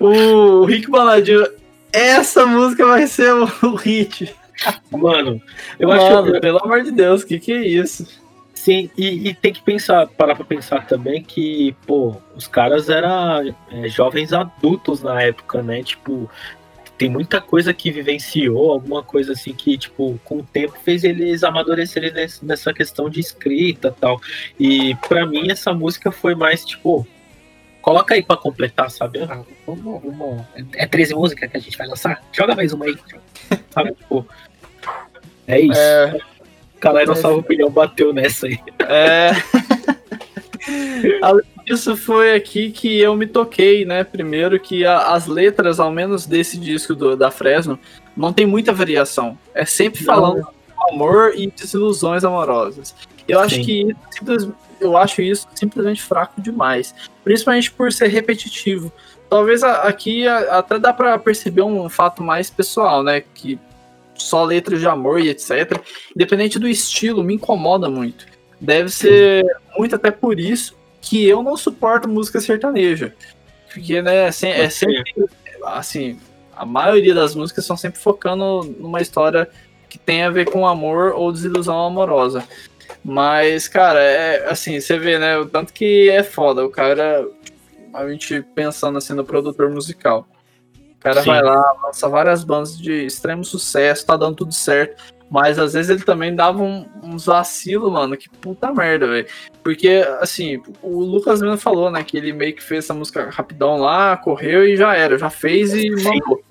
O 0.00 0.64
Rick 0.64 0.90
Bonadio, 0.90 1.46
essa 1.92 2.46
música 2.46 2.86
vai 2.86 3.06
ser 3.06 3.34
o, 3.34 3.44
o 3.68 3.74
hit. 3.76 4.34
Mano, 4.90 5.40
eu 5.78 5.88
Mano, 5.88 6.30
acho 6.30 6.40
pelo 6.40 6.58
amor 6.64 6.82
de 6.82 6.90
Deus, 6.90 7.22
que 7.22 7.38
que 7.38 7.52
é 7.52 7.66
isso? 7.66 8.06
Sim, 8.54 8.90
e, 8.96 9.28
e 9.28 9.34
tem 9.34 9.52
que 9.52 9.62
pensar, 9.62 10.06
parar 10.06 10.34
pra 10.34 10.44
pensar 10.44 10.86
também 10.86 11.22
que, 11.22 11.74
pô, 11.86 12.16
os 12.34 12.46
caras 12.46 12.90
eram 12.90 13.54
é, 13.70 13.88
jovens 13.88 14.32
adultos 14.32 15.02
na 15.02 15.22
época, 15.22 15.62
né? 15.62 15.82
Tipo, 15.82 16.30
tem 16.98 17.08
muita 17.08 17.40
coisa 17.40 17.72
que 17.72 17.90
vivenciou, 17.90 18.72
alguma 18.72 19.02
coisa 19.02 19.32
assim 19.32 19.54
que, 19.54 19.78
tipo, 19.78 20.20
com 20.24 20.38
o 20.38 20.42
tempo 20.42 20.74
fez 20.82 21.04
eles 21.04 21.42
amadurecerem 21.42 22.12
nessa 22.42 22.74
questão 22.74 23.08
de 23.08 23.20
escrita 23.20 23.88
e 23.88 24.00
tal. 24.00 24.20
E 24.58 24.94
pra 25.08 25.24
mim 25.24 25.50
essa 25.50 25.72
música 25.72 26.12
foi 26.12 26.34
mais, 26.34 26.62
tipo, 26.62 27.06
coloca 27.82 28.14
aí 28.14 28.22
pra 28.22 28.36
completar, 28.36 28.90
sabe? 28.90 29.20
Ah, 29.22 29.42
vamos, 29.66 30.02
vamos, 30.02 30.42
é 30.74 30.86
13 30.86 31.14
músicas 31.14 31.50
que 31.50 31.56
a 31.56 31.60
gente 31.60 31.76
vai 31.76 31.86
lançar? 31.86 32.22
Joga 32.32 32.54
mais 32.54 32.72
uma 32.72 32.86
aí. 32.86 32.96
Sabe, 33.70 33.92
tipo, 33.92 34.26
é 35.46 35.60
isso. 35.60 35.78
É, 35.80 36.18
Caralho, 36.78 37.08
nossa 37.08 37.28
opinião 37.28 37.70
bateu 37.70 38.12
nessa 38.12 38.46
aí. 38.46 38.58
é... 38.88 39.30
Além 41.22 41.44
disso, 41.64 41.96
foi 41.96 42.34
aqui 42.34 42.70
que 42.70 43.00
eu 43.00 43.16
me 43.16 43.26
toquei, 43.26 43.84
né? 43.84 44.04
Primeiro 44.04 44.58
que 44.60 44.84
a- 44.84 45.12
as 45.12 45.26
letras, 45.26 45.80
ao 45.80 45.90
menos 45.90 46.26
desse 46.26 46.58
disco 46.58 46.94
do- 46.94 47.16
da 47.16 47.30
Fresno, 47.30 47.78
não 48.16 48.32
tem 48.32 48.46
muita 48.46 48.72
variação. 48.72 49.38
É 49.54 49.64
sempre 49.64 50.04
falando 50.04 50.42
do 50.42 50.94
amor 50.94 51.32
e 51.34 51.50
desilusões 51.50 52.24
amorosas. 52.24 52.94
Eu 53.30 53.40
acho 53.40 53.56
Sim. 53.56 53.64
que 53.64 53.96
simples- 54.10 54.48
eu 54.80 54.96
acho 54.96 55.20
isso 55.22 55.46
simplesmente 55.54 56.02
fraco 56.02 56.40
demais, 56.40 56.94
principalmente 57.22 57.70
por 57.70 57.92
ser 57.92 58.08
repetitivo. 58.08 58.92
Talvez 59.28 59.62
aqui 59.62 60.26
até 60.26 60.78
dá 60.78 60.92
pra 60.92 61.18
perceber 61.18 61.62
um 61.62 61.88
fato 61.88 62.22
mais 62.22 62.50
pessoal, 62.50 63.02
né? 63.02 63.22
Que 63.34 63.58
só 64.14 64.44
letras 64.44 64.80
de 64.80 64.86
amor 64.88 65.20
e 65.20 65.28
etc. 65.28 65.80
Independente 66.14 66.58
do 66.58 66.66
estilo, 66.68 67.22
me 67.22 67.34
incomoda 67.34 67.88
muito. 67.88 68.26
Deve 68.60 68.90
ser 68.90 69.44
muito 69.78 69.94
até 69.94 70.10
por 70.10 70.38
isso 70.38 70.76
que 71.00 71.26
eu 71.26 71.42
não 71.42 71.56
suporto 71.56 72.08
música 72.08 72.40
sertaneja. 72.40 73.14
Porque, 73.72 74.02
né, 74.02 74.24
é, 74.24 74.26
é 74.26 74.68
sempre. 74.68 75.14
Assim, 75.64 76.18
a 76.56 76.66
maioria 76.66 77.14
das 77.14 77.34
músicas 77.34 77.64
são 77.64 77.76
sempre 77.76 78.00
focando 78.00 78.64
numa 78.78 79.00
história 79.00 79.48
que 79.88 79.98
tem 79.98 80.22
a 80.22 80.30
ver 80.30 80.50
com 80.50 80.66
amor 80.66 81.12
ou 81.14 81.32
desilusão 81.32 81.86
amorosa. 81.86 82.44
Mas, 83.04 83.66
cara, 83.66 84.00
é 84.00 84.50
assim, 84.50 84.80
você 84.80 84.98
vê, 84.98 85.18
né? 85.18 85.38
O 85.38 85.46
tanto 85.46 85.72
que 85.72 86.08
é 86.10 86.22
foda. 86.22 86.64
O 86.64 86.70
cara. 86.70 87.26
A 87.92 88.08
gente 88.08 88.42
pensando 88.54 88.98
assim 88.98 89.14
no 89.14 89.24
produtor 89.24 89.68
musical. 89.70 90.28
O 90.76 91.00
cara 91.00 91.22
Sim. 91.22 91.30
vai 91.30 91.42
lá, 91.42 91.60
lança 91.82 92.08
várias 92.08 92.44
bandas 92.44 92.78
de 92.78 93.06
extremo 93.06 93.44
sucesso, 93.44 94.06
tá 94.06 94.16
dando 94.16 94.36
tudo 94.36 94.52
certo. 94.52 95.02
Mas 95.30 95.58
às 95.58 95.72
vezes 95.72 95.90
ele 95.90 96.02
também 96.02 96.34
dava 96.34 96.62
um, 96.62 96.84
uns 97.02 97.26
vacilos, 97.26 97.90
mano, 97.90 98.16
que 98.16 98.28
puta 98.28 98.72
merda, 98.72 99.06
velho. 99.06 99.26
Porque, 99.62 100.04
assim, 100.20 100.60
o 100.82 101.00
Lucas 101.00 101.40
mesmo 101.40 101.56
falou, 101.56 101.90
né, 101.90 102.02
que 102.02 102.16
ele 102.16 102.32
meio 102.32 102.54
que 102.54 102.62
fez 102.62 102.84
essa 102.84 102.94
música 102.94 103.30
rapidão 103.30 103.76
lá, 103.76 104.16
correu 104.16 104.64
e 104.66 104.76
já 104.76 104.94
era, 104.94 105.16
já 105.16 105.30
fez 105.30 105.72
e 105.72 105.88
mandou. 105.90 106.42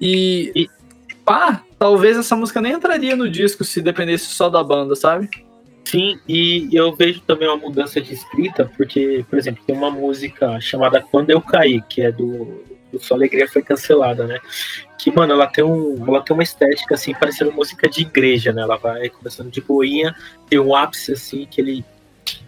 E, 0.00 0.52
E- 0.54 0.70
pá, 1.24 1.62
talvez 1.78 2.16
essa 2.16 2.36
música 2.36 2.60
nem 2.60 2.72
entraria 2.72 3.16
no 3.16 3.28
disco 3.28 3.64
se 3.64 3.82
dependesse 3.82 4.26
só 4.26 4.48
da 4.48 4.62
banda, 4.62 4.94
sabe? 4.94 5.28
Sim, 5.88 6.20
e 6.28 6.68
eu 6.70 6.94
vejo 6.94 7.22
também 7.22 7.48
uma 7.48 7.56
mudança 7.56 7.98
de 7.98 8.12
escrita, 8.12 8.70
porque, 8.76 9.24
por 9.30 9.38
exemplo, 9.38 9.64
tem 9.66 9.74
uma 9.74 9.90
música 9.90 10.60
chamada 10.60 11.00
Quando 11.00 11.30
Eu 11.30 11.40
Caí, 11.40 11.80
que 11.80 12.02
é 12.02 12.12
do, 12.12 12.62
do 12.92 13.02
Sua 13.02 13.16
Alegria 13.16 13.48
Foi 13.48 13.62
Cancelada, 13.62 14.26
né? 14.26 14.38
Que, 14.98 15.10
mano, 15.10 15.32
ela 15.32 15.46
tem, 15.46 15.64
um, 15.64 16.04
ela 16.06 16.20
tem 16.20 16.34
uma 16.34 16.42
estética, 16.42 16.94
assim, 16.94 17.14
parecendo 17.14 17.52
música 17.52 17.88
de 17.88 18.02
igreja, 18.02 18.52
né? 18.52 18.60
Ela 18.60 18.76
vai 18.76 19.08
começando 19.08 19.50
de 19.50 19.62
boinha, 19.62 20.14
tem 20.46 20.58
um 20.58 20.76
ápice, 20.76 21.12
assim, 21.12 21.46
que 21.50 21.58
ele 21.58 21.82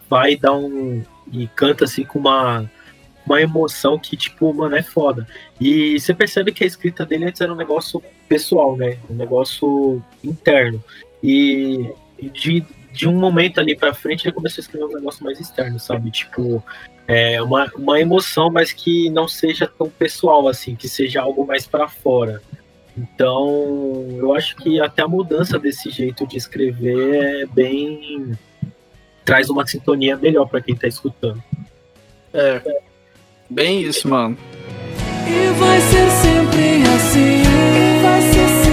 vai 0.06 0.36
dar 0.36 0.52
um... 0.52 1.02
e 1.32 1.46
canta, 1.56 1.86
assim, 1.86 2.04
com 2.04 2.18
uma, 2.18 2.70
uma 3.24 3.40
emoção 3.40 3.98
que, 3.98 4.18
tipo, 4.18 4.52
mano, 4.52 4.76
é 4.76 4.82
foda. 4.82 5.26
E 5.58 5.98
você 5.98 6.12
percebe 6.12 6.52
que 6.52 6.62
a 6.62 6.66
escrita 6.66 7.06
dele 7.06 7.24
antes 7.24 7.40
era 7.40 7.50
um 7.50 7.56
negócio 7.56 8.02
pessoal, 8.28 8.76
né? 8.76 8.98
Um 9.08 9.14
negócio 9.14 10.04
interno. 10.22 10.84
E 11.24 11.90
de, 12.34 12.66
de 12.92 13.08
um 13.08 13.14
momento 13.14 13.60
ali 13.60 13.76
pra 13.76 13.94
frente 13.94 14.26
ele 14.26 14.34
começou 14.34 14.60
a 14.60 14.64
escrever 14.64 14.84
um 14.84 14.94
negócio 14.94 15.24
mais 15.24 15.40
externo, 15.40 15.78
sabe? 15.78 16.10
Tipo, 16.10 16.62
é 17.06 17.40
uma, 17.42 17.70
uma 17.76 18.00
emoção, 18.00 18.50
mas 18.50 18.72
que 18.72 19.10
não 19.10 19.26
seja 19.26 19.66
tão 19.66 19.88
pessoal 19.88 20.48
assim, 20.48 20.74
que 20.74 20.88
seja 20.88 21.20
algo 21.20 21.46
mais 21.46 21.66
para 21.66 21.88
fora. 21.88 22.42
Então, 22.96 24.06
eu 24.18 24.34
acho 24.34 24.56
que 24.56 24.80
até 24.80 25.02
a 25.02 25.08
mudança 25.08 25.58
desse 25.58 25.90
jeito 25.90 26.26
de 26.26 26.36
escrever 26.36 27.42
é 27.42 27.46
bem. 27.46 28.32
traz 29.24 29.48
uma 29.48 29.66
sintonia 29.66 30.16
melhor 30.16 30.46
para 30.46 30.60
quem 30.60 30.74
tá 30.76 30.86
escutando. 30.86 31.42
É. 32.32 32.60
Bem 33.48 33.82
isso, 33.82 34.08
mano. 34.08 34.36
E 35.26 35.58
vai 35.58 35.80
ser 35.80 36.10
sempre 36.10 36.82
assim. 36.94 37.42
Vai 38.02 38.20
ser 38.22 38.48
sempre 38.48 38.69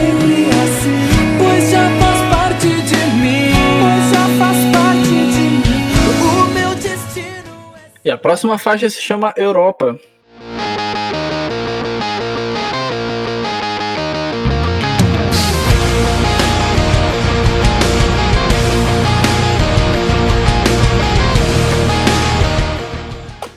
E 8.08 8.10
a 8.10 8.18
próxima 8.18 8.58
faixa 8.58 8.89
se 8.89 9.01
chama 9.01 9.34
Europa. 9.36 9.99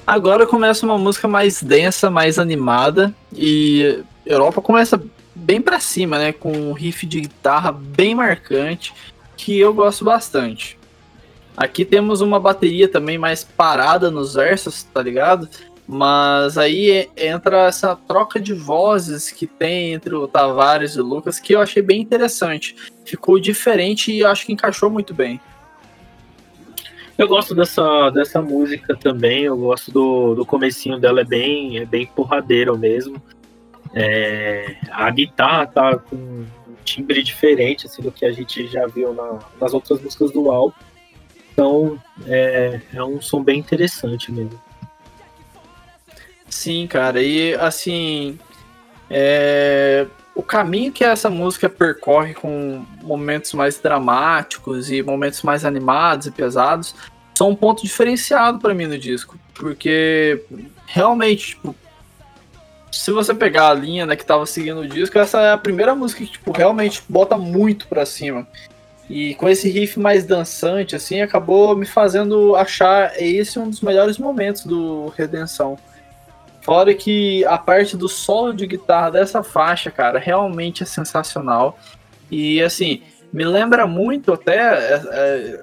Agora 0.05 0.45
começa 0.45 0.85
uma 0.85 0.99
música 0.99 1.29
mais 1.29 1.63
densa, 1.63 2.11
mais 2.11 2.37
animada 2.37 3.15
e 3.33 4.03
Europa 4.27 4.61
começa 4.61 5.01
bem 5.33 5.63
pra 5.63 5.79
cima, 5.79 6.19
né, 6.19 6.33
com 6.33 6.51
um 6.51 6.73
riff 6.73 7.07
de 7.07 7.21
guitarra 7.21 7.71
bem 7.71 8.17
marcante 8.17 8.93
que 9.37 9.57
eu 9.57 9.73
gosto 9.73 10.05
bastante. 10.05 10.80
Aqui 11.57 11.85
temos 11.85 12.21
uma 12.21 12.41
bateria 12.41 12.89
também 12.89 13.19
mais 13.19 13.45
parada 13.45 14.11
nos 14.11 14.35
versos, 14.35 14.83
tá 14.85 15.03
ligado? 15.03 15.49
Mas 15.87 16.57
aí 16.57 17.11
entra 17.17 17.67
essa 17.67 17.97
troca 17.97 18.39
de 18.39 18.55
vozes 18.55 19.31
que 19.31 19.47
tem 19.47 19.93
entre 19.93 20.15
o 20.15 20.29
Tavares 20.29 20.95
e 20.95 21.01
o 21.01 21.05
Lucas 21.05 21.41
que 21.41 21.53
eu 21.55 21.61
achei 21.61 21.83
bem 21.83 22.01
interessante. 22.01 22.77
Ficou 23.05 23.41
diferente 23.41 24.13
e 24.13 24.25
acho 24.25 24.47
que 24.47 24.53
encaixou 24.53 24.89
muito 24.89 25.13
bem. 25.13 25.41
Eu 27.19 27.29
gosto 27.29 27.55
dessa, 27.55 28.09
dessa 28.11 28.41
música 28.41 28.97
também, 28.97 29.43
eu 29.43 29.57
gosto 29.57 29.91
do, 29.91 30.35
do 30.37 30.47
comecinho 30.47 30.99
dela, 30.99 31.21
é 31.21 31.25
bem, 31.25 31.79
é 31.79 31.85
bem 31.85 32.07
porradeiro 32.07 32.79
mesmo. 32.79 33.21
É, 33.93 34.77
a 34.91 35.11
guitarra 35.11 35.67
tá 35.67 35.99
com 35.99 36.17
um 36.17 36.47
timbre 36.85 37.23
diferente 37.23 37.87
assim, 37.87 38.01
do 38.01 38.13
que 38.13 38.25
a 38.25 38.33
gente 38.33 38.67
já 38.69 38.87
viu 38.87 39.13
na- 39.13 39.41
nas 39.61 39.75
outras 39.75 40.01
músicas 40.01 40.31
do 40.31 40.51
álbum. 40.51 40.73
Então 41.61 42.01
é, 42.27 42.81
é 42.95 43.05
um 43.05 43.21
som 43.21 43.45
bem 43.45 43.59
interessante 43.59 44.33
mesmo. 44.33 44.59
Sim, 46.49 46.87
cara, 46.87 47.23
e 47.23 47.55
assim. 47.55 48.39
é, 49.11 50.07
O 50.35 50.43
caminho 50.43 50.91
que 50.91 51.05
essa 51.05 51.29
música 51.29 51.69
percorre 51.69 52.33
com 52.33 52.83
momentos 53.03 53.53
mais 53.53 53.79
dramáticos 53.79 54.91
e 54.91 55.03
momentos 55.03 55.43
mais 55.43 55.67
animados 55.67 56.29
e 56.29 56.31
pesados 56.31 56.95
são 57.35 57.51
um 57.51 57.57
ponto 57.57 57.83
diferenciado 57.83 58.59
pra 58.59 58.73
mim 58.73 58.87
no 58.87 58.99
disco. 58.99 59.39
Porque 59.53 60.43
realmente, 60.87 61.49
tipo, 61.49 61.77
se 62.91 63.13
você 63.13 63.35
pegar 63.35 63.69
a 63.69 63.75
linha 63.75 64.07
né, 64.07 64.17
que 64.17 64.25
tava 64.25 64.47
seguindo 64.47 64.81
o 64.81 64.89
disco, 64.89 65.19
essa 65.19 65.43
é 65.43 65.53
a 65.53 65.59
primeira 65.59 65.95
música 65.95 66.25
que 66.25 66.33
tipo, 66.33 66.53
realmente 66.53 67.03
bota 67.07 67.37
muito 67.37 67.87
pra 67.87 68.07
cima. 68.07 68.49
E 69.13 69.35
com 69.35 69.49
esse 69.49 69.69
riff 69.69 69.99
mais 69.99 70.25
dançante, 70.25 70.95
assim, 70.95 71.21
acabou 71.21 71.75
me 71.77 71.85
fazendo 71.85 72.55
achar 72.55 73.21
esse 73.21 73.59
um 73.59 73.69
dos 73.69 73.81
melhores 73.81 74.19
momentos 74.19 74.65
do 74.65 75.09
Redenção. 75.17 75.77
Fora 76.63 76.95
que 76.95 77.45
a 77.47 77.59
parte 77.59 77.97
do 77.97 78.09
solo 78.09 78.55
de 78.55 78.69
guitarra 78.69 79.11
dessa 79.11 79.43
faixa, 79.43 79.91
cara, 79.91 80.21
realmente 80.21 80.85
é 80.85 80.87
sensacional. 80.87 81.77
E 82.31 82.63
assim, 82.63 83.03
me 83.33 83.45
lembra 83.45 83.85
muito 83.85 84.33
até. 84.33 84.59
é, 84.59 85.03
é, 85.11 85.61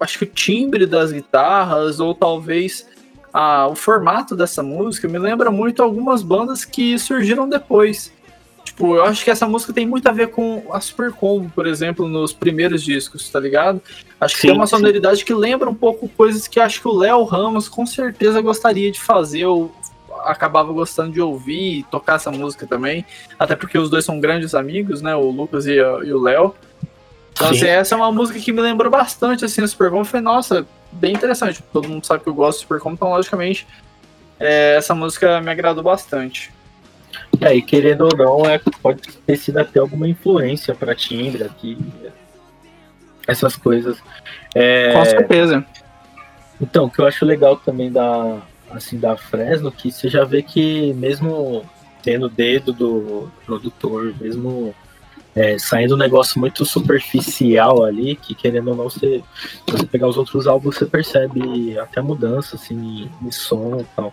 acho 0.00 0.18
que 0.18 0.24
o 0.24 0.26
timbre 0.26 0.86
das 0.86 1.12
guitarras, 1.12 2.00
ou 2.00 2.14
talvez 2.14 2.86
a- 3.34 3.66
o 3.66 3.74
formato 3.74 4.34
dessa 4.34 4.62
música, 4.62 5.06
me 5.06 5.18
lembra 5.18 5.50
muito 5.50 5.82
algumas 5.82 6.22
bandas 6.22 6.64
que 6.64 6.98
surgiram 6.98 7.46
depois. 7.46 8.10
Tipo, 8.78 8.94
eu 8.94 9.02
acho 9.02 9.24
que 9.24 9.30
essa 9.32 9.44
música 9.44 9.72
tem 9.72 9.84
muito 9.84 10.06
a 10.08 10.12
ver 10.12 10.28
com 10.28 10.62
a 10.72 10.80
Super 10.80 11.10
Combo, 11.10 11.50
por 11.52 11.66
exemplo, 11.66 12.06
nos 12.06 12.32
primeiros 12.32 12.80
discos, 12.80 13.28
tá 13.28 13.40
ligado? 13.40 13.82
Acho 14.20 14.36
que 14.36 14.42
Sim, 14.42 14.46
tem 14.48 14.56
uma 14.56 14.68
sim. 14.68 14.76
sonoridade 14.76 15.24
que 15.24 15.34
lembra 15.34 15.68
um 15.68 15.74
pouco 15.74 16.08
coisas 16.10 16.46
que 16.46 16.60
acho 16.60 16.80
que 16.80 16.86
o 16.86 16.92
Léo 16.96 17.24
Ramos 17.24 17.68
com 17.68 17.84
certeza 17.84 18.40
gostaria 18.40 18.88
de 18.92 19.00
fazer, 19.00 19.46
ou 19.46 19.74
acabava 20.24 20.72
gostando 20.72 21.10
de 21.10 21.20
ouvir 21.20 21.80
e 21.80 21.82
tocar 21.90 22.14
essa 22.14 22.30
música 22.30 22.68
também. 22.68 23.04
Até 23.36 23.56
porque 23.56 23.76
os 23.76 23.90
dois 23.90 24.04
são 24.04 24.20
grandes 24.20 24.54
amigos, 24.54 25.02
né? 25.02 25.16
O 25.16 25.28
Lucas 25.28 25.66
e, 25.66 25.80
a- 25.80 25.98
e 26.04 26.12
o 26.12 26.22
Léo. 26.22 26.54
Então, 27.32 27.48
Sim. 27.48 27.56
assim, 27.56 27.66
essa 27.66 27.96
é 27.96 27.98
uma 27.98 28.12
música 28.12 28.38
que 28.38 28.52
me 28.52 28.60
lembrou 28.60 28.92
bastante, 28.92 29.44
assim, 29.44 29.60
a 29.60 29.66
Super 29.66 29.90
Combo. 29.90 30.02
Eu 30.02 30.04
falei, 30.04 30.22
nossa, 30.22 30.64
bem 30.92 31.14
interessante. 31.14 31.64
Todo 31.72 31.88
mundo 31.88 32.06
sabe 32.06 32.22
que 32.22 32.28
eu 32.28 32.34
gosto 32.34 32.58
de 32.58 32.62
Super 32.62 32.78
Combo, 32.78 32.94
então, 32.94 33.08
logicamente, 33.10 33.66
é, 34.38 34.76
essa 34.76 34.94
música 34.94 35.40
me 35.40 35.50
agradou 35.50 35.82
bastante. 35.82 36.52
E 37.40 37.62
querendo 37.62 38.02
ou 38.02 38.16
não, 38.16 38.46
é, 38.46 38.58
pode 38.82 39.02
ter 39.26 39.36
sido 39.36 39.58
até 39.58 39.80
alguma 39.80 40.08
influência 40.08 40.74
para 40.74 40.94
timbre 40.94 41.44
aqui, 41.44 41.78
essas 43.26 43.56
coisas. 43.56 43.98
É, 44.54 44.92
Com 44.92 45.04
certeza. 45.04 45.66
Então, 46.60 46.86
o 46.86 46.90
que 46.90 47.00
eu 47.00 47.06
acho 47.06 47.24
legal 47.24 47.56
também 47.56 47.90
da, 47.90 48.40
assim, 48.70 48.98
da 48.98 49.16
Fresno, 49.16 49.70
que 49.70 49.92
você 49.92 50.08
já 50.08 50.24
vê 50.24 50.42
que 50.42 50.92
mesmo 50.94 51.64
tendo 52.02 52.26
o 52.26 52.30
dedo 52.30 52.72
do 52.72 53.30
produtor, 53.44 54.14
mesmo 54.20 54.74
é, 55.34 55.58
saindo 55.58 55.94
um 55.94 55.98
negócio 55.98 56.40
muito 56.40 56.64
superficial 56.64 57.84
ali, 57.84 58.16
que 58.16 58.34
querendo 58.34 58.70
ou 58.70 58.76
não, 58.76 58.84
você, 58.84 59.22
se 59.66 59.72
você 59.72 59.86
pegar 59.86 60.08
os 60.08 60.16
outros 60.16 60.46
álbuns, 60.46 60.76
você 60.76 60.86
percebe 60.86 61.78
até 61.78 62.00
mudança 62.00 62.56
assim, 62.56 63.08
em 63.22 63.30
som 63.30 63.78
e 63.80 63.84
tal. 63.94 64.12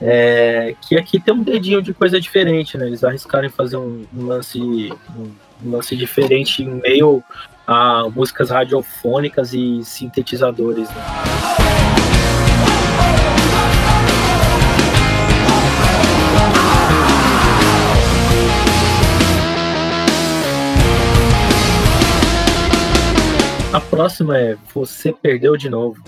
É, 0.00 0.74
que 0.80 0.96
aqui 0.96 1.20
tem 1.20 1.32
um 1.32 1.42
dedinho 1.42 1.80
de 1.80 1.94
coisa 1.94 2.20
diferente, 2.20 2.76
né? 2.76 2.86
Eles 2.86 3.04
arriscaram 3.04 3.46
em 3.46 3.50
fazer 3.50 3.76
um, 3.76 4.04
lance 4.14 4.92
um 5.64 5.70
lance 5.70 5.96
diferente 5.96 6.62
em 6.62 6.68
meio 6.68 7.22
a 7.66 8.08
músicas 8.08 8.50
radiofônicas 8.50 9.52
e 9.54 9.84
sintetizadores. 9.84 10.88
Né? 10.88 11.02
A 23.72 23.80
próxima 23.80 24.36
é 24.36 24.56
Você 24.74 25.12
Perdeu 25.12 25.56
de 25.56 25.70
Novo. 25.70 26.02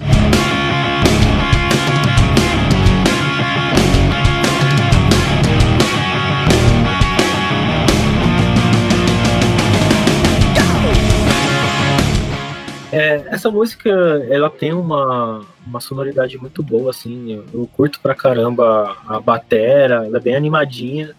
É, 12.94 13.24
essa 13.26 13.50
música, 13.50 13.90
ela 14.30 14.48
tem 14.48 14.72
uma, 14.72 15.44
uma 15.66 15.80
sonoridade 15.80 16.38
muito 16.38 16.62
boa, 16.62 16.92
assim, 16.92 17.32
eu, 17.32 17.44
eu 17.52 17.66
curto 17.66 17.98
pra 17.98 18.14
caramba 18.14 18.96
a 19.08 19.18
batera, 19.18 20.06
ela 20.06 20.18
é 20.18 20.20
bem 20.20 20.36
animadinha. 20.36 21.12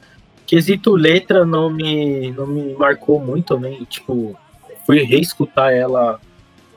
Quesito 0.47 0.95
letra 0.95 1.43
não 1.43 1.69
me, 1.69 2.31
não 2.31 2.47
me 2.47 2.73
marcou 2.75 3.19
muito, 3.19 3.59
né, 3.59 3.77
tipo, 3.89 4.39
fui 4.85 5.03
reescutar 5.03 5.73
ela 5.73 6.17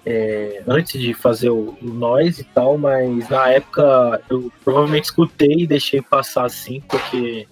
é, 0.04 0.64
antes 0.66 1.00
de 1.00 1.14
fazer 1.14 1.50
o, 1.50 1.78
o 1.80 1.86
Noise 1.86 2.40
e 2.40 2.44
tal, 2.44 2.76
mas 2.76 3.28
na 3.28 3.50
época 3.50 4.20
eu 4.28 4.50
provavelmente 4.64 5.04
escutei 5.04 5.60
e 5.60 5.66
deixei 5.68 6.02
passar 6.02 6.44
assim, 6.44 6.80
porque 6.88 7.46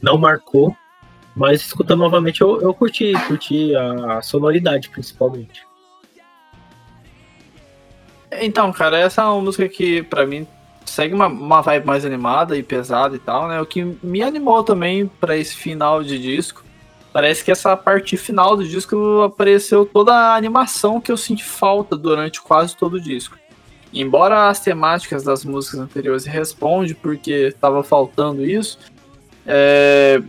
não 0.00 0.16
marcou, 0.16 0.74
mas 1.36 1.60
escutando 1.60 1.98
novamente 1.98 2.40
eu, 2.40 2.58
eu 2.62 2.72
curti, 2.72 3.12
curti 3.28 3.74
a 3.76 4.22
sonoridade 4.22 4.88
principalmente. 4.88 5.68
Então, 8.32 8.72
cara, 8.72 8.98
essa 8.98 9.22
é 9.22 9.24
uma 9.24 9.40
música 9.40 9.68
que, 9.68 10.02
pra 10.04 10.26
mim, 10.26 10.46
segue 10.84 11.14
uma, 11.14 11.26
uma 11.26 11.60
vibe 11.60 11.86
mais 11.86 12.04
animada 12.04 12.56
e 12.56 12.62
pesada 12.62 13.16
e 13.16 13.18
tal, 13.18 13.48
né? 13.48 13.60
O 13.60 13.66
que 13.66 13.96
me 14.02 14.22
animou 14.22 14.62
também 14.62 15.06
pra 15.20 15.36
esse 15.36 15.54
final 15.54 16.02
de 16.02 16.18
disco. 16.18 16.62
Parece 17.12 17.44
que 17.44 17.50
essa 17.50 17.76
parte 17.76 18.16
final 18.16 18.56
do 18.56 18.64
disco 18.66 19.22
apareceu 19.22 19.84
toda 19.84 20.14
a 20.14 20.36
animação 20.36 21.00
que 21.00 21.10
eu 21.10 21.16
senti 21.16 21.44
falta 21.44 21.96
durante 21.96 22.40
quase 22.40 22.76
todo 22.76 22.94
o 22.94 23.00
disco. 23.00 23.36
embora 23.92 24.48
as 24.48 24.60
temáticas 24.60 25.24
das 25.24 25.44
músicas 25.44 25.80
anteriores 25.80 26.24
responde 26.24 26.94
porque 26.94 27.52
tava 27.60 27.82
faltando 27.82 28.46
isso, 28.46 28.78
é, 29.44 30.22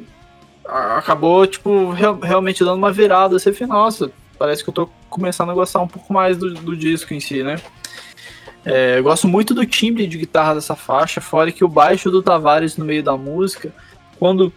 acabou, 0.66 1.46
tipo, 1.46 1.92
real- 1.92 2.20
realmente 2.20 2.64
dando 2.64 2.78
uma 2.78 2.92
virada. 2.92 3.38
Você 3.38 3.54
fica, 3.54 3.68
nossa, 3.68 4.12
parece 4.40 4.64
que 4.64 4.70
eu 4.72 4.74
tô 4.74 4.90
começando 5.10 5.52
a 5.52 5.54
gostar 5.54 5.80
um 5.82 5.88
pouco 5.88 6.12
mais 6.12 6.38
do, 6.40 6.52
do 6.56 6.76
disco 6.76 7.14
em 7.14 7.20
si, 7.20 7.44
né? 7.44 7.58
É, 8.66 9.00
eu 9.00 9.04
gosto 9.04 9.28
muito 9.28 9.54
do 9.54 9.66
timbre 9.66 10.06
de 10.06 10.18
guitarra 10.18 10.56
dessa 10.56 10.76
faixa, 10.76 11.20
fora 11.20 11.52
que 11.52 11.64
o 11.64 11.68
baixo 11.68 12.12
do 12.12 12.22
Tavares 12.22 12.78
no 12.78 12.86
meio 12.86 13.02
da 13.02 13.18
música, 13.18 13.74
quando 14.20 14.54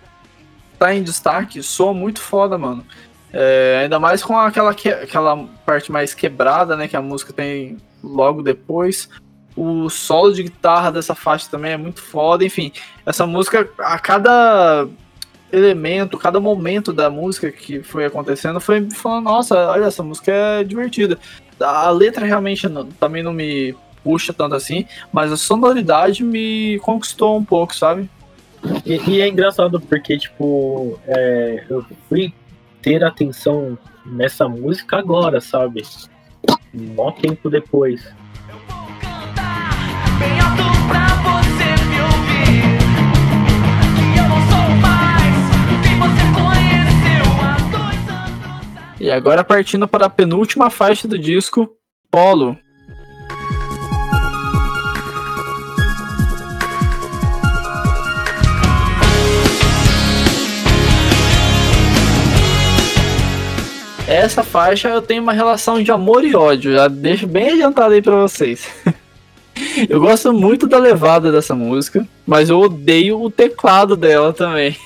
tá 0.78 0.94
em 0.94 1.02
destaque, 1.02 1.62
soa 1.62 1.94
muito 1.94 2.20
foda, 2.20 2.58
mano. 2.58 2.84
É, 3.32 3.80
ainda 3.82 3.98
mais 3.98 4.22
com 4.22 4.38
aquela, 4.38 4.74
que- 4.74 4.88
aquela 4.88 5.36
parte 5.64 5.90
mais 5.90 6.14
quebrada, 6.14 6.76
né, 6.76 6.86
que 6.86 6.96
a 6.96 7.02
música 7.02 7.32
tem 7.32 7.78
logo 8.02 8.42
depois. 8.42 9.08
O 9.56 9.88
solo 9.88 10.32
de 10.32 10.42
guitarra 10.42 10.92
dessa 10.92 11.14
faixa 11.14 11.48
também 11.50 11.72
é 11.72 11.76
muito 11.76 12.02
foda, 12.02 12.44
enfim. 12.44 12.72
Essa 13.06 13.26
música, 13.26 13.68
a 13.78 13.98
cada 13.98 14.86
elemento, 15.52 16.18
cada 16.18 16.40
momento 16.40 16.92
da 16.92 17.08
música 17.08 17.50
que 17.50 17.82
foi 17.82 18.04
acontecendo, 18.04 18.60
foi 18.60 18.88
falando, 18.90 19.24
nossa, 19.24 19.70
olha, 19.70 19.84
essa 19.84 20.02
música 20.02 20.30
é 20.32 20.64
divertida. 20.64 21.18
A 21.60 21.88
letra 21.90 22.26
realmente 22.26 22.68
não- 22.68 22.86
também 22.86 23.22
não 23.22 23.32
me 23.32 23.74
puxa 24.04 24.32
tanto 24.32 24.54
assim, 24.54 24.86
mas 25.10 25.32
a 25.32 25.36
sonoridade 25.36 26.22
me 26.22 26.78
conquistou 26.80 27.36
um 27.36 27.44
pouco, 27.44 27.74
sabe? 27.74 28.08
E, 28.84 29.10
e 29.10 29.20
é 29.20 29.28
engraçado 29.28 29.80
porque, 29.80 30.18
tipo, 30.18 31.00
é, 31.06 31.64
eu 31.68 31.84
fui 32.08 32.32
ter 32.82 33.02
atenção 33.02 33.76
nessa 34.04 34.48
música 34.48 34.98
agora, 34.98 35.40
sabe? 35.40 35.82
Mó 36.72 37.10
tempo 37.10 37.48
depois. 37.48 38.04
cantar 39.00 40.18
bem 40.18 40.38
alto 40.40 40.62
pra 40.88 41.06
você 41.22 41.68
me 41.86 42.00
ouvir. 42.00 42.62
Que 44.12 44.18
eu 44.18 44.28
não 44.28 44.40
sou 44.50 44.68
mais 44.82 45.34
quem 45.82 45.98
você 45.98 46.24
conheceu 46.34 47.24
há 47.42 47.56
dois 47.70 48.02
anos. 48.08 49.00
E 49.00 49.10
agora 49.10 49.44
partindo 49.44 49.88
para 49.88 50.06
a 50.06 50.10
penúltima 50.10 50.68
faixa 50.70 51.08
do 51.08 51.18
disco, 51.18 51.70
Polo. 52.10 52.58
Essa 64.06 64.42
faixa 64.42 64.88
eu 64.88 65.00
tenho 65.00 65.22
uma 65.22 65.32
relação 65.32 65.82
de 65.82 65.90
amor 65.90 66.24
e 66.24 66.36
ódio, 66.36 66.74
já 66.74 66.88
deixo 66.88 67.26
bem 67.26 67.50
adiantado 67.52 67.94
aí 67.94 68.02
pra 68.02 68.16
vocês. 68.16 68.68
Eu 69.88 70.00
gosto 70.00 70.32
muito 70.32 70.66
da 70.66 70.78
levada 70.78 71.30
dessa 71.30 71.54
música, 71.54 72.06
mas 72.26 72.50
eu 72.50 72.58
odeio 72.58 73.22
o 73.22 73.30
teclado 73.30 73.96
dela 73.96 74.32
também. 74.32 74.76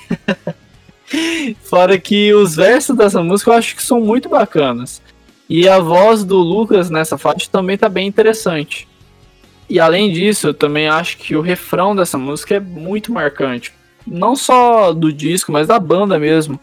Fora 1.63 1.97
que 1.97 2.31
os 2.35 2.55
versos 2.55 2.95
dessa 2.95 3.23
música 3.23 3.49
eu 3.49 3.55
acho 3.55 3.75
que 3.75 3.81
são 3.81 3.99
muito 3.99 4.29
bacanas. 4.29 5.01
E 5.49 5.67
a 5.67 5.79
voz 5.79 6.23
do 6.23 6.37
Lucas 6.37 6.91
nessa 6.91 7.17
faixa 7.17 7.49
também 7.51 7.79
tá 7.79 7.89
bem 7.89 8.07
interessante. 8.07 8.87
E 9.67 9.79
além 9.79 10.11
disso, 10.11 10.47
eu 10.47 10.53
também 10.53 10.87
acho 10.87 11.17
que 11.17 11.35
o 11.35 11.41
refrão 11.41 11.95
dessa 11.95 12.17
música 12.17 12.55
é 12.55 12.59
muito 12.59 13.11
marcante. 13.11 13.73
Não 14.05 14.35
só 14.35 14.93
do 14.93 15.11
disco, 15.11 15.51
mas 15.51 15.67
da 15.67 15.79
banda 15.79 16.19
mesmo. 16.19 16.59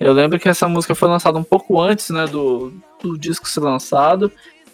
Eu 0.00 0.14
lembro 0.14 0.40
que 0.40 0.48
essa 0.48 0.66
música 0.66 0.94
foi 0.94 1.08
lançada 1.08 1.38
um 1.38 1.44
pouco 1.44 1.78
antes 1.78 2.08
né, 2.08 2.26
do, 2.26 2.72
do 3.02 3.18
disco 3.18 3.46
ser 3.46 3.60
lançado. 3.60 4.32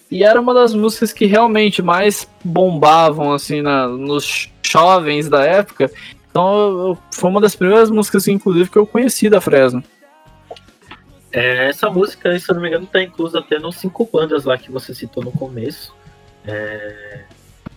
E 0.09 0.23
era 0.23 0.41
uma 0.41 0.55
das 0.55 0.73
músicas 0.73 1.13
que 1.13 1.27
realmente 1.27 1.83
mais 1.83 2.29
bombavam 2.45 3.33
assim 3.33 3.61
na, 3.61 3.89
nos 3.89 4.49
jovens 4.63 5.29
da 5.29 5.45
época. 5.45 5.91
Então 6.31 6.57
eu- 6.89 6.99
foi 7.13 7.29
uma 7.29 7.41
das 7.41 7.57
primeiras 7.57 7.91
músicas, 7.91 8.29
inclusive, 8.29 8.71
que 8.71 8.79
eu 8.79 8.87
conheci 8.87 9.29
da 9.29 9.41
Fresno. 9.41 9.83
É, 11.33 11.69
essa 11.69 11.91
música, 11.91 12.39
se 12.39 12.49
eu 12.49 12.55
não 12.55 12.63
me 12.63 12.69
engano, 12.69 12.87
tá 12.87 13.03
inclusa 13.03 13.41
até 13.41 13.59
nos 13.59 13.77
cinco 13.77 14.09
bandas 14.11 14.45
lá 14.45 14.57
que 14.57 14.71
você 14.71 14.95
citou 14.95 15.25
no 15.25 15.33
começo. 15.33 15.93
É, 16.47 17.25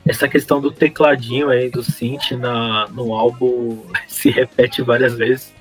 essa 0.05 0.27
questão 0.27 0.61
do 0.61 0.71
tecladinho 0.71 1.49
aí, 1.49 1.67
do 1.69 1.81
synth 1.81 2.31
na, 2.31 2.87
no 2.89 3.13
álbum 3.15 3.81
se 4.07 4.29
repete 4.29 4.83
várias 4.83 5.15
vezes. 5.15 5.51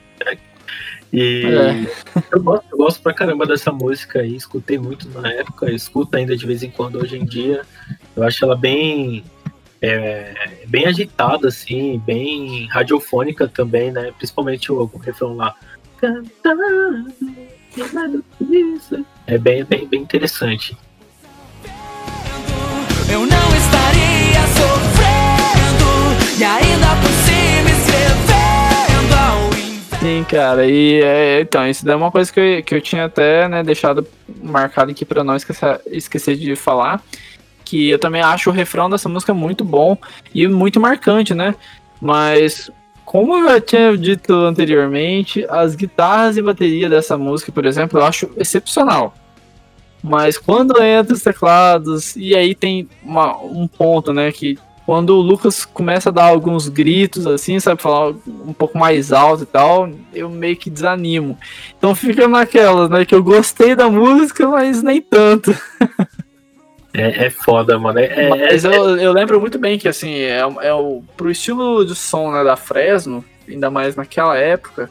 E 1.13 1.45
É. 1.47 1.87
eu, 2.33 2.43
gosto, 2.43 2.65
eu 2.71 2.79
gosto 2.79 3.03
pra 3.03 3.15
caramba 3.15 3.47
dessa 3.47 3.73
música 3.73 4.21
aí, 4.21 4.37
escutei 4.37 4.79
muito 4.79 5.09
na 5.09 5.33
época, 5.33 5.71
escuto 5.71 6.17
ainda 6.17 6.37
de 6.37 6.47
vez 6.47 6.63
em 6.63 6.71
quando 6.71 6.97
hoje 6.97 7.17
em 7.17 7.25
dia. 7.25 7.63
Eu 8.15 8.23
acho 8.25 8.45
ela 8.45 8.57
bem 8.57 9.25
é, 9.81 10.65
bem 10.67 10.87
agitada, 10.87 11.49
assim, 11.49 12.03
bem 12.05 12.67
radiofônica 12.67 13.49
também, 13.49 13.91
né? 13.91 14.13
Principalmente 14.17 14.71
o, 14.73 14.91
o 14.93 14.99
refrão 14.99 15.35
lá. 15.37 15.55
É 19.27 19.39
bem, 19.39 19.65
bem, 19.65 19.87
bem 19.87 20.03
interessante. 20.03 20.77
Eu 23.11 23.21
não 23.21 23.57
estaria 23.57 24.47
sofrendo 24.55 24.98
Sim, 30.09 30.25
cara, 30.25 30.67
e 30.67 31.03
é, 31.03 31.43
então, 31.43 31.69
isso 31.69 31.85
daí 31.85 31.93
é 31.93 31.97
uma 31.97 32.11
coisa 32.11 32.33
que 32.33 32.41
eu, 32.41 32.63
que 32.63 32.75
eu 32.75 32.81
tinha 32.81 33.05
até 33.05 33.47
né, 33.47 33.63
deixado 33.63 34.07
marcado 34.43 34.91
aqui 34.91 35.05
pra 35.05 35.23
não 35.23 35.37
esquecer, 35.37 35.83
esquecer 35.89 36.35
de 36.35 36.57
falar. 36.57 37.03
Que 37.63 37.91
eu 37.91 37.99
também 37.99 38.23
acho 38.23 38.49
o 38.49 38.53
refrão 38.53 38.89
dessa 38.89 39.07
música 39.07 39.35
muito 39.35 39.67
bom 39.67 39.99
e 40.35 40.49
muito 40.49 40.81
marcante, 40.81 41.35
né? 41.35 41.55
Mas, 42.01 42.71
como 43.05 43.37
eu 43.37 43.49
já 43.51 43.61
tinha 43.61 43.99
dito 43.99 44.33
anteriormente, 44.33 45.45
as 45.47 45.75
guitarras 45.75 46.39
e 46.39 46.43
bateria 46.43 46.89
dessa 46.89 47.19
música, 47.19 47.53
por 47.53 47.67
exemplo, 47.67 47.99
eu 48.01 48.05
acho 48.07 48.31
excepcional. 48.39 49.13
Mas 50.03 50.39
quando 50.39 50.83
entra 50.83 51.13
os 51.13 51.23
teclados, 51.23 52.17
e 52.17 52.35
aí 52.35 52.55
tem 52.55 52.89
uma- 53.03 53.37
um 53.43 53.69
ponto, 53.69 54.15
né? 54.15 54.33
Que 54.33 54.59
quando 54.89 55.11
o 55.11 55.21
Lucas 55.21 55.67
começa 55.67 56.09
a 56.09 56.13
dar 56.13 56.25
alguns 56.25 56.67
gritos, 56.67 57.27
assim, 57.27 57.61
sabe, 57.61 57.83
falar 57.83 58.15
um 58.27 58.55
pouco 58.55 58.79
mais 58.79 59.13
alto 59.13 59.43
e 59.43 59.47
tal, 59.47 59.87
eu 60.15 60.31
meio 60.31 60.57
que 60.57 60.71
desanimo. 60.71 61.37
Então 61.77 61.95
fica 61.95 62.27
naquelas, 62.27 62.89
né? 62.89 63.05
Que 63.05 63.15
eu 63.15 63.23
gostei 63.23 63.77
da 63.77 63.91
música, 63.91 64.49
mas 64.49 64.83
nem 64.83 65.03
tanto. 65.03 65.55
É, 66.95 67.27
é 67.27 67.31
foda, 67.31 67.79
mano. 67.79 67.99
É, 67.99 68.07
é- 68.07 68.29
Mas 68.31 68.65
é- 68.65 68.75
eu, 68.75 68.97
eu 68.97 69.13
lembro 69.13 69.39
muito 69.39 69.59
bem 69.59 69.79
que, 69.79 69.89
assim, 69.89 70.15
é, 70.15 70.39
é 70.63 70.73
o, 70.73 71.03
pro 71.19 71.31
estilo 71.31 71.85
de 71.85 71.95
som 71.95 72.33
né, 72.33 72.43
da 72.43 72.57
Fresno, 72.57 73.23
ainda 73.47 73.71
mais 73.71 73.95
naquela 73.95 74.39
época, 74.39 74.91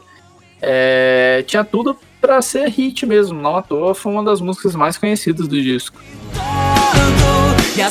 é, 0.62 1.42
tinha 1.44 1.64
tudo 1.64 1.98
pra 2.20 2.40
ser 2.40 2.68
hit 2.68 3.04
mesmo. 3.04 3.42
Não 3.42 3.56
à 3.56 3.62
toa, 3.62 3.96
foi 3.96 4.12
uma 4.12 4.22
das 4.22 4.40
músicas 4.40 4.76
mais 4.76 4.96
conhecidas 4.96 5.48
do 5.48 5.60
disco. 5.60 6.00
E 7.76 7.82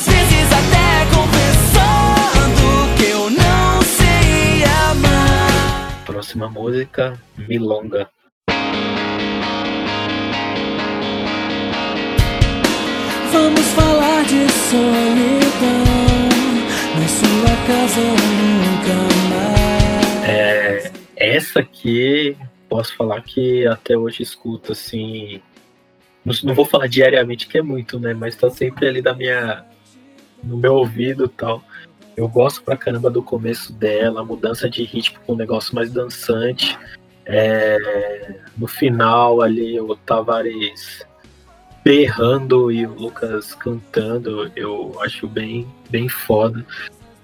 Próxima 6.08 6.48
música, 6.48 7.20
Milonga. 7.36 8.08
Vamos 13.30 13.66
falar 13.72 14.24
de 14.24 14.48
solidão 14.48 15.84
na 16.96 17.08
sua 17.08 17.54
casa 17.66 18.00
nunca 18.40 18.94
mais. 19.28 20.24
É, 20.26 20.90
essa 21.14 21.60
aqui, 21.60 22.34
posso 22.70 22.96
falar 22.96 23.20
que 23.20 23.66
até 23.66 23.94
hoje 23.94 24.22
escuto, 24.22 24.72
assim. 24.72 25.42
Não, 26.24 26.34
não 26.42 26.54
vou 26.54 26.64
falar 26.64 26.86
diariamente, 26.86 27.46
que 27.46 27.58
é 27.58 27.62
muito, 27.62 28.00
né? 28.00 28.14
Mas 28.14 28.34
tá 28.34 28.48
sempre 28.48 28.88
ali 28.88 29.02
da 29.02 29.12
minha, 29.12 29.62
no 30.42 30.56
meu 30.56 30.72
ouvido 30.76 31.26
e 31.26 31.28
tal. 31.28 31.62
Eu 32.18 32.26
gosto 32.26 32.64
pra 32.64 32.76
caramba 32.76 33.08
do 33.08 33.22
começo 33.22 33.72
dela, 33.72 34.22
a 34.22 34.24
mudança 34.24 34.68
de 34.68 34.82
ritmo 34.82 35.20
com 35.24 35.34
um 35.34 35.36
negócio 35.36 35.72
mais 35.72 35.92
dançante. 35.92 36.76
É, 37.24 38.40
no 38.56 38.66
final 38.66 39.40
ali, 39.40 39.80
o 39.80 39.94
Tavares 39.94 41.06
berrando 41.84 42.72
e 42.72 42.84
o 42.84 42.92
Lucas 42.92 43.54
cantando, 43.54 44.50
eu 44.56 45.00
acho 45.00 45.28
bem, 45.28 45.64
bem 45.88 46.08
foda. 46.08 46.66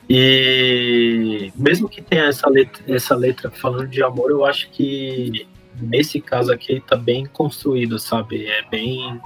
E 0.09 1.53
mesmo 1.57 1.89
que 1.89 2.01
tenha 2.01 2.27
essa 2.27 2.49
letra, 2.49 2.85
essa 2.87 3.17
letra 3.17 3.51
falando 3.51 3.89
de 3.89 4.01
amor, 4.01 4.31
eu 4.31 4.45
acho 4.45 4.71
que 4.71 5.45
nesse 5.75 6.21
caso 6.21 6.53
aqui 6.53 6.81
tá 6.81 6.95
bem 6.95 7.27
construído, 7.27 7.99
sabe? 7.99 8.47
É 8.47 8.63
bem. 8.71 9.21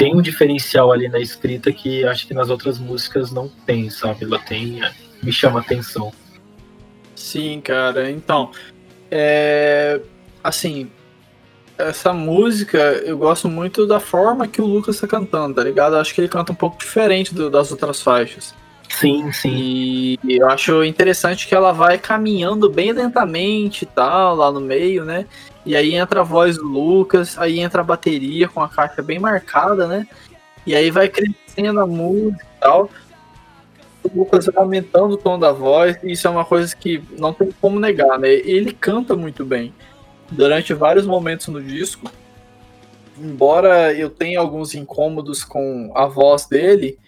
Tem 0.00 0.16
um 0.16 0.22
diferencial 0.22 0.90
ali 0.90 1.10
na 1.10 1.18
escrita 1.20 1.70
que 1.70 2.04
acho 2.06 2.26
que 2.26 2.32
nas 2.32 2.48
outras 2.48 2.78
músicas 2.78 3.30
não 3.30 3.48
tem, 3.66 3.90
sabe? 3.90 4.24
Ela 4.24 4.38
tem. 4.38 4.80
Me 5.22 5.30
chama 5.30 5.60
atenção. 5.60 6.10
Sim, 7.14 7.60
cara. 7.60 8.10
Então, 8.10 8.50
é, 9.10 10.00
assim, 10.42 10.90
essa 11.76 12.14
música 12.14 12.78
eu 12.78 13.18
gosto 13.18 13.46
muito 13.46 13.86
da 13.86 14.00
forma 14.00 14.48
que 14.48 14.62
o 14.62 14.64
Lucas 14.64 14.98
tá 14.98 15.06
cantando, 15.06 15.56
tá 15.56 15.62
ligado? 15.62 15.96
Acho 15.96 16.14
que 16.14 16.22
ele 16.22 16.28
canta 16.28 16.50
um 16.52 16.54
pouco 16.54 16.78
diferente 16.78 17.34
do- 17.34 17.50
das 17.50 17.70
outras 17.70 18.00
faixas. 18.00 18.54
Sim, 18.90 19.32
sim. 19.32 19.50
E 19.54 20.18
eu 20.28 20.48
acho 20.48 20.84
interessante 20.84 21.46
que 21.46 21.54
ela 21.54 21.72
vai 21.72 21.96
caminhando 21.96 22.68
bem 22.68 22.92
lentamente 22.92 23.84
e 23.84 23.86
tal, 23.86 24.34
lá 24.34 24.50
no 24.50 24.60
meio, 24.60 25.04
né? 25.04 25.26
E 25.64 25.76
aí 25.76 25.94
entra 25.94 26.20
a 26.20 26.24
voz 26.24 26.56
do 26.56 26.66
Lucas, 26.66 27.38
aí 27.38 27.60
entra 27.60 27.80
a 27.80 27.84
bateria 27.84 28.48
com 28.48 28.60
a 28.60 28.68
caixa 28.68 29.00
bem 29.00 29.18
marcada, 29.18 29.86
né? 29.86 30.06
E 30.66 30.74
aí 30.74 30.90
vai 30.90 31.08
crescendo 31.08 31.80
a 31.80 31.86
música 31.86 32.44
e 32.44 32.60
tal. 32.60 32.90
O 34.02 34.18
Lucas 34.18 34.46
vai 34.46 34.56
aumentando 34.56 35.14
o 35.14 35.18
tom 35.18 35.38
da 35.38 35.52
voz, 35.52 35.96
e 36.02 36.12
isso 36.12 36.26
é 36.26 36.30
uma 36.30 36.44
coisa 36.44 36.74
que 36.74 37.02
não 37.18 37.32
tem 37.32 37.50
como 37.60 37.78
negar, 37.78 38.18
né? 38.18 38.28
Ele 38.28 38.72
canta 38.72 39.14
muito 39.14 39.44
bem. 39.44 39.72
Durante 40.30 40.74
vários 40.74 41.06
momentos 41.06 41.48
no 41.48 41.62
disco, 41.62 42.10
embora 43.18 43.92
eu 43.92 44.10
tenha 44.10 44.40
alguns 44.40 44.74
incômodos 44.74 45.44
com 45.44 45.92
a 45.94 46.06
voz 46.06 46.46
dele, 46.46 46.98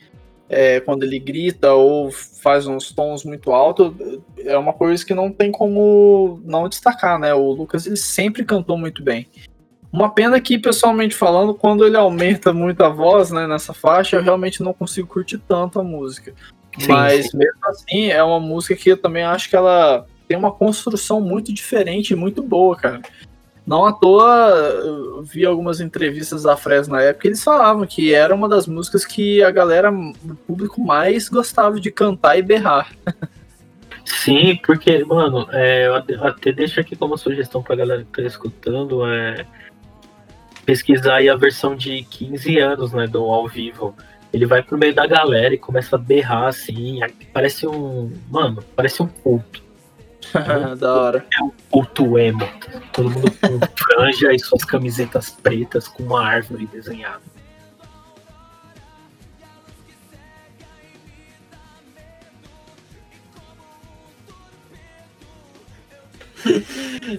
é, 0.53 0.81
quando 0.81 1.03
ele 1.03 1.19
grita 1.19 1.73
ou 1.73 2.13
faz 2.13 2.67
uns 2.67 2.93
tons 2.93 3.25
muito 3.25 3.53
altos, 3.53 3.95
é 4.37 4.57
uma 4.57 4.75
coisa 4.75 5.05
que 5.05 5.15
não 5.15 5.33
tem 5.33 5.51
como 5.51 6.43
não 6.45 6.69
destacar, 6.69 7.19
né? 7.19 7.33
O 7.33 7.51
Lucas 7.53 7.87
ele 7.87 7.97
sempre 7.97 8.45
cantou 8.45 8.77
muito 8.77 9.03
bem. 9.03 9.27
Uma 9.91 10.11
pena 10.11 10.39
que, 10.41 10.59
pessoalmente 10.59 11.15
falando, 11.15 11.55
quando 11.55 11.87
ele 11.87 11.97
aumenta 11.97 12.53
muito 12.53 12.83
a 12.85 12.91
voz 12.91 13.31
né, 13.31 13.47
nessa 13.47 13.73
faixa, 13.73 14.17
eu 14.17 14.23
realmente 14.23 14.63
não 14.63 14.75
consigo 14.75 15.09
curtir 15.09 15.39
tanto 15.39 15.81
a 15.81 15.83
música. 15.83 16.35
Sim, 16.79 16.89
Mas 16.89 17.31
sim. 17.31 17.39
mesmo 17.39 17.61
assim, 17.65 18.11
é 18.11 18.23
uma 18.23 18.41
música 18.41 18.77
que 18.77 18.91
eu 18.91 18.97
também 18.97 19.23
acho 19.23 19.49
que 19.49 19.57
ela 19.57 20.07
tem 20.29 20.37
uma 20.37 20.53
construção 20.53 21.21
muito 21.21 21.53
diferente 21.53 22.13
e 22.13 22.17
muito 22.17 22.43
boa, 22.43 22.77
cara. 22.77 23.01
Não 23.65 23.85
à 23.87 23.93
toa, 23.93 25.23
vi 25.23 25.47
algumas 25.47 25.81
entrevistas 25.81 26.43
da 26.43 26.57
Fresno 26.57 26.95
na 26.97 27.03
época, 27.03 27.29
eles 27.29 27.45
falavam 27.45 27.87
que 27.87 28.13
era 28.13 28.35
uma 28.35 28.49
das 28.49 28.67
músicas 28.67 29.05
que 29.05 29.41
a 29.43 29.51
galera, 29.53 29.93
o 29.93 30.35
público 30.47 30.81
mais 30.81 31.29
gostava 31.29 31.79
de 31.81 31.91
cantar 31.91 32.37
e 32.37 32.43
berrar. 32.43 32.91
Sim, 34.05 34.59
porque, 34.67 35.05
mano, 35.05 35.47
é, 35.53 35.87
eu 35.87 35.95
até- 36.27 36.51
deixo 36.53 36.81
aqui 36.81 36.97
como 36.97 37.17
sugestão 37.17 37.63
pra 37.63 37.77
galera 37.77 38.05
que 38.05 38.21
tá 38.21 38.27
escutando, 38.27 39.07
é 39.07 39.47
pesquisar 40.67 41.17
aí 41.17 41.29
a 41.29 41.37
versão 41.37 41.77
de 41.77 42.03
15 42.05 42.59
anos, 42.59 42.93
né, 42.93 43.07
do 43.07 43.23
ao 43.25 43.47
vivo. 43.49 43.95
Ele 44.33 44.47
vai 44.47 44.63
pro 44.63 44.79
meio 44.79 44.95
da 44.95 45.07
galera 45.07 45.55
e 45.55 45.59
começa 45.59 45.95
a 45.95 45.99
berrar 45.99 46.49
assim, 46.49 46.99
parece 47.33 47.67
um, 47.67 48.11
mano, 48.31 48.63
parece 48.75 49.03
um 49.03 49.07
culto, 49.07 49.63
da 50.79 50.95
hora. 50.95 51.27
culto 51.71 52.19
emo. 52.19 52.49
Todo 52.93 53.11
mundo 53.11 53.31
com 53.41 53.59
franja 53.77 54.33
e 54.33 54.39
suas 54.39 54.65
camisetas 54.65 55.31
pretas 55.31 55.89
com 55.89 56.05
uma 56.05 56.25
árvore 56.25 56.67
desenhada. 56.67 57.33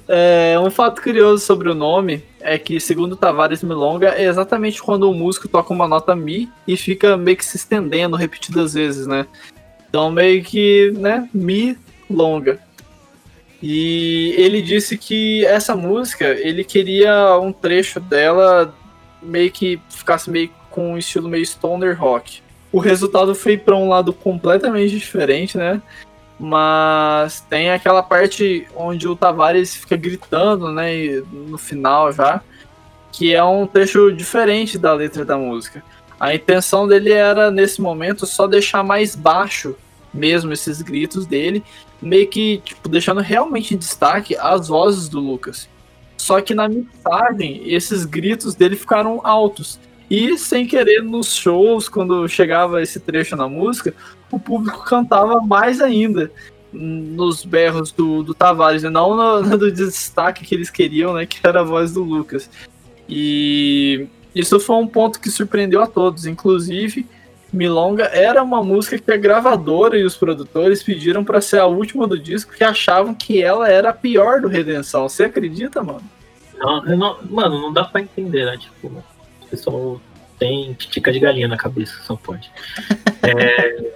É, 0.08 0.58
um 0.60 0.70
fato 0.70 1.02
curioso 1.02 1.46
sobre 1.46 1.70
o 1.70 1.74
nome 1.74 2.24
é 2.42 2.58
que, 2.58 2.80
segundo 2.80 3.16
Tavares 3.16 3.64
Milonga, 3.64 4.10
é 4.10 4.26
exatamente 4.26 4.82
quando 4.82 5.10
o 5.10 5.14
músico 5.14 5.48
toca 5.48 5.74
uma 5.74 5.88
nota 5.88 6.16
Mi 6.16 6.52
e 6.68 6.76
fica 6.76 7.16
meio 7.16 7.38
que 7.38 7.46
se 7.46 7.58
estendendo 7.58 8.16
repetidas 8.16 8.74
vezes, 8.74 9.08
né? 9.08 9.26
Então, 9.90 10.12
meio 10.12 10.44
que, 10.44 10.92
né, 10.98 11.30
Mi 11.34 11.78
longa. 12.10 12.60
E 13.66 14.36
ele 14.38 14.62
disse 14.62 14.98
que 14.98 15.46
essa 15.46 15.74
música, 15.74 16.26
ele 16.26 16.66
queria 16.66 17.40
um 17.40 17.54
trecho 17.54 17.98
dela 17.98 18.76
meio 19.22 19.50
que 19.50 19.80
ficasse 19.90 20.30
meio 20.30 20.50
com 20.70 20.92
um 20.92 20.98
estilo 20.98 21.30
meio 21.30 21.46
stoner 21.46 21.98
rock. 21.98 22.42
O 22.74 22.80
resultado 22.80 23.34
foi 23.34 23.58
para 23.58 23.74
um 23.74 23.88
lado 23.88 24.12
completamente 24.12 24.98
diferente, 24.98 25.58
né? 25.58 25.82
Mas 26.38 27.40
tem 27.40 27.72
aquela 27.72 28.04
parte 28.04 28.68
onde 28.76 29.08
o 29.08 29.16
Tavares 29.16 29.74
fica 29.74 29.96
gritando, 29.96 30.70
né? 30.70 31.24
No 31.32 31.58
final 31.58 32.12
já. 32.12 32.42
Que 33.14 33.34
é 33.34 33.42
um 33.42 33.66
trecho 33.66 34.12
diferente 34.12 34.78
da 34.78 34.94
letra 34.94 35.24
da 35.24 35.38
música. 35.38 35.82
A 36.20 36.36
intenção 36.36 36.86
dele 36.86 37.14
era, 37.14 37.50
nesse 37.50 37.82
momento, 37.82 38.26
só 38.26 38.46
deixar 38.46 38.84
mais 38.84 39.16
baixo 39.16 39.74
mesmo 40.14 40.52
esses 40.52 40.82
gritos 40.82 41.26
dele. 41.26 41.64
Meio 42.04 42.28
que, 42.28 42.58
tipo, 42.60 42.90
deixando 42.90 43.22
realmente 43.22 43.74
em 43.74 43.78
destaque 43.78 44.36
as 44.36 44.68
vozes 44.68 45.08
do 45.08 45.20
Lucas. 45.20 45.70
Só 46.18 46.42
que 46.42 46.54
na 46.54 46.68
mixagem, 46.68 47.62
esses 47.66 48.06
gritos 48.06 48.56
dele 48.56 48.76
ficaram 48.76 49.22
altos. 49.24 49.80
E 50.10 50.38
sem 50.38 50.68
querer, 50.68 51.02
nos 51.02 51.34
shows, 51.34 51.90
quando 51.90 52.28
chegava 52.28 52.82
esse 52.82 53.00
trecho 53.00 53.36
na 53.36 53.48
música, 53.48 53.94
o 54.30 54.40
público 54.40 54.84
cantava 54.84 55.42
mais 55.42 55.82
ainda 55.82 56.32
nos 56.72 57.46
berros 57.46 57.92
do, 57.92 58.24
do 58.24 58.34
Tavares, 58.34 58.84
não 58.84 59.16
no, 59.16 59.42
no 59.58 59.72
destaque 59.72 60.46
que 60.46 60.56
eles 60.56 60.70
queriam, 60.70 61.14
né? 61.14 61.26
Que 61.26 61.40
era 61.44 61.62
a 61.62 61.64
voz 61.64 61.94
do 61.94 62.04
Lucas. 62.04 62.50
E 63.08 64.08
isso 64.34 64.60
foi 64.60 64.76
um 64.78 64.88
ponto 64.88 65.20
que 65.20 65.30
surpreendeu 65.30 65.82
a 65.82 65.88
todos. 65.88 66.26
Inclusive, 66.26 67.06
Milonga 67.54 68.06
era 68.06 68.42
uma 68.42 68.64
música 68.64 68.98
que 68.98 69.12
a 69.12 69.18
gravadora 69.18 69.98
e 69.98 70.04
os 70.04 70.18
produtores 70.18 70.82
pediram 70.82 71.24
para 71.24 71.40
ser 71.40 71.60
a 71.60 71.66
última 71.68 72.08
do 72.08 72.18
disco, 72.18 72.54
que 72.54 72.64
achavam 72.64 73.14
que 73.14 73.42
ela 73.42 73.70
era 73.70 73.90
a 73.90 73.94
pior 73.94 74.42
do 74.42 74.48
Redenção. 74.48 75.08
Você 75.08 75.26
acredita, 75.26 75.84
mano? 75.84 76.02
Não, 76.58 76.82
não- 76.84 77.18
mano, 77.30 77.62
não 77.62 77.72
dá 77.72 77.84
pra 77.84 78.02
entender, 78.02 78.46
né? 78.46 78.58
Tipo, 78.58 78.88
o 78.88 79.48
pessoal 79.50 80.02
tem 80.40 80.74
tica 80.74 81.12
de 81.12 81.20
galinha 81.20 81.48
na 81.48 81.58
cabeça, 81.58 81.94
só 82.04 82.16
pode. 82.16 82.50
É, 83.26 83.94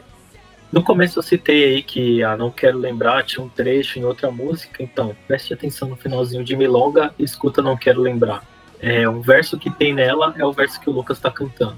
no 0.72 0.82
começo 0.82 1.20
eu 1.20 1.24
citei 1.24 1.66
aí 1.66 1.84
que 1.84 2.24
a 2.24 2.38
Não 2.38 2.49
Quero 2.49 2.78
Lembrar 2.78 3.24
tinha 3.26 3.43
um 3.43 3.49
trecho 3.49 3.99
em 3.99 4.05
outra 4.05 4.32
música, 4.32 4.82
então 4.82 5.14
preste 5.28 5.53
atenção 5.53 5.89
no 5.89 5.97
finalzinho 5.97 6.45
de 6.45 6.55
Milonga 6.55 7.14
e 7.20 7.26
escuta 7.26 7.62
Não 7.62 7.76
Quero 7.76 7.99
Lembrar. 8.01 8.41
É, 8.80 9.10
o 9.10 9.20
verso 9.22 9.58
que 9.58 9.70
tem 9.70 9.93
nela 9.93 10.34
é 10.38 10.45
o 10.45 10.53
verso 10.53 10.80
que 10.80 10.89
o 10.89 10.93
Lucas 10.93 11.20
tá 11.20 11.30
cantando. 11.30 11.76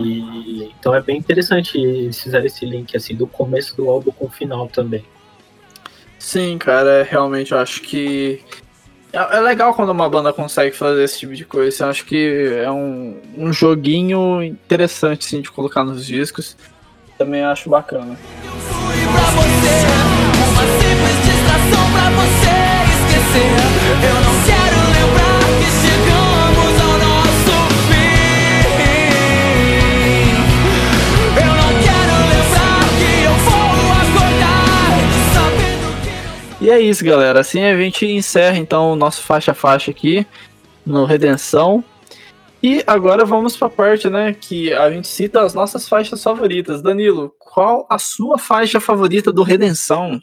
E, 0.00 0.72
então 0.78 0.94
é 0.94 1.00
bem 1.00 1.18
interessante 1.18 1.78
eles 1.78 2.20
fizeram 2.20 2.46
esse 2.46 2.64
link 2.64 2.96
assim 2.96 3.14
do 3.14 3.26
começo 3.26 3.76
do 3.76 3.88
álbum 3.88 4.10
com 4.10 4.26
o 4.26 4.30
final 4.30 4.68
também. 4.68 5.04
Sim, 6.18 6.58
cara, 6.58 7.06
realmente 7.08 7.52
eu 7.52 7.58
acho 7.58 7.80
que. 7.82 8.42
É 9.12 9.36
é 9.36 9.40
legal 9.40 9.72
quando 9.72 9.90
uma 9.90 10.08
banda 10.08 10.32
consegue 10.32 10.76
fazer 10.76 11.04
esse 11.04 11.20
tipo 11.20 11.34
de 11.34 11.44
coisa. 11.44 11.84
Eu 11.84 11.88
acho 11.88 12.04
que 12.04 12.60
é 12.62 12.70
um, 12.70 13.20
um 13.36 13.52
joguinho 13.52 14.42
interessante 14.42 15.26
assim, 15.26 15.40
de 15.40 15.50
colocar 15.50 15.84
nos 15.84 16.04
discos. 16.04 16.56
Também 17.16 17.42
acho 17.42 17.70
bacana. 17.70 18.14
fui 18.14 18.96
pra 19.12 19.30
você 19.30 19.98
Uma 20.48 20.64
simples 20.78 21.16
distração 21.24 21.84
pra 21.92 22.10
você 22.10 22.52
esquecer 22.94 24.08
Eu 24.08 24.20
não 24.22 24.27
E 36.68 36.70
é 36.70 36.78
isso, 36.78 37.02
galera. 37.02 37.40
Assim 37.40 37.64
a 37.64 37.74
gente 37.74 38.04
encerra 38.04 38.58
então 38.58 38.92
o 38.92 38.94
nosso 38.94 39.22
faixa 39.22 39.52
a 39.52 39.54
faixa 39.54 39.90
aqui 39.90 40.26
no 40.84 41.06
Redenção. 41.06 41.82
E 42.62 42.84
agora 42.86 43.24
vamos 43.24 43.56
pra 43.56 43.70
parte, 43.70 44.10
né, 44.10 44.34
que 44.34 44.70
a 44.74 44.90
gente 44.90 45.08
cita 45.08 45.40
as 45.40 45.54
nossas 45.54 45.88
faixas 45.88 46.22
favoritas. 46.22 46.82
Danilo, 46.82 47.34
qual 47.38 47.86
a 47.88 47.98
sua 47.98 48.36
faixa 48.36 48.78
favorita 48.80 49.32
do 49.32 49.42
Redenção? 49.42 50.20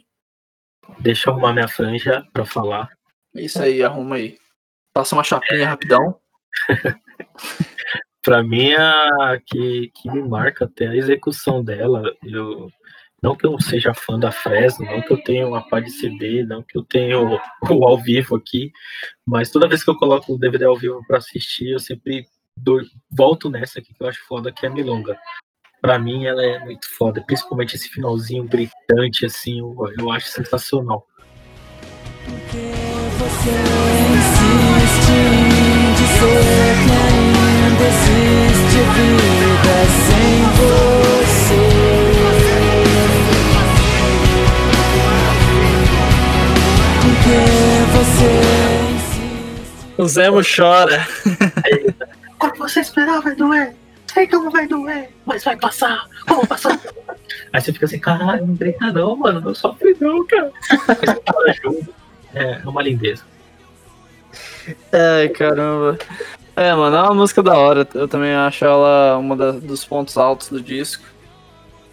Deixa 1.00 1.28
eu 1.28 1.32
arrumar 1.32 1.52
minha 1.52 1.66
franja 1.66 2.24
pra 2.32 2.44
falar. 2.44 2.90
Isso 3.34 3.60
aí, 3.60 3.82
arruma 3.82 4.14
aí. 4.14 4.38
Passa 4.94 5.16
uma 5.16 5.24
chapinha 5.24 5.68
rapidão. 5.68 6.16
Pra 8.22 8.42
mim, 8.42 8.72
a 8.72 9.40
que, 9.44 9.90
que 9.94 10.10
me 10.10 10.22
marca 10.22 10.64
até 10.64 10.86
a 10.86 10.96
execução 10.96 11.62
dela. 11.62 12.02
Eu, 12.22 12.68
não 13.22 13.34
que 13.36 13.46
eu 13.46 13.58
seja 13.60 13.94
fã 13.94 14.18
da 14.18 14.30
Fresno, 14.30 14.84
não 14.86 15.00
que 15.00 15.12
eu 15.12 15.22
tenha 15.22 15.46
uma 15.46 15.66
pá 15.66 15.80
de 15.80 15.90
CD, 15.90 16.44
não 16.44 16.62
que 16.62 16.76
eu 16.78 16.82
tenha 16.84 17.18
o, 17.18 17.38
o 17.70 17.88
ao 17.88 17.98
vivo 17.98 18.36
aqui, 18.36 18.70
mas 19.26 19.50
toda 19.50 19.68
vez 19.68 19.82
que 19.82 19.90
eu 19.90 19.96
coloco 19.96 20.34
o 20.34 20.38
DVD 20.38 20.64
ao 20.66 20.76
vivo 20.76 21.02
pra 21.06 21.18
assistir, 21.18 21.70
eu 21.70 21.78
sempre 21.78 22.26
dou- 22.56 22.82
volto 23.10 23.50
nessa 23.50 23.78
aqui 23.80 23.92
que 23.94 24.02
eu 24.02 24.08
acho 24.08 24.24
foda, 24.26 24.52
que 24.52 24.66
é 24.66 24.68
Milonga. 24.68 25.18
Pra 25.80 25.98
mim, 25.98 26.24
ela 26.24 26.42
é 26.44 26.58
muito 26.58 26.88
foda, 26.96 27.22
principalmente 27.22 27.76
esse 27.76 27.88
finalzinho 27.88 28.44
gritante, 28.44 29.24
assim, 29.26 29.60
eu, 29.60 29.74
eu 29.98 30.10
acho 30.10 30.28
sensacional. 30.28 31.06
você 33.18 33.50
insiste 34.12 35.12
em 35.12 35.94
dizer 35.94 36.74
que 36.82 36.92
ainda 36.92 37.84
existe 37.86 38.78
vida 38.96 39.76
sem 40.06 40.42
você 40.56 41.15
você 47.96 48.94
insiste 48.94 49.94
O 49.98 50.06
Zemo 50.06 50.40
chora. 50.42 51.06
Quando 52.38 52.56
você 52.58 52.80
esperar, 52.80 53.20
vai 53.22 53.34
doer. 53.34 53.74
sei 54.12 54.26
como 54.26 54.50
vai 54.50 54.66
doer, 54.66 55.10
mas 55.24 55.44
vai 55.44 55.56
passar, 55.56 56.06
como 56.26 56.46
passar? 56.46 56.78
Aí 57.52 57.60
você 57.60 57.72
fica 57.72 57.86
assim, 57.86 57.98
caralho, 57.98 58.46
não 58.46 58.54
brinca 58.54 58.92
não, 58.92 59.16
mano, 59.16 59.40
não 59.40 59.54
sofre 59.54 59.96
não, 60.00 60.26
cara. 60.26 60.52
Junto. 61.62 61.94
É 62.34 62.60
uma 62.66 62.82
lindeza. 62.82 63.22
Ai, 64.92 65.28
caramba. 65.30 65.98
É, 66.54 66.74
mano, 66.74 66.96
é 66.96 67.02
uma 67.02 67.14
música 67.14 67.42
da 67.42 67.56
hora. 67.56 67.86
Eu 67.94 68.08
também 68.08 68.34
acho 68.34 68.64
ela 68.64 69.16
uma 69.18 69.36
da- 69.36 69.52
dos 69.52 69.84
pontos 69.84 70.16
altos 70.18 70.48
do 70.48 70.60
disco. 70.60 71.04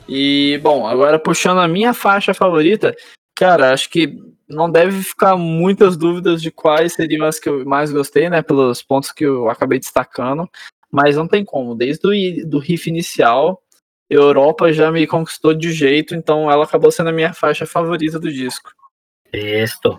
E, 0.08 0.60
bom, 0.62 0.86
agora 0.88 1.18
puxando 1.20 1.60
a 1.60 1.68
minha 1.68 1.94
faixa 1.94 2.34
favorita, 2.34 2.94
cara, 3.36 3.72
acho 3.74 3.90
que 3.90 4.18
não 4.48 4.70
deve 4.70 5.02
ficar 5.02 5.36
muitas 5.36 5.98
dúvidas 5.98 6.42
de 6.42 6.52
quais 6.52 6.94
seriam 6.94 7.26
as 7.26 7.40
que 7.40 7.50
eu 7.50 7.66
mais 7.66 7.92
gostei, 7.92 8.30
né? 8.30 8.42
Pelos 8.42 8.82
pontos 8.82 9.12
que 9.12 9.26
eu 9.26 9.50
acabei 9.50 9.80
destacando. 9.80 10.50
Mas 10.92 11.16
não 11.16 11.28
tem 11.28 11.44
como. 11.44 11.76
Desde 11.76 12.08
o 12.08 12.48
do 12.48 12.60
riff 12.60 12.90
inicial, 12.90 13.62
Europa 14.10 14.72
já 14.72 14.92
me 14.92 15.08
conquistou 15.08 15.54
de 15.54 15.72
jeito, 15.72 16.14
então 16.14 16.52
ela 16.52 16.66
acabou 16.66 16.92
sendo 16.92 17.10
a 17.10 17.14
minha 17.14 17.34
faixa 17.34 17.66
favorita 17.66 18.20
do 18.20 18.32
disco. 18.32 18.72
Texto. 19.32 19.98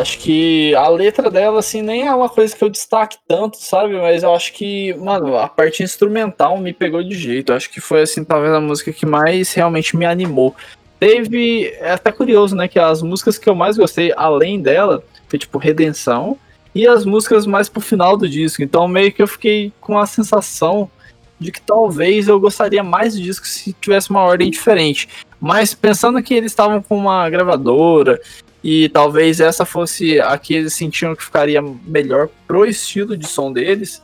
Acho 0.00 0.18
que 0.18 0.74
a 0.76 0.88
letra 0.88 1.30
dela, 1.30 1.58
assim, 1.58 1.82
nem 1.82 2.06
é 2.06 2.14
uma 2.14 2.28
coisa 2.28 2.56
que 2.56 2.64
eu 2.64 2.70
destaque 2.70 3.18
tanto, 3.28 3.58
sabe? 3.58 3.98
Mas 3.98 4.22
eu 4.22 4.34
acho 4.34 4.54
que, 4.54 4.94
mano, 4.94 5.36
a 5.36 5.46
parte 5.46 5.82
instrumental 5.82 6.56
me 6.56 6.72
pegou 6.72 7.02
de 7.02 7.14
jeito. 7.14 7.52
Eu 7.52 7.56
acho 7.56 7.68
que 7.68 7.82
foi, 7.82 8.00
assim, 8.02 8.24
talvez 8.24 8.54
a 8.54 8.60
música 8.60 8.92
que 8.92 9.04
mais 9.04 9.52
realmente 9.52 9.94
me 9.96 10.06
animou. 10.06 10.56
Teve. 10.98 11.74
É 11.80 11.90
até 11.90 12.10
curioso, 12.10 12.56
né? 12.56 12.66
Que 12.66 12.78
as 12.78 13.02
músicas 13.02 13.36
que 13.36 13.48
eu 13.48 13.54
mais 13.54 13.76
gostei, 13.76 14.10
além 14.16 14.60
dela, 14.60 15.04
foi 15.28 15.38
tipo 15.38 15.58
Redenção. 15.58 16.38
E 16.74 16.86
as 16.86 17.04
músicas 17.04 17.46
mais 17.46 17.68
pro 17.68 17.82
final 17.82 18.16
do 18.16 18.28
disco. 18.28 18.62
Então, 18.62 18.88
meio 18.88 19.12
que 19.12 19.20
eu 19.20 19.28
fiquei 19.28 19.70
com 19.82 19.98
a 19.98 20.06
sensação 20.06 20.90
de 21.38 21.52
que 21.52 21.60
talvez 21.60 22.26
eu 22.26 22.40
gostaria 22.40 22.82
mais 22.82 23.14
do 23.14 23.20
disco 23.20 23.46
se 23.46 23.74
tivesse 23.74 24.08
uma 24.08 24.22
ordem 24.22 24.50
diferente. 24.50 25.08
Mas 25.38 25.74
pensando 25.74 26.22
que 26.22 26.32
eles 26.32 26.52
estavam 26.52 26.82
com 26.82 26.96
uma 26.96 27.28
gravadora 27.28 28.20
e 28.62 28.88
talvez 28.90 29.40
essa 29.40 29.64
fosse 29.64 30.20
a 30.20 30.36
que 30.36 30.54
eles 30.54 30.74
sentiam 30.74 31.14
que 31.14 31.24
ficaria 31.24 31.62
melhor 31.62 32.28
pro 32.46 32.66
estilo 32.66 33.16
de 33.16 33.26
som 33.26 33.52
deles. 33.52 34.02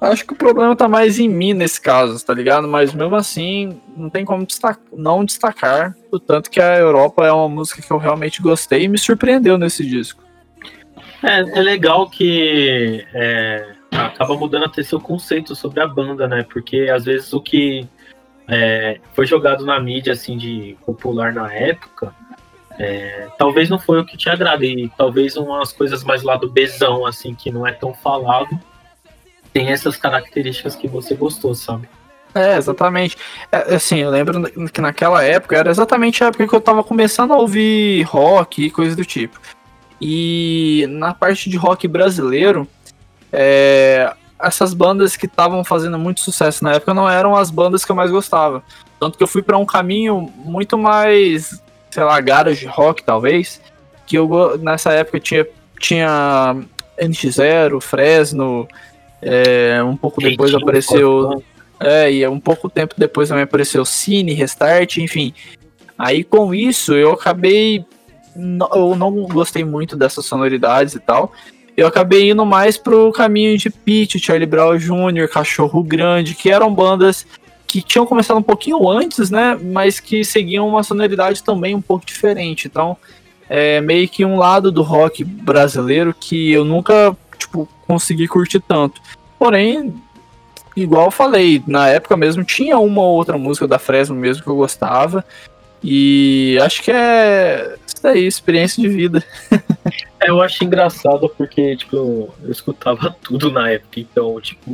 Acho 0.00 0.26
que 0.26 0.32
o 0.32 0.36
problema 0.36 0.74
tá 0.74 0.88
mais 0.88 1.20
em 1.20 1.28
mim 1.28 1.54
nesse 1.54 1.80
caso, 1.80 2.24
tá 2.24 2.34
ligado? 2.34 2.66
Mas 2.66 2.92
mesmo 2.92 3.14
assim, 3.14 3.80
não 3.96 4.10
tem 4.10 4.24
como 4.24 4.44
não 4.92 5.24
destacar 5.24 5.94
o 6.10 6.18
tanto 6.18 6.50
que 6.50 6.60
a 6.60 6.76
Europa 6.76 7.24
é 7.24 7.30
uma 7.30 7.48
música 7.48 7.80
que 7.80 7.90
eu 7.90 7.98
realmente 7.98 8.42
gostei 8.42 8.82
e 8.82 8.88
me 8.88 8.98
surpreendeu 8.98 9.56
nesse 9.56 9.86
disco. 9.86 10.22
É, 11.22 11.40
é 11.40 11.62
legal 11.62 12.10
que 12.10 13.06
é, 13.14 13.74
acaba 13.92 14.34
mudando 14.34 14.64
até 14.64 14.82
seu 14.82 14.98
conceito 14.98 15.54
sobre 15.54 15.80
a 15.80 15.86
banda, 15.86 16.26
né? 16.26 16.44
Porque 16.50 16.90
às 16.92 17.04
vezes 17.04 17.32
o 17.32 17.40
que 17.40 17.86
é, 18.48 18.98
foi 19.14 19.24
jogado 19.24 19.64
na 19.64 19.78
mídia 19.78 20.14
assim 20.14 20.36
de 20.36 20.76
popular 20.84 21.32
na 21.32 21.52
época, 21.54 22.12
é, 22.78 23.28
talvez 23.38 23.68
não 23.68 23.78
foi 23.78 24.00
o 24.00 24.04
que 24.04 24.16
te 24.16 24.28
agrada 24.28 24.64
e 24.64 24.90
talvez 24.96 25.36
umas 25.36 25.72
coisas 25.72 26.02
mais 26.04 26.22
lá 26.22 26.36
do 26.36 26.50
Bzão, 26.50 27.06
assim, 27.06 27.34
que 27.34 27.50
não 27.50 27.66
é 27.66 27.72
tão 27.72 27.92
falado, 27.94 28.58
tem 29.52 29.68
essas 29.68 29.96
características 29.96 30.74
que 30.74 30.88
você 30.88 31.14
gostou, 31.14 31.54
sabe? 31.54 31.88
É, 32.34 32.56
exatamente. 32.56 33.16
É, 33.50 33.74
assim, 33.74 33.98
eu 33.98 34.10
lembro 34.10 34.70
que 34.70 34.80
naquela 34.80 35.22
época 35.22 35.56
era 35.56 35.70
exatamente 35.70 36.24
a 36.24 36.28
época 36.28 36.48
que 36.48 36.54
eu 36.54 36.60
tava 36.60 36.82
começando 36.82 37.32
a 37.32 37.36
ouvir 37.36 38.02
rock 38.04 38.64
e 38.64 38.70
coisa 38.70 38.96
do 38.96 39.04
tipo. 39.04 39.38
E 40.00 40.86
na 40.88 41.12
parte 41.14 41.50
de 41.50 41.56
rock 41.56 41.86
brasileiro, 41.86 42.66
é, 43.30 44.12
essas 44.40 44.74
bandas 44.74 45.16
que 45.16 45.26
estavam 45.26 45.62
fazendo 45.62 45.98
muito 45.98 46.20
sucesso 46.20 46.64
na 46.64 46.72
época 46.72 46.92
não 46.92 47.08
eram 47.08 47.36
as 47.36 47.50
bandas 47.50 47.84
que 47.84 47.92
eu 47.92 47.96
mais 47.96 48.10
gostava. 48.10 48.62
Tanto 48.98 49.16
que 49.16 49.22
eu 49.22 49.28
fui 49.28 49.42
para 49.42 49.58
um 49.58 49.66
caminho 49.66 50.32
muito 50.36 50.76
mais, 50.76 51.61
sei 51.92 52.02
lá, 52.02 52.18
garage 52.20 52.64
rock 52.66 53.04
talvez, 53.04 53.60
que 54.06 54.16
eu 54.16 54.58
nessa 54.58 54.92
época 54.92 55.20
tinha 55.20 55.46
tinha 55.78 56.56
NX0, 56.98 57.80
Fresno, 57.80 58.66
é, 59.20 59.82
um 59.82 59.96
pouco 59.96 60.20
depois 60.20 60.54
apareceu 60.54 61.42
é, 61.78 62.10
e 62.10 62.26
um 62.26 62.40
pouco 62.40 62.70
tempo 62.70 62.94
depois 62.96 63.28
também 63.28 63.44
apareceu 63.44 63.84
Cine, 63.84 64.32
Restart, 64.32 64.96
enfim. 64.96 65.34
Aí 65.98 66.24
com 66.24 66.54
isso 66.54 66.94
eu 66.94 67.12
acabei. 67.12 67.84
Eu 68.74 68.96
não 68.96 69.12
gostei 69.24 69.62
muito 69.62 69.94
dessas 69.94 70.24
sonoridades 70.24 70.94
e 70.94 71.00
tal. 71.00 71.32
Eu 71.76 71.86
acabei 71.86 72.30
indo 72.30 72.46
mais 72.46 72.78
pro 72.78 73.12
caminho 73.12 73.58
de 73.58 73.68
Pete, 73.68 74.18
Charlie 74.18 74.46
Brown 74.46 74.78
Jr., 74.78 75.28
Cachorro 75.30 75.82
Grande, 75.82 76.34
que 76.34 76.50
eram 76.50 76.74
bandas 76.74 77.26
que 77.72 77.80
tinham 77.80 78.04
começado 78.04 78.36
um 78.36 78.42
pouquinho 78.42 78.86
antes, 78.86 79.30
né? 79.30 79.58
Mas 79.58 79.98
que 79.98 80.22
seguiam 80.26 80.68
uma 80.68 80.82
sonoridade 80.82 81.42
também 81.42 81.74
um 81.74 81.80
pouco 81.80 82.04
diferente. 82.04 82.66
Então, 82.66 82.98
é 83.48 83.80
meio 83.80 84.06
que 84.06 84.26
um 84.26 84.36
lado 84.36 84.70
do 84.70 84.82
rock 84.82 85.24
brasileiro 85.24 86.12
que 86.12 86.52
eu 86.52 86.66
nunca, 86.66 87.16
tipo, 87.38 87.66
consegui 87.86 88.28
curtir 88.28 88.60
tanto. 88.60 89.00
Porém, 89.38 89.94
igual 90.76 91.06
eu 91.06 91.10
falei, 91.10 91.62
na 91.66 91.88
época 91.88 92.14
mesmo 92.14 92.44
tinha 92.44 92.78
uma 92.78 93.00
ou 93.00 93.16
outra 93.16 93.38
música 93.38 93.66
da 93.66 93.78
Fresno 93.78 94.14
mesmo 94.14 94.42
que 94.42 94.50
eu 94.50 94.56
gostava. 94.56 95.24
E 95.82 96.58
acho 96.60 96.82
que 96.82 96.90
é 96.90 97.78
isso 97.86 98.02
daí, 98.02 98.26
experiência 98.26 98.82
de 98.82 98.88
vida. 98.90 99.24
É, 100.20 100.28
eu 100.28 100.42
acho 100.42 100.62
engraçado 100.62 101.26
porque, 101.38 101.74
tipo, 101.74 101.96
eu 101.96 102.50
escutava 102.50 103.16
tudo 103.22 103.50
na 103.50 103.70
época, 103.70 103.98
então, 103.98 104.38
tipo, 104.42 104.70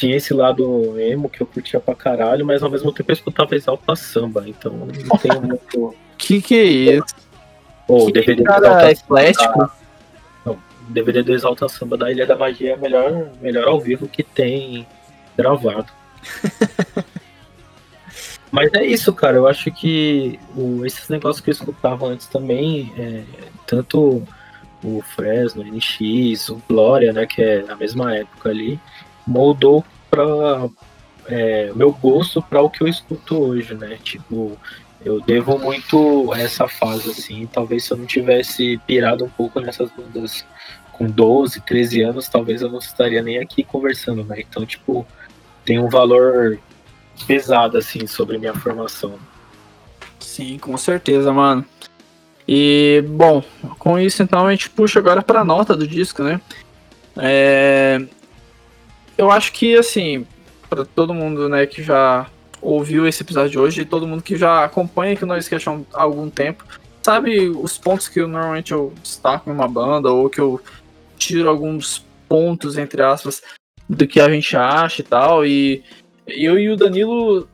tinha 0.00 0.16
esse 0.16 0.32
lado 0.32 0.98
emo 0.98 1.28
que 1.28 1.40
eu 1.42 1.46
curtia 1.46 1.78
pra 1.78 1.94
caralho, 1.94 2.44
mas 2.46 2.62
ao 2.62 2.70
mesmo 2.70 2.90
tempo 2.92 3.10
eu 3.10 3.14
escutava 3.14 3.54
Exalta 3.54 3.94
Samba, 3.94 4.44
então 4.46 4.72
não 4.72 5.18
tenho 5.18 5.40
muito. 5.44 5.94
Que 6.16 6.40
que 6.40 6.54
é 6.58 6.64
isso? 6.64 7.14
Pô, 7.86 8.04
o 8.04 8.06
que 8.06 8.12
DVD 8.12 8.42
do 8.42 8.44
cara 8.44 8.66
Exalta 8.66 8.90
eclético. 8.92 9.70
O 10.46 10.56
DVD 10.88 11.22
do 11.22 11.32
Exalta 11.34 11.68
Samba 11.68 11.96
da 11.98 12.10
Ilha 12.10 12.26
da 12.26 12.34
Magia 12.36 12.72
é 12.72 12.76
melhor, 12.76 13.28
melhor 13.42 13.68
ao 13.68 13.78
vivo 13.80 14.08
que 14.08 14.22
tem 14.22 14.86
gravado. 15.36 15.86
Mas 18.50 18.72
é 18.74 18.84
isso, 18.84 19.12
cara. 19.12 19.36
Eu 19.36 19.46
acho 19.46 19.70
que 19.70 20.38
o- 20.56 20.84
esses 20.84 21.08
negócios 21.08 21.40
que 21.40 21.50
eu 21.50 21.52
escutava 21.52 22.06
antes 22.06 22.26
também, 22.26 22.92
é, 22.98 23.22
tanto 23.66 24.22
o 24.82 25.02
Fresno, 25.14 25.62
o 25.62 25.64
NX, 25.66 26.48
o 26.48 26.60
Glória, 26.68 27.12
né, 27.12 27.26
que 27.26 27.40
é 27.42 27.64
a 27.68 27.76
mesma 27.76 28.16
época 28.16 28.48
ali, 28.48 28.80
moldou 29.30 29.84
para 30.10 30.26
o 30.26 30.72
meu 31.76 31.92
gosto 31.92 32.42
para 32.42 32.60
o 32.60 32.68
que 32.68 32.82
eu 32.82 32.88
escuto 32.88 33.38
hoje, 33.38 33.74
né? 33.74 33.96
Tipo, 34.02 34.58
eu 35.04 35.20
devo 35.20 35.58
muito 35.58 36.32
a 36.32 36.40
essa 36.40 36.66
fase, 36.66 37.10
assim. 37.10 37.46
Talvez 37.46 37.84
se 37.84 37.92
eu 37.92 37.96
não 37.96 38.06
tivesse 38.06 38.78
pirado 38.86 39.24
um 39.24 39.28
pouco 39.28 39.60
nessas 39.60 39.90
bandas 39.90 40.44
com 40.92 41.06
12, 41.06 41.60
13 41.60 42.02
anos, 42.02 42.28
talvez 42.28 42.60
eu 42.60 42.68
não 42.68 42.78
estaria 42.78 43.22
nem 43.22 43.38
aqui 43.38 43.62
conversando, 43.62 44.24
né? 44.24 44.40
Então, 44.40 44.66
tipo, 44.66 45.06
tem 45.64 45.78
um 45.78 45.88
valor 45.88 46.58
pesado, 47.26 47.78
assim, 47.78 48.06
sobre 48.06 48.36
minha 48.36 48.54
formação. 48.54 49.14
Sim, 50.18 50.58
com 50.58 50.76
certeza, 50.76 51.32
mano. 51.32 51.64
E, 52.46 53.04
bom, 53.08 53.42
com 53.78 53.98
isso 53.98 54.22
então 54.22 54.46
a 54.46 54.50
gente 54.50 54.68
puxa 54.68 54.98
agora 54.98 55.22
pra 55.22 55.44
nota 55.44 55.76
do 55.76 55.86
disco, 55.86 56.22
né? 56.24 56.40
É, 57.16 58.02
Eu 59.20 59.30
acho 59.30 59.52
que, 59.52 59.76
assim, 59.76 60.26
pra 60.70 60.82
todo 60.82 61.12
mundo 61.12 61.46
né, 61.46 61.66
que 61.66 61.82
já 61.82 62.26
ouviu 62.62 63.06
esse 63.06 63.22
episódio 63.22 63.50
de 63.50 63.58
hoje 63.58 63.82
e 63.82 63.84
todo 63.84 64.06
mundo 64.06 64.22
que 64.22 64.34
já 64.34 64.64
acompanha 64.64 65.12
aqui 65.12 65.24
o 65.24 65.26
Noise 65.26 65.50
Cash 65.50 65.68
há 65.68 65.72
um- 65.72 65.84
há 65.92 66.02
algum 66.04 66.30
tempo, 66.30 66.64
sabe 67.02 67.50
os 67.50 67.76
pontos 67.76 68.08
que 68.08 68.18
eu, 68.18 68.26
normalmente 68.26 68.72
eu 68.72 68.94
destaco 69.02 69.50
em 69.50 69.52
uma 69.52 69.68
banda 69.68 70.10
ou 70.10 70.30
que 70.30 70.40
eu 70.40 70.58
tiro 71.18 71.50
alguns 71.50 72.02
pontos, 72.26 72.78
entre 72.78 73.02
aspas, 73.02 73.42
do 73.86 74.06
que 74.06 74.18
a 74.20 74.30
gente 74.30 74.56
acha 74.56 75.02
e 75.02 75.04
tal. 75.04 75.44
E 75.44 75.84
eu 76.26 76.58
e 76.58 76.70
o 76.70 76.76
Danilo 76.76 77.46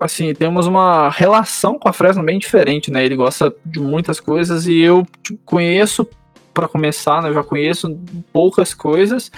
assim, 0.00 0.34
temos 0.34 0.66
uma 0.66 1.08
relação 1.08 1.78
com 1.78 1.88
a 1.88 1.92
Fresno 1.92 2.24
bem 2.24 2.40
diferente, 2.40 2.90
né? 2.90 3.04
Ele 3.04 3.14
gosta 3.14 3.54
de 3.64 3.78
muitas 3.78 4.18
coisas 4.18 4.66
e 4.66 4.80
eu 4.80 5.06
tipo, 5.22 5.38
conheço, 5.44 6.04
para 6.52 6.66
começar, 6.66 7.22
né? 7.22 7.28
Eu 7.28 7.34
já 7.34 7.44
conheço 7.44 7.96
poucas 8.32 8.74
coisas, 8.74 9.30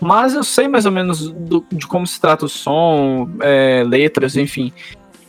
mas 0.00 0.34
eu 0.34 0.44
sei 0.44 0.68
mais 0.68 0.86
ou 0.86 0.92
menos 0.92 1.30
do- 1.30 1.64
de 1.72 1.86
como 1.86 2.06
se 2.06 2.20
trata 2.20 2.44
o 2.44 2.48
som, 2.48 3.28
é, 3.40 3.82
letras, 3.86 4.36
enfim. 4.36 4.72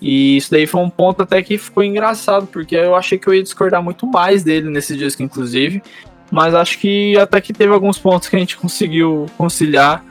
E 0.02 0.38
isso 0.38 0.52
daí 0.52 0.68
foi 0.68 0.82
um 0.82 0.90
ponto 0.90 1.24
até 1.24 1.42
que 1.42 1.58
ficou 1.58 1.84
engraçado, 1.84 2.48
porque 2.48 2.76
eu 2.76 2.96
achei 2.96 3.18
que 3.18 3.28
eu 3.28 3.34
ia 3.34 3.42
discordar 3.42 3.82
muito 3.82 4.06
mais 4.06 4.44
dele 4.44 4.70
nesse 4.70 4.96
disco, 4.96 5.24
inclusive. 5.24 5.82
Mas 6.30 6.54
acho 6.54 6.78
que 6.80 7.18
até 7.18 7.40
que 7.40 7.54
teve 7.54 7.74
alguns 7.74 7.98
pontos 7.98 8.28
que 8.30 8.36
a 8.36 8.40
gente 8.40 8.58
conseguiu 8.58 9.26
conciliar. 9.38 10.04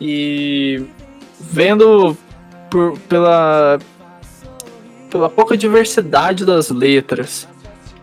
E 0.00 0.84
vendo 1.40 2.16
por, 2.70 2.98
pela, 3.00 3.78
pela 5.10 5.28
pouca 5.28 5.56
diversidade 5.56 6.44
das 6.46 6.70
letras 6.70 7.48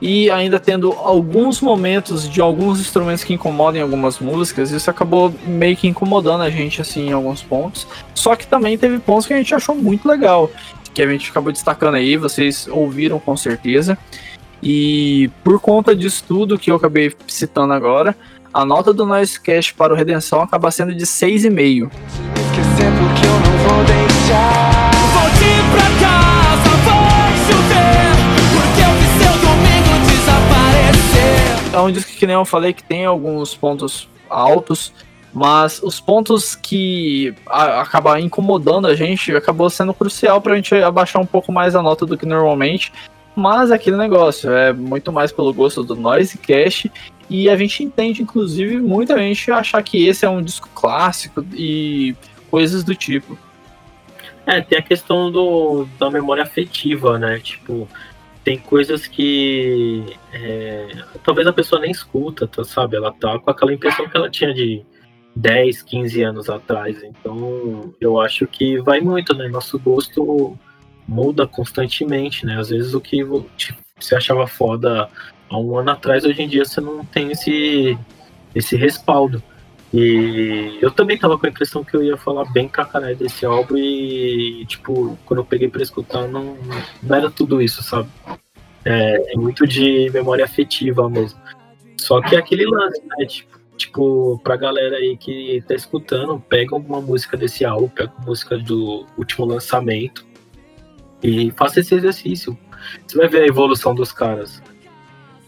e 0.04 0.30
ainda 0.30 0.60
tendo 0.60 0.92
alguns 0.92 1.62
momentos 1.62 2.30
de 2.30 2.42
alguns 2.42 2.82
instrumentos 2.82 3.24
que 3.24 3.34
incomodam 3.34 3.80
em 3.80 3.84
algumas 3.84 4.20
músicas, 4.20 4.70
isso 4.70 4.90
acabou 4.92 5.34
meio 5.48 5.78
que 5.78 5.88
incomodando 5.88 6.44
a 6.44 6.50
gente 6.50 6.82
assim 6.82 7.08
em 7.08 7.14
alguns 7.14 7.42
pontos. 7.42 7.88
Só 8.14 8.36
que 8.36 8.46
também 8.46 8.78
teve 8.78 9.00
pontos 9.00 9.26
que 9.26 9.34
a 9.34 9.38
gente 9.38 9.56
achou 9.56 9.74
muito 9.74 10.06
legal, 10.06 10.52
que 10.94 11.02
a 11.02 11.08
gente 11.08 11.32
acabou 11.32 11.54
destacando 11.54 11.96
aí, 11.96 12.18
vocês 12.18 12.68
ouviram 12.70 13.18
com 13.18 13.38
certeza. 13.38 13.98
E 14.62 15.32
por 15.42 15.58
conta 15.62 15.96
disso 15.96 16.26
tudo 16.28 16.60
que 16.60 16.70
eu 16.70 16.76
acabei 16.76 17.14
citando 17.26 17.72
agora, 17.72 18.14
a 18.54 18.66
nota 18.66 18.94
do 18.94 19.06
Noisecast 19.06 19.74
para 19.74 19.94
o 19.94 19.96
Redenção 19.96 20.42
acaba 20.42 20.70
sendo 20.70 20.94
de 20.94 21.06
6,5. 21.06 21.90
Esquecer 22.36 22.92
porque 23.00 23.26
eu 23.26 23.40
não 23.40 23.58
vou 23.70 23.86
deixar. 23.86 24.92
Volte 25.14 25.46
pra 25.72 25.88
casa, 26.06 26.33
É 31.74 31.80
um 31.80 31.92
disco 31.92 32.12
que 32.12 32.28
nem 32.28 32.36
eu 32.36 32.46
falei 32.46 32.72
que 32.72 32.84
tem 32.84 33.04
alguns 33.04 33.56
pontos 33.56 34.08
altos, 34.30 34.94
mas 35.34 35.82
os 35.82 36.00
pontos 36.00 36.54
que 36.54 37.34
a, 37.48 37.82
acaba 37.82 38.20
incomodando 38.20 38.86
a 38.86 38.96
gente 38.96 39.36
acabou 39.36 39.68
sendo 39.72 39.92
crucial 39.92 40.40
pra 40.40 40.56
gente 40.56 40.76
abaixar 40.76 41.20
um 41.20 41.26
pouco 41.26 41.52
mais 41.52 41.76
a 41.76 41.82
nota 41.82 42.06
do 42.06 42.16
que 42.16 42.28
normalmente. 42.28 42.94
Mas 43.36 43.72
aquele 43.72 43.98
negócio 43.98 44.52
é 44.52 44.72
muito 44.72 45.12
mais 45.12 45.32
pelo 45.32 45.52
gosto 45.52 45.84
do 45.84 45.96
Noise 45.96 46.38
Cash 46.38 46.86
e 47.28 47.50
a 47.50 47.58
gente 47.58 47.84
entende, 47.84 48.22
inclusive, 48.22 48.78
muita 48.80 49.18
gente 49.18 49.52
achar 49.52 49.82
que 49.82 50.06
esse 50.06 50.24
é 50.24 50.30
um 50.30 50.44
disco 50.44 50.70
clássico 50.76 51.44
e 51.54 52.16
coisas 52.52 52.84
do 52.84 52.94
tipo. 52.94 53.36
É, 54.46 54.62
tem 54.62 54.78
a 54.78 54.84
questão 54.84 55.32
do, 55.32 55.88
da 55.98 56.12
memória 56.12 56.44
afetiva, 56.44 57.18
né? 57.18 57.40
Tipo, 57.40 57.88
tem 58.44 58.58
coisas 58.58 59.08
que 59.08 60.04
é, 60.34 60.88
talvez 61.24 61.48
a 61.48 61.54
pessoa 61.54 61.82
nem 61.82 61.92
escuta, 61.92 62.46
tá, 62.48 62.64
sabe? 62.64 62.98
Ela 62.98 63.12
tá 63.12 63.40
com 63.40 63.50
aquela 63.50 63.74
impressão 63.74 64.08
que 64.08 64.18
ela 64.18 64.30
tinha 64.30 64.54
de 64.54 64.84
10, 65.36 65.82
15 65.82 66.24
anos 66.24 66.50
atrás. 66.50 67.02
Então, 67.04 67.94
eu 68.00 68.20
acho 68.20 68.46
que 68.46 68.78
vai 68.82 69.00
muito, 69.00 69.34
né? 69.34 69.48
Nosso 69.48 69.80
gosto 69.80 70.58
muda 71.08 71.48
constantemente, 71.48 72.46
né? 72.46 72.60
Às 72.60 72.70
vezes 72.70 72.94
o 72.94 73.02
que 73.02 73.24
vo- 73.24 73.46
você 74.00 74.16
achava 74.16 74.46
foda 74.46 75.10
há 75.50 75.58
um 75.58 75.78
ano 75.78 75.92
atrás, 75.92 76.26
hoje 76.26 76.42
em 76.42 76.48
dia 76.48 76.66
você 76.66 76.82
não 76.82 77.06
tem 77.06 77.32
esse, 77.32 77.98
esse 78.54 78.76
respaldo. 78.76 79.42
E 79.94 80.80
eu 80.82 80.90
também 80.90 81.18
tava 81.18 81.38
com 81.38 81.46
a 81.46 81.50
impressão 81.50 81.84
que 81.84 81.96
eu 81.96 82.04
ia 82.04 82.18
falar 82.18 82.46
bem 82.52 82.68
pra 82.68 82.84
caralho 82.84 83.16
desse 83.16 83.46
álbum 83.46 83.78
e, 83.78 84.66
tipo, 84.66 85.18
quando 85.24 85.42
eu 85.42 85.46
peguei 85.46 85.70
pra 85.70 85.84
escutar, 85.84 86.28
não, 86.28 86.58
não 87.02 87.16
era 87.16 87.30
tudo 87.30 87.62
isso, 87.62 87.84
sabe? 87.84 88.10
É, 88.84 89.34
é 89.34 89.36
muito 89.36 89.68
de 89.68 90.10
memória 90.12 90.44
afetiva 90.44 91.08
mesmo. 91.08 91.40
Só 91.98 92.22
que 92.22 92.36
é 92.36 92.40
aquele 92.40 92.66
lance, 92.66 93.02
né? 93.06 93.26
Tipo, 93.28 93.54
tipo, 93.78 94.40
pra 94.44 94.56
galera 94.56 94.98
aí 94.98 95.18
que 95.18 95.64
tá 95.68 95.76
escutando, 95.76 96.40
pega 96.40 96.76
alguma 96.76 97.02
música 97.02 97.36
desse 97.38 97.66
álbum, 97.66 97.88
pega 97.88 98.14
música 98.26 98.58
do 98.58 99.06
último 99.18 99.46
lançamento 99.46 100.26
e 101.22 101.52
faça 101.52 101.80
esse 101.80 101.94
exercício. 101.96 102.58
Você 103.06 103.18
vai 103.18 103.28
ver 103.28 103.44
a 103.44 103.48
evolução 103.48 103.94
dos 103.94 104.12
caras. 104.12 104.62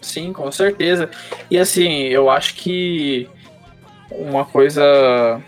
Sim, 0.01 0.31
com 0.31 0.51
certeza. 0.51 1.09
E 1.49 1.57
assim, 1.57 2.03
eu 2.03 2.29
acho 2.29 2.55
que 2.55 3.27
uma 4.11 4.45
coisa 4.45 5.41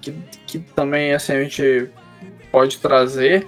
que, 0.00 0.14
que 0.46 0.58
também 0.58 1.12
assim, 1.12 1.32
a 1.32 1.42
gente 1.42 1.90
pode 2.50 2.78
trazer 2.78 3.46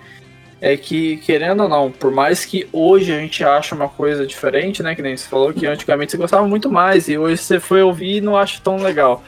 é 0.61 0.77
que, 0.77 1.17
querendo 1.19 1.63
ou 1.63 1.69
não, 1.69 1.91
por 1.91 2.11
mais 2.11 2.45
que 2.45 2.69
hoje 2.71 3.13
a 3.13 3.19
gente 3.19 3.43
ache 3.43 3.75
uma 3.75 3.89
coisa 3.89 4.27
diferente, 4.27 4.83
né? 4.83 4.95
Que 4.95 5.01
nem 5.01 5.17
você 5.17 5.27
falou 5.27 5.55
que 5.55 5.67
antigamente 5.67 6.13
você 6.13 6.19
gostava 6.19 6.47
muito 6.47 6.71
mais 6.71 7.09
e 7.09 7.17
hoje 7.17 7.39
você 7.39 7.59
foi 7.59 7.83
ouvir 7.83 8.17
e 8.17 8.21
não 8.21 8.37
acha 8.37 8.61
tão 8.63 8.77
legal. 8.77 9.25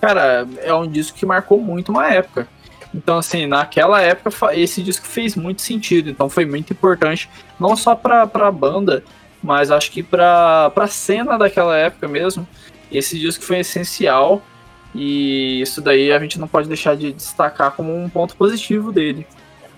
Cara, 0.00 0.46
é 0.58 0.74
um 0.74 0.88
disco 0.88 1.16
que 1.16 1.24
marcou 1.24 1.60
muito 1.60 1.92
uma 1.92 2.12
época. 2.12 2.48
Então, 2.92 3.18
assim, 3.18 3.46
naquela 3.46 4.00
época 4.02 4.54
esse 4.54 4.82
disco 4.82 5.06
fez 5.06 5.36
muito 5.36 5.62
sentido. 5.62 6.10
Então 6.10 6.28
foi 6.28 6.44
muito 6.44 6.72
importante, 6.72 7.30
não 7.60 7.76
só 7.76 7.94
pra, 7.94 8.26
pra 8.26 8.50
banda, 8.50 9.04
mas 9.40 9.70
acho 9.70 9.90
que 9.92 10.02
pra, 10.02 10.70
pra 10.70 10.88
cena 10.88 11.38
daquela 11.38 11.76
época 11.76 12.08
mesmo. 12.08 12.46
Esse 12.90 13.18
disco 13.18 13.44
foi 13.44 13.60
essencial. 13.60 14.42
E 14.94 15.60
isso 15.60 15.80
daí 15.80 16.12
a 16.12 16.18
gente 16.18 16.38
não 16.38 16.46
pode 16.46 16.68
deixar 16.68 16.96
de 16.96 17.12
destacar 17.12 17.72
como 17.72 17.94
um 17.94 18.08
ponto 18.08 18.36
positivo 18.36 18.92
dele. 18.92 19.26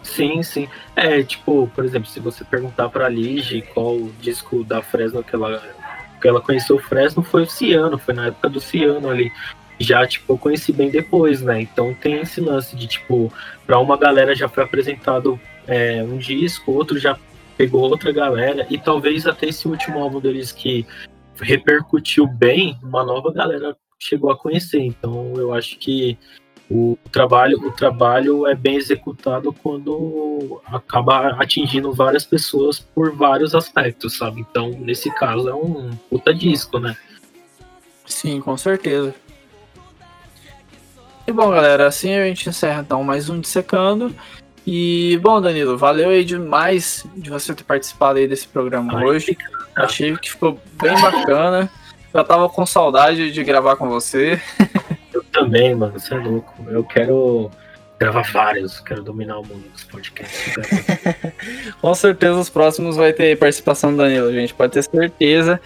Sim, 0.03 0.43
sim. 0.43 0.69
É, 0.95 1.23
tipo, 1.23 1.71
por 1.75 1.85
exemplo, 1.85 2.09
se 2.09 2.21
você 2.21 2.45
perguntar 2.45 2.89
pra 2.91 3.09
Lige 3.09 3.63
qual 3.73 3.99
disco 4.21 4.63
da 4.63 4.83
Fresno 4.83 5.23
que 5.25 5.35
ela, 5.35 5.63
que 6.21 6.29
ela 6.29 6.41
conheceu 6.41 6.79
Fresno, 6.79 7.23
foi 7.23 7.43
o 7.43 7.47
Ciano, 7.47 7.99
foi 7.99 8.15
na 8.15 8.27
época 8.27 8.49
do 8.49 8.61
Ciano 8.61 9.09
ali. 9.09 9.33
Já, 9.79 10.07
tipo, 10.07 10.35
eu 10.35 10.39
conheci 10.39 10.73
bem 10.73 10.91
depois, 10.91 11.43
né? 11.43 11.63
Então 11.63 11.95
tem 11.95 12.21
esse 12.21 12.41
lance 12.41 12.77
de, 12.77 12.87
tipo, 12.87 13.33
pra 13.67 13.79
uma 13.79 13.97
galera 13.97 14.35
já 14.35 14.49
foi 14.49 14.63
apresentado 14.63 15.41
é, 15.67 16.03
um 16.03 16.19
disco, 16.19 16.73
outro 16.73 16.99
já 16.99 17.19
pegou 17.57 17.83
outra 17.83 18.13
galera, 18.13 18.67
e 18.69 18.77
talvez 18.77 19.27
até 19.27 19.47
esse 19.47 19.67
último 19.69 20.01
álbum 20.01 20.21
deles 20.21 20.51
que 20.53 20.87
repercutiu 21.41 22.27
bem, 22.27 22.79
uma 22.83 23.05
nova 23.05 23.33
galera 23.33 23.77
chegou 23.99 24.31
a 24.31 24.37
conhecer. 24.37 24.81
Então 24.81 25.35
eu 25.37 25.53
acho 25.53 25.79
que 25.79 26.19
o 26.71 26.97
trabalho, 27.13 27.59
o 27.59 27.71
trabalho 27.71 28.47
é 28.47 28.55
bem 28.55 28.77
executado 28.77 29.53
quando 29.53 30.61
acaba 30.67 31.31
atingindo 31.41 31.93
várias 31.93 32.25
pessoas 32.25 32.79
por 32.79 33.15
vários 33.15 33.55
aspectos, 33.55 34.17
sabe? 34.17 34.41
Então, 34.41 34.71
nesse 34.71 35.11
caso, 35.15 35.49
é 35.49 35.55
um 35.55 35.91
puta 36.11 36.33
disco, 36.33 36.79
né? 36.79 36.97
Sim, 38.07 38.41
com 38.41 38.57
certeza. 38.57 39.15
E 41.27 41.33
bom, 41.33 41.51
galera, 41.51 41.87
assim 41.87 42.15
a 42.15 42.27
gente 42.27 42.49
encerra 42.49 42.83
então 42.83 43.03
mais 43.03 43.31
um 43.31 43.41
Dissecando. 43.41 44.15
E 44.67 45.19
bom, 45.23 45.41
Danilo, 45.41 45.77
valeu 45.77 46.11
aí 46.11 46.25
demais 46.25 47.07
de 47.17 47.31
você 47.31 47.55
ter 47.55 47.65
participado 47.65 48.19
aí 48.19 48.27
desse 48.27 48.49
programa 48.49 48.99
Ai, 48.99 49.05
hoje. 49.05 49.37
Achei 49.77 50.17
que 50.17 50.31
ficou 50.31 50.61
bem 50.81 50.99
bacana. 51.01 51.71
Já 52.15 52.23
tava 52.23 52.49
com 52.49 52.65
saudade 52.65 53.33
de 53.33 53.43
gravar 53.43 53.75
com 53.75 53.89
você. 53.89 54.41
Eu 55.13 55.25
também, 55.25 55.75
mano, 55.75 55.99
você 55.99 56.15
é 56.15 56.19
louco. 56.19 56.55
Eu 56.69 56.85
quero 56.85 57.51
gravar 57.99 58.23
vários, 58.33 58.79
quero 58.79 59.03
dominar 59.03 59.39
o 59.39 59.47
mundo 59.47 59.65
dos 59.73 59.83
podcasts. 59.83 60.55
Com 61.81 61.93
certeza 61.95 62.39
os 62.39 62.49
próximos 62.49 62.97
vai 62.97 63.13
ter 63.13 63.37
participação 63.37 63.91
do 63.91 63.97
Danilo, 63.97 64.33
gente, 64.33 64.55
pode 64.55 64.73
ter 64.73 64.83
certeza. 64.83 65.61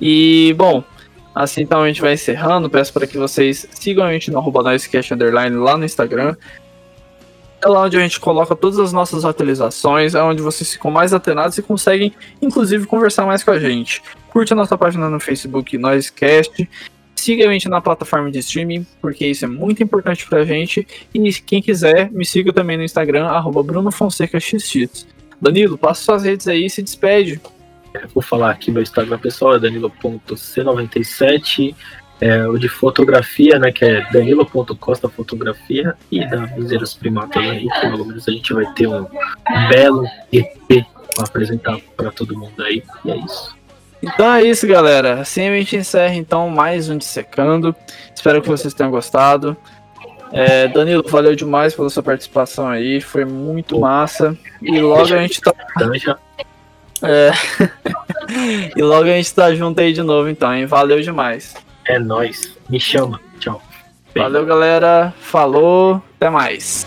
E, 0.00 0.54
bom, 0.56 0.84
assim 1.34 1.62
então 1.62 1.82
a 1.82 1.88
gente 1.88 2.00
vai 2.00 2.14
encerrando. 2.14 2.70
Peço 2.70 2.92
para 2.92 3.06
que 3.06 3.18
vocês 3.18 3.66
sigam 3.72 4.04
a 4.04 4.12
gente 4.12 4.30
no 4.30 4.38
arroba 4.38 4.62
noisecast 4.62 5.12
underline 5.12 5.56
lá 5.56 5.76
no 5.76 5.84
Instagram. 5.84 6.36
É 7.60 7.66
lá 7.66 7.82
onde 7.82 7.96
a 7.96 8.00
gente 8.00 8.20
coloca 8.20 8.54
todas 8.54 8.78
as 8.78 8.92
nossas 8.92 9.24
atualizações, 9.24 10.14
é 10.14 10.22
onde 10.22 10.40
vocês 10.40 10.72
ficam 10.72 10.92
mais 10.92 11.12
atenados 11.12 11.58
e 11.58 11.62
conseguem, 11.62 12.14
inclusive, 12.40 12.86
conversar 12.86 13.26
mais 13.26 13.42
com 13.42 13.50
a 13.50 13.58
gente. 13.58 14.00
Curte 14.30 14.52
a 14.52 14.56
nossa 14.56 14.76
página 14.76 15.08
no 15.08 15.18
Facebook, 15.18 15.78
Noisecast. 15.78 16.68
Siga 17.16 17.48
a 17.48 17.52
gente 17.52 17.68
na 17.68 17.80
plataforma 17.80 18.30
de 18.30 18.38
streaming, 18.38 18.86
porque 19.00 19.26
isso 19.26 19.44
é 19.44 19.48
muito 19.48 19.82
importante 19.82 20.26
pra 20.28 20.44
gente. 20.44 20.86
E 21.12 21.32
quem 21.34 21.60
quiser, 21.60 22.10
me 22.12 22.24
siga 22.24 22.52
também 22.52 22.76
no 22.76 22.84
Instagram, 22.84 23.26
arroba 23.26 23.62
Bruno 23.62 23.90
Fonseca 23.90 24.38
XX. 24.38 25.06
Danilo, 25.40 25.76
passa 25.76 26.04
suas 26.04 26.24
redes 26.24 26.46
aí 26.46 26.66
e 26.66 26.70
se 26.70 26.82
despede. 26.82 27.40
Vou 28.14 28.22
falar 28.22 28.50
aqui 28.50 28.70
meu 28.70 28.82
Instagram 28.82 29.18
pessoal, 29.18 29.56
é 29.56 29.58
danilo.c97. 29.58 31.74
É, 32.20 32.48
o 32.48 32.58
de 32.58 32.68
fotografia, 32.68 33.60
né, 33.60 33.70
que 33.70 33.84
é 33.84 34.04
danilo.costa 34.10 35.08
fotografia 35.08 35.94
e 36.10 36.26
da 36.26 36.48
Miseiros 36.48 36.94
Primatas 36.94 37.40
aí, 37.40 37.68
que 37.68 37.80
pelo 37.80 38.04
menos 38.04 38.28
a 38.28 38.32
gente 38.32 38.52
vai 38.52 38.66
ter 38.74 38.88
um 38.88 39.06
belo 39.68 40.04
EP 40.32 40.84
para 41.14 41.24
apresentar 41.24 41.78
para 41.96 42.10
todo 42.10 42.36
mundo 42.36 42.60
aí. 42.62 42.82
E 43.04 43.12
é 43.12 43.16
isso. 43.16 43.56
Então 44.02 44.32
é 44.32 44.42
isso, 44.42 44.66
galera. 44.66 45.20
Assim 45.20 45.48
a 45.48 45.52
gente 45.56 45.76
encerra 45.76 46.14
então 46.14 46.48
mais 46.48 46.88
um 46.88 46.96
Dissecando. 46.96 47.74
Espero 48.14 48.40
que 48.40 48.48
vocês 48.48 48.74
tenham 48.74 48.90
gostado. 48.90 49.56
É, 50.32 50.68
Danilo, 50.68 51.02
valeu 51.08 51.34
demais 51.34 51.74
pela 51.74 51.88
sua 51.88 52.02
participação 52.02 52.68
aí, 52.68 53.00
foi 53.00 53.24
muito 53.24 53.80
massa. 53.80 54.36
E 54.60 54.78
logo 54.78 55.14
a 55.14 55.22
gente 55.22 55.40
tá, 55.40 55.54
Canja, 55.78 56.18
e 58.76 58.82
logo 58.82 59.04
a 59.04 59.12
gente 59.12 59.34
tá 59.34 59.54
junto 59.54 59.80
aí 59.80 59.92
de 59.92 60.02
novo 60.02 60.28
então, 60.28 60.54
hein? 60.54 60.66
Valeu 60.66 61.00
demais. 61.00 61.54
é 61.86 61.98
nóis. 61.98 62.56
Me 62.68 62.78
chama. 62.78 63.20
Tchau. 63.38 63.62
Valeu, 64.14 64.44
galera. 64.44 65.14
Falou, 65.20 66.02
até 66.16 66.28
mais. 66.28 66.86